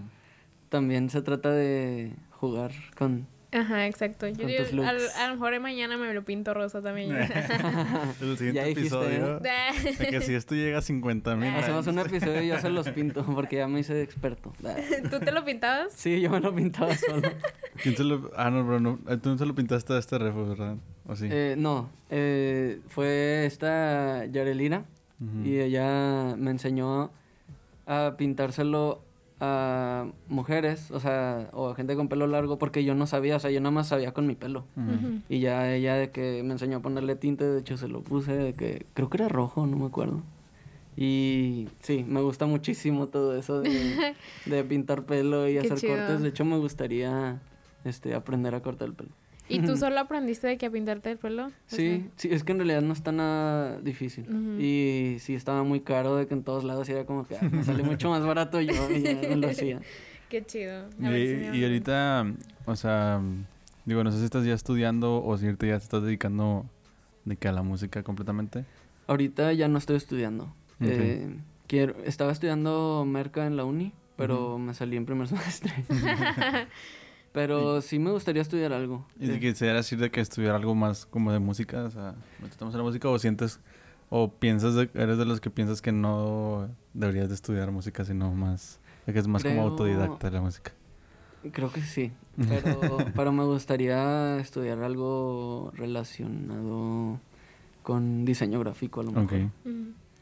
también 0.68 1.11
se 1.11 1.22
trata 1.22 1.51
de 1.51 2.12
jugar 2.30 2.70
con 2.97 3.26
Ajá, 3.57 3.87
exacto. 3.87 4.29
Yo 4.29 4.47
digo, 4.47 4.83
a, 4.83 4.93
lo 4.93 5.35
mejor 5.35 5.59
mañana 5.61 5.97
me 5.97 6.13
lo 6.13 6.25
pinto 6.25 6.53
rosa 6.53 6.83
también. 6.83 7.11
el 8.21 8.37
siguiente 8.39 8.71
episodio. 8.71 9.41
que 9.99 10.21
si 10.21 10.35
esto 10.35 10.55
llega 10.55 10.79
a 10.79 10.83
50 10.83 11.37
mil. 11.37 11.55
Hacemos 11.55 11.87
un 11.87 11.99
episodio 11.99 12.43
y 12.43 12.49
yo 12.49 12.61
se 12.61 12.69
los 12.69 12.89
pinto 12.91 13.25
porque 13.25 13.57
ya 13.57 13.69
me 13.69 13.81
hice 13.81 14.03
experto. 14.03 14.53
¿Tú 15.11 15.21
te 15.21 15.33
lo 15.33 15.45
pintabas? 15.45 15.93
Sí, 15.93 16.21
yo 16.21 16.31
me 16.31 16.41
lo 16.41 16.55
pintaba 16.55 16.95
solo. 16.97 17.29
¿Quién 17.83 17.97
se 17.97 18.05
lo... 18.05 18.31
Ah, 18.37 18.51
no, 18.51 18.65
bro, 18.65 18.81
no. 18.81 18.99
Tú 19.23 19.31
no 19.31 19.39
se 19.39 19.47
lo 19.47 19.55
pintaste 19.55 19.95
a 19.95 19.99
este 19.99 20.19
refo, 20.19 20.47
¿verdad? 20.47 20.77
¿O 21.07 21.17
sí? 21.17 21.29
Eh, 21.31 21.55
no. 21.57 21.89
Eh, 22.11 22.81
fue 22.89 23.47
esta 23.47 24.27
Yarelina 24.27 24.85
y 25.45 25.61
ella 25.61 26.37
me 26.37 26.51
enseñó 26.51 27.11
a 27.87 28.17
pintárselo 28.19 29.06
a 29.41 30.07
mujeres, 30.28 30.91
o 30.91 31.01
sea, 31.01 31.49
o 31.53 31.68
a 31.68 31.74
gente 31.74 31.95
con 31.95 32.09
pelo 32.09 32.26
largo, 32.26 32.59
porque 32.59 32.84
yo 32.84 32.95
no 32.95 33.07
sabía, 33.07 33.37
o 33.37 33.39
sea, 33.39 33.51
yo 33.51 33.61
nada 33.61 33.70
más 33.70 33.89
sabía 33.89 34.12
con 34.12 34.26
mi 34.26 34.34
pelo. 34.34 34.64
Y 35.28 35.41
ya 35.41 35.74
ella 35.74 35.95
de 35.95 36.11
que 36.11 36.43
me 36.43 36.53
enseñó 36.53 36.78
a 36.78 36.80
ponerle 36.80 37.16
tinte, 37.16 37.45
de 37.45 37.61
hecho 37.61 37.76
se 37.76 37.89
lo 37.89 38.03
puse, 38.03 38.37
de 38.37 38.55
que 38.55 38.87
creo 38.95 39.11
que 39.11 39.18
era 39.18 39.28
rojo, 39.28 39.66
no 39.66 39.76
me 39.76 39.87
acuerdo. 39.87 40.22
Y 40.97 41.68
sí, 41.80 42.07
me 42.09 42.22
gusta 42.22 42.47
muchísimo 42.47 43.09
todo 43.09 43.37
eso 43.37 43.61
de, 43.61 44.14
de 44.47 44.64
pintar 44.64 45.05
pelo 45.05 45.47
y 45.49 45.59
hacer 45.59 45.87
cortes. 45.87 46.22
De 46.22 46.28
hecho, 46.28 46.47
me 46.47 46.57
gustaría 46.57 47.43
este, 47.84 48.14
aprender 48.14 48.55
a 48.55 48.62
cortar 48.62 48.89
el 48.89 48.95
pelo. 48.95 49.11
¿Y 49.49 49.61
tú 49.61 49.76
solo 49.76 50.01
aprendiste 50.01 50.47
de 50.47 50.59
que 50.59 50.66
a 50.66 50.70
pintarte 50.70 51.12
el 51.12 51.18
pelo? 51.18 51.53
Sí, 51.66 52.09
sí, 52.16 52.28
es 52.30 52.42
que 52.44 52.53
en 52.53 52.59
realidad 52.59 52.82
no 52.82 52.92
está 52.92 53.12
nada 53.12 53.78
difícil. 53.80 54.26
Y 54.61 55.18
sí, 55.20 55.34
estaba 55.34 55.62
muy 55.62 55.80
caro 55.80 56.16
de 56.16 56.26
que 56.26 56.34
en 56.34 56.42
todos 56.42 56.64
lados 56.64 56.88
era 56.88 57.05
como 57.05 57.26
que 57.26 57.36
ah, 57.36 57.49
me 57.51 57.62
sale 57.62 57.82
mucho 57.82 58.11
más 58.11 58.24
barato 58.24 58.61
yo 58.61 58.90
y 58.90 59.03
ya 59.03 59.36
lo 59.36 59.49
hacía. 59.49 59.80
Qué 60.28 60.44
chido. 60.44 60.88
y, 61.01 61.62
ahorita, 61.62 62.26
o 62.64 62.74
sea, 62.74 63.20
digo, 63.84 64.03
no 64.03 64.11
sé 64.11 64.18
si 64.18 64.24
estás 64.24 64.44
ya 64.44 64.55
estudiando 64.55 65.24
o 65.24 65.36
si 65.38 65.47
ahorita 65.47 65.66
ya 65.66 65.78
te 65.78 65.84
estás 65.84 66.03
dedicando 66.03 66.66
de 67.24 67.36
que 67.36 67.47
a 67.47 67.53
la 67.53 67.62
música 67.62 68.03
completamente. 68.03 68.64
Ahorita 69.07 69.53
ya 69.53 69.68
no 69.68 69.78
estoy 69.78 69.97
estudiando. 69.97 70.53
Eh, 70.80 71.36
quiero, 71.68 71.94
estaba 72.05 72.32
estudiando 72.32 73.05
merca 73.07 73.47
en 73.47 73.57
la 73.57 73.64
uni, 73.64 73.92
pero 74.16 74.59
me 74.59 74.74
salí 74.74 74.97
en 74.97 75.07
primer 75.07 75.28
semestre. 75.28 75.72
Pero 77.37 77.82
sí 77.82 77.99
me 77.99 78.12
gustaría 78.12 78.41
estudiar 78.41 78.72
algo. 78.72 79.05
¿Y 79.20 79.26
si 79.26 79.39
quisieras 79.39 79.84
decir 79.84 79.99
de 79.99 80.11
que 80.11 80.22
estudiar 80.22 80.55
algo 80.55 80.74
más 80.74 81.05
como 81.05 81.32
de 81.32 81.39
música? 81.39 81.84
O 81.84 81.91
sea, 81.91 82.14
¿estamos 82.49 82.72
en 82.72 82.78
la 82.78 82.84
música 82.84 83.11
o 83.11 83.18
sientes 83.18 83.61
o 84.09 84.32
piensas, 84.32 84.74
eres 84.95 85.18
de 85.18 85.26
los 85.26 85.39
que 85.43 85.51
piensas 85.51 85.82
que 85.82 85.93
no 85.93 86.70
deberías 86.95 87.28
de 87.28 87.34
estudiar 87.34 87.70
música, 87.72 88.07
sino 88.07 88.32
más, 88.32 88.80
de 89.05 89.12
que 89.12 89.18
es 89.18 89.28
más 89.28 89.43
como 89.43 89.61
autodidacta 89.61 90.30
la 90.30 90.41
música? 90.41 90.72
Creo 91.53 91.70
que 91.70 91.82
sí, 91.82 92.11
pero, 92.49 92.80
pero 93.14 93.32
me 93.32 93.45
gustaría 93.45 94.39
estudiar 94.39 94.82
algo 94.82 95.72
relacionado 95.74 97.20
con 97.82 98.24
diseño 98.24 98.61
gráfico 98.61 99.03
a 99.03 99.05
lo 99.05 99.12
mejor. 99.12 99.51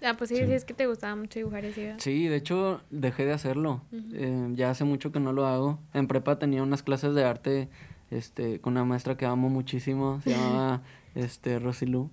Ah, 0.04 0.14
pues 0.18 0.28
sí, 0.28 0.36
sí, 0.36 0.52
es 0.52 0.64
que 0.64 0.74
te 0.74 0.86
gustaba 0.86 1.16
mucho 1.16 1.38
dibujar 1.38 1.64
así. 1.64 1.86
Sí, 1.98 2.28
de 2.28 2.36
hecho 2.36 2.82
dejé 2.90 3.24
de 3.24 3.32
hacerlo. 3.32 3.82
Eh, 4.12 4.50
ya 4.54 4.70
hace 4.70 4.84
mucho 4.84 5.12
que 5.12 5.20
no 5.20 5.32
lo 5.32 5.46
hago. 5.46 5.78
En 5.94 6.08
prepa 6.08 6.38
tenía 6.38 6.62
unas 6.62 6.82
clases 6.82 7.14
de 7.14 7.24
arte 7.24 7.68
este, 8.10 8.60
con 8.60 8.74
una 8.74 8.84
maestra 8.84 9.16
que 9.16 9.24
amo 9.24 9.48
muchísimo. 9.48 10.20
Se 10.22 10.30
llamaba 10.30 10.82
este, 11.14 11.58
Rosilú. 11.58 12.10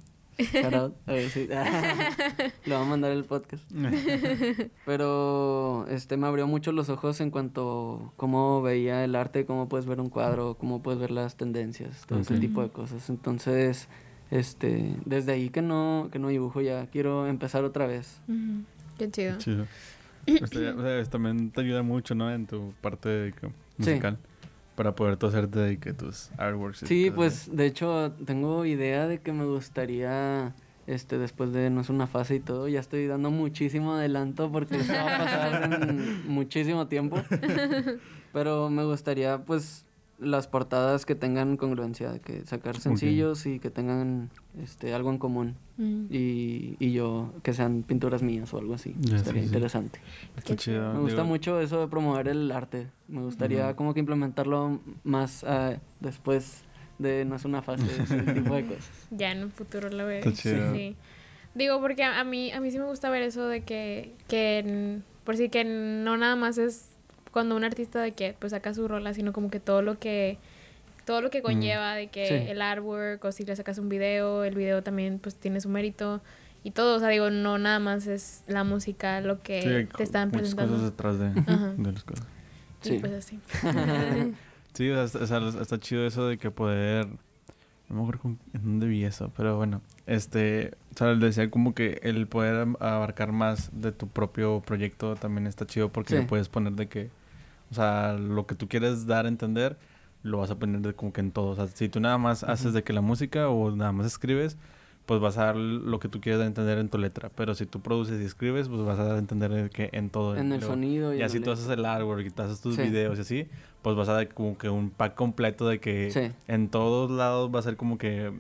A 1.06 1.12
ver 1.12 1.30
si... 1.30 1.48
Le 1.48 2.52
voy 2.66 2.74
a 2.74 2.84
mandar 2.84 3.12
el 3.12 3.26
podcast. 3.26 3.64
Pero 4.86 5.86
este 5.90 6.18
me 6.18 6.28
abrió 6.28 6.48
mucho 6.48 6.72
los 6.72 6.90
ojos 6.90 7.20
en 7.22 7.30
cuanto 7.30 8.12
a 8.14 8.18
cómo 8.18 8.62
veía 8.62 9.04
el 9.04 9.16
arte, 9.16 9.46
cómo 9.46 9.68
puedes 9.70 9.86
ver 9.86 10.00
un 10.00 10.10
cuadro, 10.10 10.56
cómo 10.58 10.82
puedes 10.82 11.00
ver 11.00 11.12
las 11.12 11.36
tendencias, 11.36 12.06
todo 12.08 12.20
ese 12.20 12.40
tipo 12.40 12.62
de 12.62 12.70
cosas. 12.70 13.10
Entonces, 13.10 13.88
este, 14.32 14.96
desde 15.06 15.34
ahí 15.34 15.50
que 15.50 15.62
no, 15.62 16.10
que 16.12 16.18
no 16.18 16.30
dibujo 16.30 16.62
ya, 16.62 16.88
quiero 16.88 17.28
empezar 17.28 17.64
otra 17.64 17.86
vez. 17.86 18.22
Qué 18.98 19.12
chido. 19.12 19.38
chido. 19.38 19.68
Este, 20.26 20.70
o 20.70 20.82
sea, 20.82 21.04
también 21.06 21.52
te 21.52 21.62
ayuda 21.62 21.84
mucho, 21.84 22.16
¿no? 22.16 22.32
En 22.32 22.48
tu 22.48 22.74
parte 22.82 23.10
de, 23.10 23.34
musical. 23.78 24.18
Para 24.76 24.96
poder 24.96 25.18
tú 25.18 25.28
hacerte 25.28 25.60
de 25.60 25.78
que 25.78 25.94
tus 25.94 26.32
artworks. 26.38 26.80
Sí, 26.80 27.12
pues 27.14 27.56
de 27.56 27.66
hecho 27.66 28.14
tengo 28.26 28.66
idea 28.66 29.08
de 29.08 29.20
que 29.20 29.34
me 29.34 29.46
gustaría 29.46 30.54
este 30.88 31.18
después 31.18 31.54
de 31.54 31.70
no 31.70 31.82
es 31.82 31.90
una 31.90 32.08
fase 32.08 32.36
y 32.36 32.40
todo, 32.40 32.68
ya 32.68 32.80
estoy 32.80 33.06
dando 33.08 33.30
muchísimo 33.32 33.94
adelanto 33.94 34.52
porque 34.52 34.78
eso 34.78 34.94
va 34.94 35.16
a 35.16 35.18
pasar 35.18 35.84
en 35.90 36.28
muchísimo 36.28 36.88
tiempo. 36.88 37.18
Pero 38.34 38.70
me 38.70 38.86
gustaría 38.86 39.44
pues 39.44 39.86
las 40.22 40.48
portadas 40.48 41.06
que 41.06 41.16
tengan 41.16 41.58
congruencia, 41.58 42.20
que 42.20 42.46
sacar 42.46 42.80
sencillos 42.80 43.48
y 43.48 43.60
que 43.60 43.72
tengan 43.72 44.30
este 44.62 44.94
algo 44.94 45.10
en 45.10 45.18
común. 45.18 45.56
Mm. 45.78 46.06
Y, 46.12 46.76
y, 46.80 46.94
yo, 46.94 47.34
que 47.42 47.54
sean 47.54 47.82
pinturas 47.82 48.22
mías 48.22 48.54
o 48.54 48.60
algo 48.60 48.76
así. 48.76 48.96
Estaría 49.14 49.44
interesante. 49.44 50.00
Está 50.38 50.56
chido. 50.56 50.94
Me 50.94 51.00
gusta 51.00 51.24
mucho 51.24 51.60
eso 51.60 51.82
de 51.82 51.88
promover 51.88 52.28
el 52.28 52.52
arte. 52.52 52.88
Me 53.08 53.22
gustaría 53.22 53.76
como 53.76 53.96
que 53.96 54.00
implementarlo 54.00 54.80
más 55.04 55.44
uh, 55.44 55.78
después 56.00 56.64
de 57.00 57.26
no 57.26 57.36
es 57.36 57.46
una 57.46 57.64
fase, 57.64 57.86
ese 58.02 58.22
tipo 58.34 58.54
de 58.54 58.66
cosas. 58.66 59.08
Ya 59.10 59.32
en 59.32 59.46
un 59.46 59.52
futuro 59.52 59.90
lo 59.90 60.06
veo. 60.06 60.24
Sí. 60.36 60.96
Digo, 61.56 61.82
porque 61.82 62.04
a, 62.04 62.24
mí, 62.24 62.52
a 62.52 62.62
mí 62.62 62.72
sí 62.72 62.78
me 62.78 62.86
gusta 62.86 63.10
ver 63.10 63.24
eso 63.24 63.48
de 63.48 63.62
que, 63.62 64.14
que 64.28 65.00
por 65.26 65.36
si 65.36 65.50
que 65.50 65.66
no 65.66 66.16
nada 66.16 66.36
más 66.36 66.58
es 66.58 66.91
cuando 67.32 67.56
un 67.56 67.64
artista 67.64 68.02
de 68.02 68.12
que 68.12 68.36
pues 68.38 68.52
saca 68.52 68.74
su 68.74 68.88
rola, 68.88 69.14
sino 69.14 69.34
como 69.34 69.50
que 69.50 69.60
todo 69.60 69.82
lo 69.82 70.00
que 70.00 70.38
todo 71.06 71.22
lo 71.22 71.30
que 71.30 71.40
mm. 71.40 71.44
conlleva 71.44 71.96
de 71.96 72.08
que 72.08 72.52
el 72.52 72.62
artwork 72.62 73.24
o 73.26 73.32
si 73.32 73.44
le 73.44 73.56
sacas 73.56 73.78
un 73.78 73.90
video, 73.90 74.44
el 74.44 74.56
video 74.56 74.84
también 74.84 75.20
pues 75.20 75.36
tiene 75.36 75.62
su 75.62 75.70
mérito 75.70 76.22
y 76.64 76.72
todo, 76.72 76.98
o 76.98 77.00
sea, 77.00 77.10
digo, 77.10 77.32
no 77.32 77.58
nada 77.58 77.80
más 77.80 78.06
es 78.06 78.44
la 78.48 78.64
música 78.64 79.20
lo 79.20 79.42
que 79.42 79.88
te 79.98 80.04
están 80.04 80.30
presentando. 80.30 80.74
cosas 80.74 80.92
detrás 80.92 81.18
de, 81.18 81.30
de 81.78 81.92
las 81.92 82.04
cosas. 82.04 82.26
Sí. 82.82 82.98
pues 83.00 83.14
así. 83.14 83.40
sí, 84.74 84.90
o 84.90 85.08
sea, 85.08 85.50
está, 85.62 85.80
chido 85.80 86.06
eso 86.06 86.28
de 86.28 86.38
que 86.38 86.52
poder 86.52 87.08
no 87.90 87.96
me 87.96 88.02
acuerdo 88.04 88.38
en 88.54 88.62
dónde 88.64 88.88
vi 88.88 89.04
eso, 89.04 89.32
pero 89.36 89.58
bueno, 89.58 89.82
este, 90.06 90.72
o 90.94 90.98
sea, 90.98 91.14
decía 91.16 91.52
como 91.52 91.74
que 91.74 92.00
el 92.04 92.26
poder 92.28 92.68
abarcar 92.80 93.34
más 93.34 93.70
de 93.74 93.92
tu 93.92 94.08
propio 94.08 94.62
proyecto 94.62 95.16
también 95.16 95.46
está 95.46 95.66
chido 95.66 95.90
porque 95.90 96.16
le 96.16 96.22
puedes 96.24 96.48
poner 96.48 96.74
de 96.74 96.88
que 96.88 97.10
o 97.72 97.74
sea, 97.74 98.14
lo 98.14 98.46
que 98.46 98.56
tú 98.56 98.68
quieres 98.68 99.08
dar 99.08 99.26
a 99.26 99.30
entender, 99.30 99.78
lo 100.24 100.40
vas 100.40 100.52
a 100.52 100.60
poner 100.60 100.82
de 100.82 100.94
como 100.94 101.14
que 101.14 101.22
en 101.22 101.32
todo. 101.32 101.48
O 101.52 101.56
sea, 101.56 101.68
si 101.68 101.90
tú 101.90 102.00
nada 102.00 102.18
más 102.18 102.44
haces 102.44 102.74
de 102.74 102.84
que 102.84 102.94
la 102.94 103.02
música 103.02 103.50
o 103.50 103.72
nada 103.72 103.92
más 103.94 104.06
escribes, 104.06 104.58
pues 105.06 105.20
vas 105.20 105.38
a 105.38 105.46
dar 105.46 105.56
lo 105.56 106.00
que 106.00 106.08
tú 106.08 106.22
quieres 106.22 106.40
dar 106.40 106.46
a 106.46 106.48
entender 106.48 106.78
en 106.78 106.90
tu 106.90 106.98
letra. 106.98 107.30
Pero 107.36 107.56
si 107.56 107.66
tú 107.66 107.80
produces 107.82 108.22
y 108.22 108.26
escribes, 108.26 108.68
pues 108.68 108.82
vas 108.82 109.00
a 109.00 109.06
dar 109.06 109.16
a 109.16 109.20
entender 109.20 109.70
que 109.70 109.90
en 109.94 110.10
todo. 110.10 110.36
En 110.36 110.52
el 110.52 110.62
sonido. 110.62 111.14
Y, 111.14 111.20
y 111.20 111.22
así 111.22 111.40
tú 111.40 111.52
haces 111.52 111.70
el 111.70 111.86
artwork 111.86 112.26
y 112.26 112.30
tú 112.30 112.42
haces 112.44 112.62
tus 112.62 112.78
videos 112.78 113.18
y 113.18 113.22
así, 113.22 113.48
pues 113.82 113.96
vas 113.96 114.10
a 114.10 114.14
dar 114.14 114.28
como 114.34 114.58
que 114.58 114.70
un 114.70 114.90
pack 114.90 115.16
completo 115.16 115.68
de 115.68 115.80
que 115.80 116.34
en 116.48 116.70
todos 116.70 117.10
lados 117.10 117.50
va 117.54 117.60
a 117.60 117.64
ser 117.64 117.78
como 117.78 117.98
que 117.98 118.32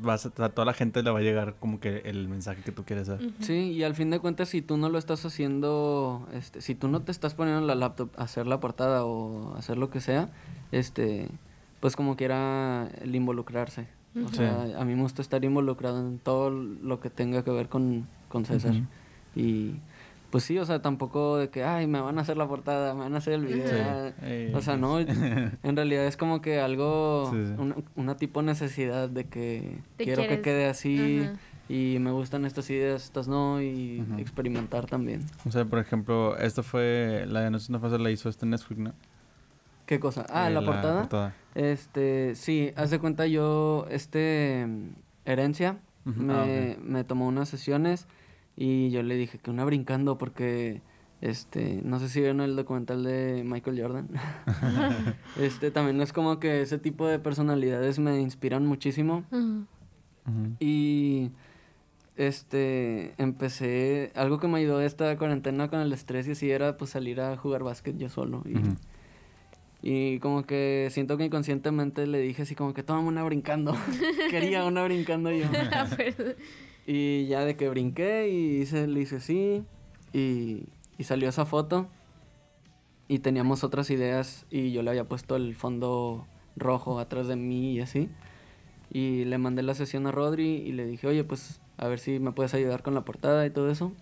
vas 0.00 0.26
a, 0.26 0.30
toda 0.30 0.64
la 0.64 0.72
gente 0.72 1.02
le 1.02 1.10
va 1.10 1.18
a 1.18 1.22
llegar 1.22 1.54
como 1.58 1.80
que 1.80 1.98
el 2.04 2.28
mensaje 2.28 2.62
que 2.62 2.72
tú 2.72 2.84
quieres 2.84 3.08
dar. 3.08 3.20
Sí, 3.40 3.72
y 3.72 3.82
al 3.82 3.94
fin 3.94 4.10
de 4.10 4.18
cuentas, 4.20 4.48
si 4.48 4.62
tú 4.62 4.76
no 4.76 4.88
lo 4.88 4.98
estás 4.98 5.24
haciendo, 5.24 6.26
este, 6.32 6.60
si 6.60 6.74
tú 6.74 6.88
no 6.88 7.02
te 7.02 7.12
estás 7.12 7.34
poniendo 7.34 7.60
en 7.60 7.66
la 7.66 7.74
laptop 7.74 8.10
a 8.16 8.24
hacer 8.24 8.46
la 8.46 8.60
portada 8.60 9.04
o 9.04 9.54
hacer 9.56 9.78
lo 9.78 9.90
que 9.90 10.00
sea, 10.00 10.28
este, 10.72 11.28
pues 11.80 11.96
como 11.96 12.16
quiera 12.16 12.88
el 13.02 13.14
involucrarse. 13.14 13.88
O 14.24 14.28
sea, 14.28 14.80
a 14.80 14.84
mí 14.86 14.94
me 14.94 15.02
gusta 15.02 15.20
estar 15.20 15.44
involucrado 15.44 16.00
en 16.00 16.18
todo 16.18 16.48
lo 16.50 17.00
que 17.00 17.10
tenga 17.10 17.44
que 17.44 17.50
ver 17.50 17.68
con, 17.68 18.08
con 18.30 18.46
César. 18.46 18.74
Y 19.34 19.74
pues 20.30 20.44
sí, 20.44 20.58
o 20.58 20.64
sea, 20.64 20.82
tampoco 20.82 21.36
de 21.36 21.50
que, 21.50 21.64
ay, 21.64 21.86
me 21.86 22.00
van 22.00 22.18
a 22.18 22.22
hacer 22.22 22.36
la 22.36 22.46
portada, 22.48 22.94
me 22.94 23.00
van 23.00 23.14
a 23.14 23.18
hacer 23.18 23.34
el 23.34 23.46
video. 23.46 24.12
O 24.54 24.60
sea, 24.60 24.76
no, 24.76 24.98
en 25.00 25.76
realidad 25.76 26.06
es 26.06 26.16
como 26.16 26.40
que 26.40 26.60
algo, 26.60 27.30
Una, 27.94 28.16
tipo 28.16 28.42
necesidad 28.42 29.08
de 29.08 29.24
que 29.24 29.78
quiero 29.96 30.26
que 30.26 30.40
quede 30.40 30.66
así 30.66 31.28
y 31.68 31.98
me 32.00 32.10
gustan 32.10 32.44
estas 32.44 32.68
ideas, 32.70 33.04
estas 33.04 33.28
no, 33.28 33.60
y 33.60 34.04
experimentar 34.18 34.86
también. 34.86 35.24
O 35.44 35.50
sea, 35.50 35.64
por 35.64 35.78
ejemplo, 35.78 36.36
esto 36.38 36.62
fue, 36.62 37.24
la 37.28 37.40
de 37.40 37.50
No 37.50 37.56
es 37.56 37.68
una 37.68 37.78
fase 37.78 37.98
la 37.98 38.10
hizo 38.10 38.28
este 38.28 38.46
Netflix, 38.46 38.80
¿no? 38.80 38.92
¿Qué 39.86 40.00
cosa? 40.00 40.26
Ah, 40.30 40.48
eh, 40.48 40.52
¿la, 40.52 40.64
portada? 40.64 41.34
Este, 41.54 42.34
sí, 42.34 42.72
haz 42.74 42.90
de 42.90 42.98
cuenta 42.98 43.26
yo, 43.26 43.86
este, 43.88 44.66
Herencia, 45.24 45.78
me, 46.04 46.34
ah, 46.34 46.76
me 46.82 47.04
tomó 47.04 47.26
unas 47.28 47.48
sesiones 47.48 48.08
y 48.56 48.90
yo 48.90 49.02
le 49.02 49.16
dije 49.16 49.38
que 49.38 49.50
una 49.50 49.64
brincando 49.64 50.16
porque, 50.16 50.80
este, 51.20 51.80
no 51.84 51.98
sé 51.98 52.08
si 52.08 52.20
vieron 52.20 52.40
el 52.40 52.56
documental 52.56 53.04
de 53.04 53.42
Michael 53.44 53.80
Jordan. 53.80 54.08
este, 55.38 55.70
también 55.70 56.00
es 56.00 56.12
como 56.12 56.40
que 56.40 56.62
ese 56.62 56.78
tipo 56.78 57.06
de 57.06 57.18
personalidades 57.18 57.98
me 57.98 58.20
inspiran 58.20 58.66
muchísimo. 58.66 59.24
Y, 60.58 61.30
este, 62.16 63.14
empecé, 63.18 64.10
algo 64.14 64.40
que 64.40 64.48
me 64.48 64.58
ayudó 64.58 64.80
esta 64.80 65.16
cuarentena 65.18 65.68
con 65.68 65.80
el 65.80 65.92
estrés 65.92 66.26
y 66.26 66.32
así 66.32 66.50
era 66.50 66.76
pues 66.76 66.90
salir 66.90 67.20
a 67.20 67.36
jugar 67.36 67.62
básquet 67.62 67.96
yo 67.98 68.08
solo. 68.08 68.42
Y, 68.46 68.56
y 69.88 70.18
como 70.18 70.44
que 70.44 70.88
siento 70.90 71.16
que 71.18 71.24
inconscientemente 71.24 72.06
le 72.06 72.18
dije 72.18 72.42
así 72.42 72.54
como 72.54 72.74
que 72.74 72.82
toma 72.82 73.00
una 73.00 73.22
brincando. 73.22 73.76
Quería 74.30 74.64
una 74.64 74.82
brincando 74.82 75.30
yo. 75.30 75.46
Y 76.86 77.26
ya 77.26 77.44
de 77.44 77.56
que 77.56 77.68
brinqué 77.68 78.28
y 78.28 78.60
hice, 78.60 78.86
le 78.86 79.00
hice 79.00 79.20
sí 79.20 79.64
y, 80.12 80.68
y 80.98 81.04
salió 81.04 81.28
esa 81.28 81.44
foto. 81.44 81.88
Y 83.08 83.20
teníamos 83.20 83.64
otras 83.64 83.90
ideas 83.90 84.46
y 84.50 84.72
yo 84.72 84.82
le 84.82 84.90
había 84.90 85.04
puesto 85.04 85.36
el 85.36 85.54
fondo 85.54 86.26
rojo 86.56 86.98
atrás 86.98 87.28
de 87.28 87.36
mí 87.36 87.74
y 87.74 87.80
así. 87.80 88.08
Y 88.90 89.24
le 89.24 89.38
mandé 89.38 89.62
la 89.62 89.74
sesión 89.74 90.06
a 90.06 90.12
Rodri 90.12 90.48
y 90.48 90.72
le 90.72 90.86
dije, 90.86 91.06
oye, 91.06 91.24
pues 91.24 91.60
a 91.76 91.88
ver 91.88 91.98
si 91.98 92.18
me 92.20 92.32
puedes 92.32 92.54
ayudar 92.54 92.82
con 92.82 92.94
la 92.94 93.04
portada 93.04 93.44
y 93.46 93.50
todo 93.50 93.70
eso 93.70 93.92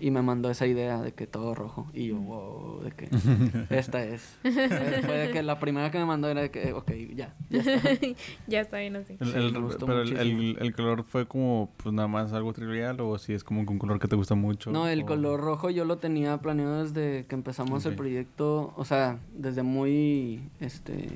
y 0.00 0.10
me 0.10 0.22
mandó 0.22 0.50
esa 0.50 0.66
idea 0.66 1.00
de 1.00 1.12
que 1.12 1.26
todo 1.26 1.54
rojo. 1.54 1.86
Y 1.92 2.08
yo, 2.08 2.16
wow, 2.16 2.80
de 2.82 2.92
que 2.92 3.08
esta 3.70 4.04
es. 4.04 4.38
Fue 4.42 5.18
de 5.18 5.30
que 5.32 5.42
la 5.42 5.58
primera 5.58 5.90
que 5.90 5.98
me 5.98 6.04
mandó 6.04 6.28
era 6.28 6.42
de 6.42 6.50
que, 6.50 6.72
ok, 6.72 6.92
ya, 7.14 7.34
ya 7.50 7.60
está. 7.60 7.90
ya 8.46 8.60
está 8.60 8.78
bien 8.78 8.96
así. 8.96 9.16
El, 9.20 9.52
pero 9.80 10.02
el, 10.02 10.56
el, 10.60 10.74
color 10.74 11.04
fue 11.04 11.26
como, 11.26 11.70
pues 11.76 11.92
nada 11.92 12.08
más 12.08 12.32
algo 12.32 12.52
trivial 12.52 13.00
o 13.00 13.18
si 13.18 13.32
es 13.32 13.42
como 13.42 13.60
un 13.60 13.78
color 13.78 13.98
que 13.98 14.08
te 14.08 14.16
gusta 14.16 14.34
mucho. 14.34 14.70
No, 14.70 14.88
el 14.88 15.04
color 15.04 15.40
rojo 15.40 15.70
yo 15.70 15.84
lo 15.84 15.98
tenía 15.98 16.38
planeado 16.38 16.84
desde 16.84 17.26
que 17.26 17.34
empezamos 17.34 17.84
el 17.86 17.94
proyecto, 17.94 18.72
o 18.76 18.84
sea, 18.84 19.18
desde 19.34 19.62
muy, 19.62 20.40
este, 20.60 21.08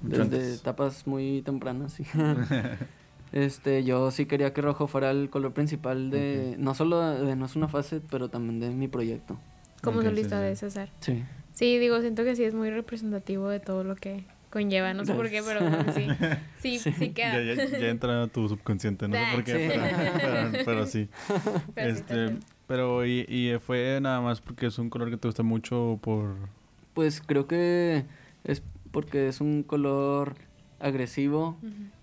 desde 0.00 0.54
etapas 0.54 1.06
muy 1.06 1.42
tempranas, 1.42 1.92
sí. 1.92 2.04
Este, 3.32 3.84
yo 3.84 4.10
sí 4.10 4.26
quería 4.26 4.52
que 4.52 4.62
rojo 4.62 4.86
fuera 4.86 5.10
el 5.10 5.30
color 5.30 5.52
principal 5.52 6.10
de, 6.10 6.56
no 6.58 6.74
solo 6.74 7.00
de, 7.00 7.36
No 7.36 7.46
es 7.46 7.56
una 7.56 7.68
fase, 7.68 8.00
pero 8.10 8.28
también 8.28 8.60
de 8.60 8.70
mi 8.70 8.88
proyecto. 8.88 9.38
Como 9.82 10.02
solista 10.02 10.40
de 10.40 10.56
César. 10.56 10.90
Sí. 11.00 11.24
Sí, 11.52 11.78
digo, 11.78 12.00
siento 12.00 12.24
que 12.24 12.36
sí 12.36 12.44
es 12.44 12.54
muy 12.54 12.70
representativo 12.70 13.48
de 13.48 13.60
todo 13.60 13.84
lo 13.84 13.96
que 13.96 14.24
conlleva, 14.50 14.94
no 14.94 15.04
sé 15.04 15.14
por 15.14 15.28
qué, 15.28 15.42
pero 15.42 15.60
sí, 16.58 16.78
sí, 16.78 16.92
sí, 16.92 17.10
queda. 17.10 17.42
Ya, 17.42 17.54
ya, 17.54 17.88
entra 17.88 18.26
tu 18.28 18.48
subconsciente, 18.48 19.08
no 19.08 19.16
sé 19.16 19.22
por 19.34 19.44
qué, 19.44 20.60
pero, 20.64 20.86
sí. 20.86 21.08
este, 21.76 22.36
pero 22.66 23.04
y, 23.04 23.26
y 23.28 23.58
fue 23.58 23.98
nada 24.00 24.20
más 24.20 24.40
porque 24.40 24.66
es 24.66 24.78
un 24.78 24.88
color 24.90 25.10
que 25.10 25.16
te 25.16 25.28
gusta 25.28 25.42
mucho 25.42 25.98
por... 26.02 26.36
Pues 26.94 27.20
creo 27.20 27.46
que 27.46 28.04
es 28.44 28.62
porque 28.90 29.28
es 29.28 29.40
un 29.40 29.62
color 29.62 30.34
agresivo 30.80 31.58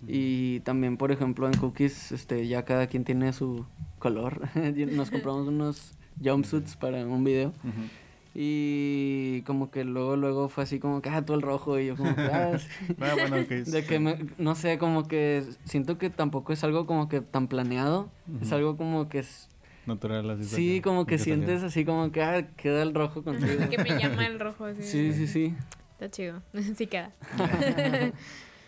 y 0.06 0.60
también 0.60 0.96
por 0.96 1.12
ejemplo 1.12 1.46
en 1.46 1.56
cookies 1.56 2.12
este 2.12 2.46
ya 2.46 2.64
cada 2.64 2.86
quien 2.86 3.04
tiene 3.04 3.32
su 3.32 3.66
color. 3.98 4.48
Nos 4.92 5.10
compramos 5.10 5.48
unos 5.48 5.92
jumpsuits 6.22 6.76
para 6.76 7.04
un 7.06 7.24
video 7.24 7.52
y 8.38 9.40
como 9.42 9.70
que 9.70 9.84
luego 9.84 10.14
luego 10.14 10.50
fue 10.50 10.64
así 10.64 10.78
como 10.78 11.00
que 11.00 11.08
ah 11.08 11.24
tú 11.24 11.32
el 11.32 11.40
rojo 11.40 11.78
y 11.78 11.86
yo 11.86 11.96
como 11.96 12.14
que 12.14 12.20
ah, 12.20 12.58
ah 13.00 13.14
bueno, 13.14 13.36
de 13.36 13.84
que 13.86 14.28
no 14.36 14.54
sé 14.54 14.76
como 14.76 15.08
que 15.08 15.42
siento 15.64 15.96
que 15.96 16.10
tampoco 16.10 16.52
es 16.52 16.62
algo 16.62 16.84
como 16.84 17.08
que 17.08 17.22
tan 17.22 17.48
planeado 17.48 18.10
es 18.42 18.52
algo 18.52 18.76
como 18.76 19.08
que 19.08 19.20
es 19.20 19.48
natural 19.86 20.28
así 20.28 20.44
sí 20.44 20.80
como 20.82 21.06
que 21.06 21.16
sientes 21.16 21.62
así 21.62 21.86
como 21.86 22.12
que 22.12 22.22
ah 22.22 22.46
queda 22.56 22.82
el 22.82 22.92
rojo 22.92 23.24
contigo 23.24 23.70
que 23.70 23.78
me 23.78 23.98
llama 23.98 24.26
el 24.26 24.38
rojo 24.38 24.64
así 24.66 24.82
sí 24.82 25.12
sí 25.14 25.26
sí. 25.26 25.54
está 25.92 26.10
chido. 26.10 26.42
Sí 26.76 26.86
queda 26.88 27.12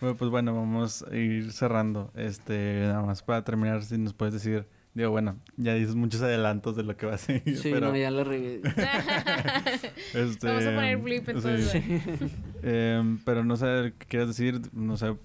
Bueno, 0.00 0.16
pues 0.16 0.30
bueno, 0.30 0.54
vamos 0.54 1.04
a 1.10 1.16
ir 1.16 1.52
cerrando. 1.52 2.10
Este, 2.14 2.80
nada 2.82 3.02
más 3.02 3.22
para 3.22 3.42
terminar, 3.44 3.82
si 3.82 3.98
nos 3.98 4.14
puedes 4.14 4.34
decir, 4.34 4.66
digo, 4.94 5.10
bueno, 5.10 5.38
ya 5.56 5.74
dices 5.74 5.94
muchos 5.94 6.22
adelantos 6.22 6.76
de 6.76 6.84
lo 6.84 6.96
que 6.96 7.06
va 7.06 7.14
a 7.14 7.18
seguir. 7.18 7.58
Sí, 7.58 7.72
no, 7.72 7.96
ya 7.96 8.10
lo 8.10 8.24
regué. 8.24 8.60
este, 10.14 10.46
vamos 10.46 10.66
a 10.66 10.74
poner 10.74 11.02
flip 11.02 11.28
entonces. 11.28 11.82
Em, 12.62 13.18
pero 13.24 13.44
no 13.44 13.56
sé 13.56 13.94
qué 13.98 14.06
quieres 14.06 14.28
decir, 14.28 14.60
no 14.72 14.96
sé, 14.96 15.16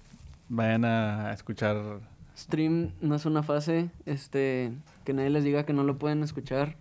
vayan 0.48 0.84
a 0.84 1.32
escuchar 1.32 2.00
stream 2.36 2.92
no 3.00 3.14
es 3.14 3.26
una 3.26 3.42
fase, 3.42 3.90
este, 4.06 4.72
que 5.04 5.12
nadie 5.12 5.30
les 5.30 5.44
diga 5.44 5.64
que 5.64 5.72
no 5.72 5.84
lo 5.84 5.98
pueden 5.98 6.22
escuchar, 6.22 6.76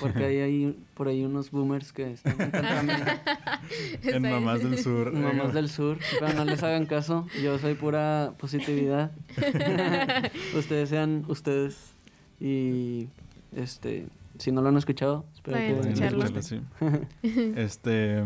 porque 0.00 0.24
hay, 0.24 0.38
hay 0.38 0.78
por 0.94 1.08
ahí 1.08 1.24
unos 1.24 1.50
boomers 1.50 1.92
que 1.92 2.12
están 2.12 2.36
en 4.02 4.22
Mamás 4.22 4.62
del 4.62 4.78
Sur. 4.78 5.12
Mamás 5.12 5.52
del 5.52 5.68
Sur, 5.68 5.98
pero 6.18 6.32
no 6.32 6.44
les 6.44 6.62
hagan 6.62 6.86
caso, 6.86 7.26
yo 7.42 7.58
soy 7.58 7.74
pura 7.74 8.34
positividad. 8.38 9.10
ustedes 10.56 10.88
sean 10.88 11.24
ustedes 11.28 11.94
y 12.40 13.08
este, 13.54 14.06
si 14.38 14.52
no 14.52 14.62
lo 14.62 14.68
han 14.68 14.76
escuchado, 14.76 15.24
espero 15.34 15.56
que 15.56 15.80
escucharlo. 15.80 16.24
este, 17.56 18.22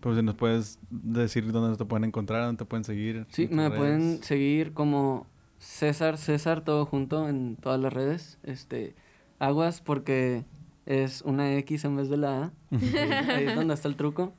pues 0.00 0.22
nos 0.22 0.34
puedes 0.36 0.78
decir 0.90 1.50
dónde 1.50 1.76
te 1.76 1.84
pueden 1.84 2.04
encontrar, 2.04 2.44
dónde 2.44 2.58
te 2.58 2.64
pueden 2.64 2.84
seguir. 2.84 3.26
Sí, 3.30 3.48
me 3.50 3.70
pueden 3.70 4.22
seguir 4.22 4.72
como 4.72 5.26
César, 5.58 6.18
César, 6.18 6.62
todo 6.62 6.86
junto 6.86 7.28
en 7.28 7.56
todas 7.56 7.80
las 7.80 7.92
redes. 7.92 8.38
Este, 8.42 8.94
aguas 9.38 9.80
porque 9.80 10.44
es 10.86 11.22
una 11.22 11.54
X 11.56 11.84
en 11.84 11.96
vez 11.96 12.08
de 12.08 12.16
la 12.16 12.44
A. 12.44 12.52
ahí 12.70 13.44
es 13.44 13.54
donde 13.54 13.74
está 13.74 13.88
el 13.88 13.96
truco. 13.96 14.32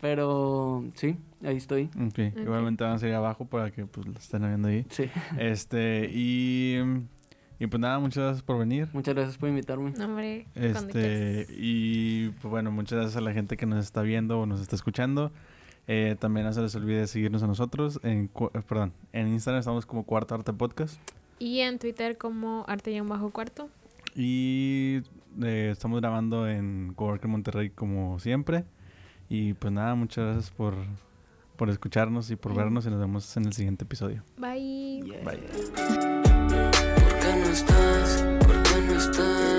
Pero 0.00 0.84
sí, 0.94 1.16
ahí 1.44 1.56
estoy. 1.56 1.90
Igualmente 2.36 2.84
van 2.84 2.94
a 2.94 2.98
seguir 2.98 3.16
abajo 3.16 3.46
para 3.46 3.70
que 3.70 3.84
pues 3.84 4.06
lo 4.06 4.12
estén 4.12 4.42
viendo 4.42 4.68
ahí. 4.68 4.86
Sí. 4.90 5.10
Este, 5.38 6.08
y, 6.12 6.76
y 7.58 7.66
pues 7.66 7.80
nada, 7.80 7.98
muchas 7.98 8.22
gracias 8.22 8.42
por 8.44 8.58
venir. 8.58 8.88
Muchas 8.92 9.14
gracias 9.16 9.38
por 9.38 9.48
invitarme. 9.48 9.92
hombre, 10.00 10.46
este, 10.54 11.48
y 11.50 12.28
pues 12.40 12.48
bueno, 12.50 12.70
muchas 12.70 12.98
gracias 12.98 13.16
a 13.16 13.20
la 13.20 13.32
gente 13.32 13.56
que 13.56 13.66
nos 13.66 13.84
está 13.84 14.02
viendo 14.02 14.40
o 14.40 14.46
nos 14.46 14.60
está 14.60 14.76
escuchando. 14.76 15.32
Eh, 15.90 16.16
también 16.18 16.44
no 16.44 16.52
se 16.52 16.60
les 16.60 16.74
olvide 16.74 17.06
seguirnos 17.06 17.42
a 17.42 17.46
nosotros. 17.46 17.98
En, 18.02 18.30
eh, 18.54 18.60
perdón, 18.68 18.92
en 19.12 19.28
Instagram 19.28 19.60
estamos 19.60 19.86
como 19.86 20.04
Cuarto 20.04 20.34
Arte 20.34 20.52
Podcast. 20.52 21.00
Y 21.38 21.60
en 21.60 21.78
Twitter 21.78 22.18
como 22.18 22.64
Arte 22.68 22.92
y 22.92 23.00
un 23.00 23.08
Bajo 23.08 23.30
Cuarto. 23.30 23.70
Y 24.14 25.00
eh, 25.42 25.70
estamos 25.72 26.00
grabando 26.00 26.46
en 26.46 26.92
Coworker 26.94 27.28
Monterrey 27.28 27.70
como 27.70 28.18
siempre. 28.18 28.64
Y 29.30 29.54
pues 29.54 29.72
nada, 29.72 29.94
muchas 29.94 30.24
gracias 30.26 30.50
por, 30.50 30.74
por 31.56 31.70
escucharnos 31.70 32.30
y 32.30 32.36
por 32.36 32.54
vernos. 32.54 32.84
Y 32.84 32.90
nos 32.90 33.00
vemos 33.00 33.34
en 33.38 33.46
el 33.46 33.54
siguiente 33.54 33.84
episodio. 33.84 34.22
Bye. 34.36 35.02
Bye. 35.24 35.38
¿Por 35.38 37.18
qué 37.18 37.34
no 37.34 37.46
estás? 37.50 38.26
¿Por 38.40 38.62
qué 38.62 38.80
no 38.86 38.94
estás? 38.94 39.57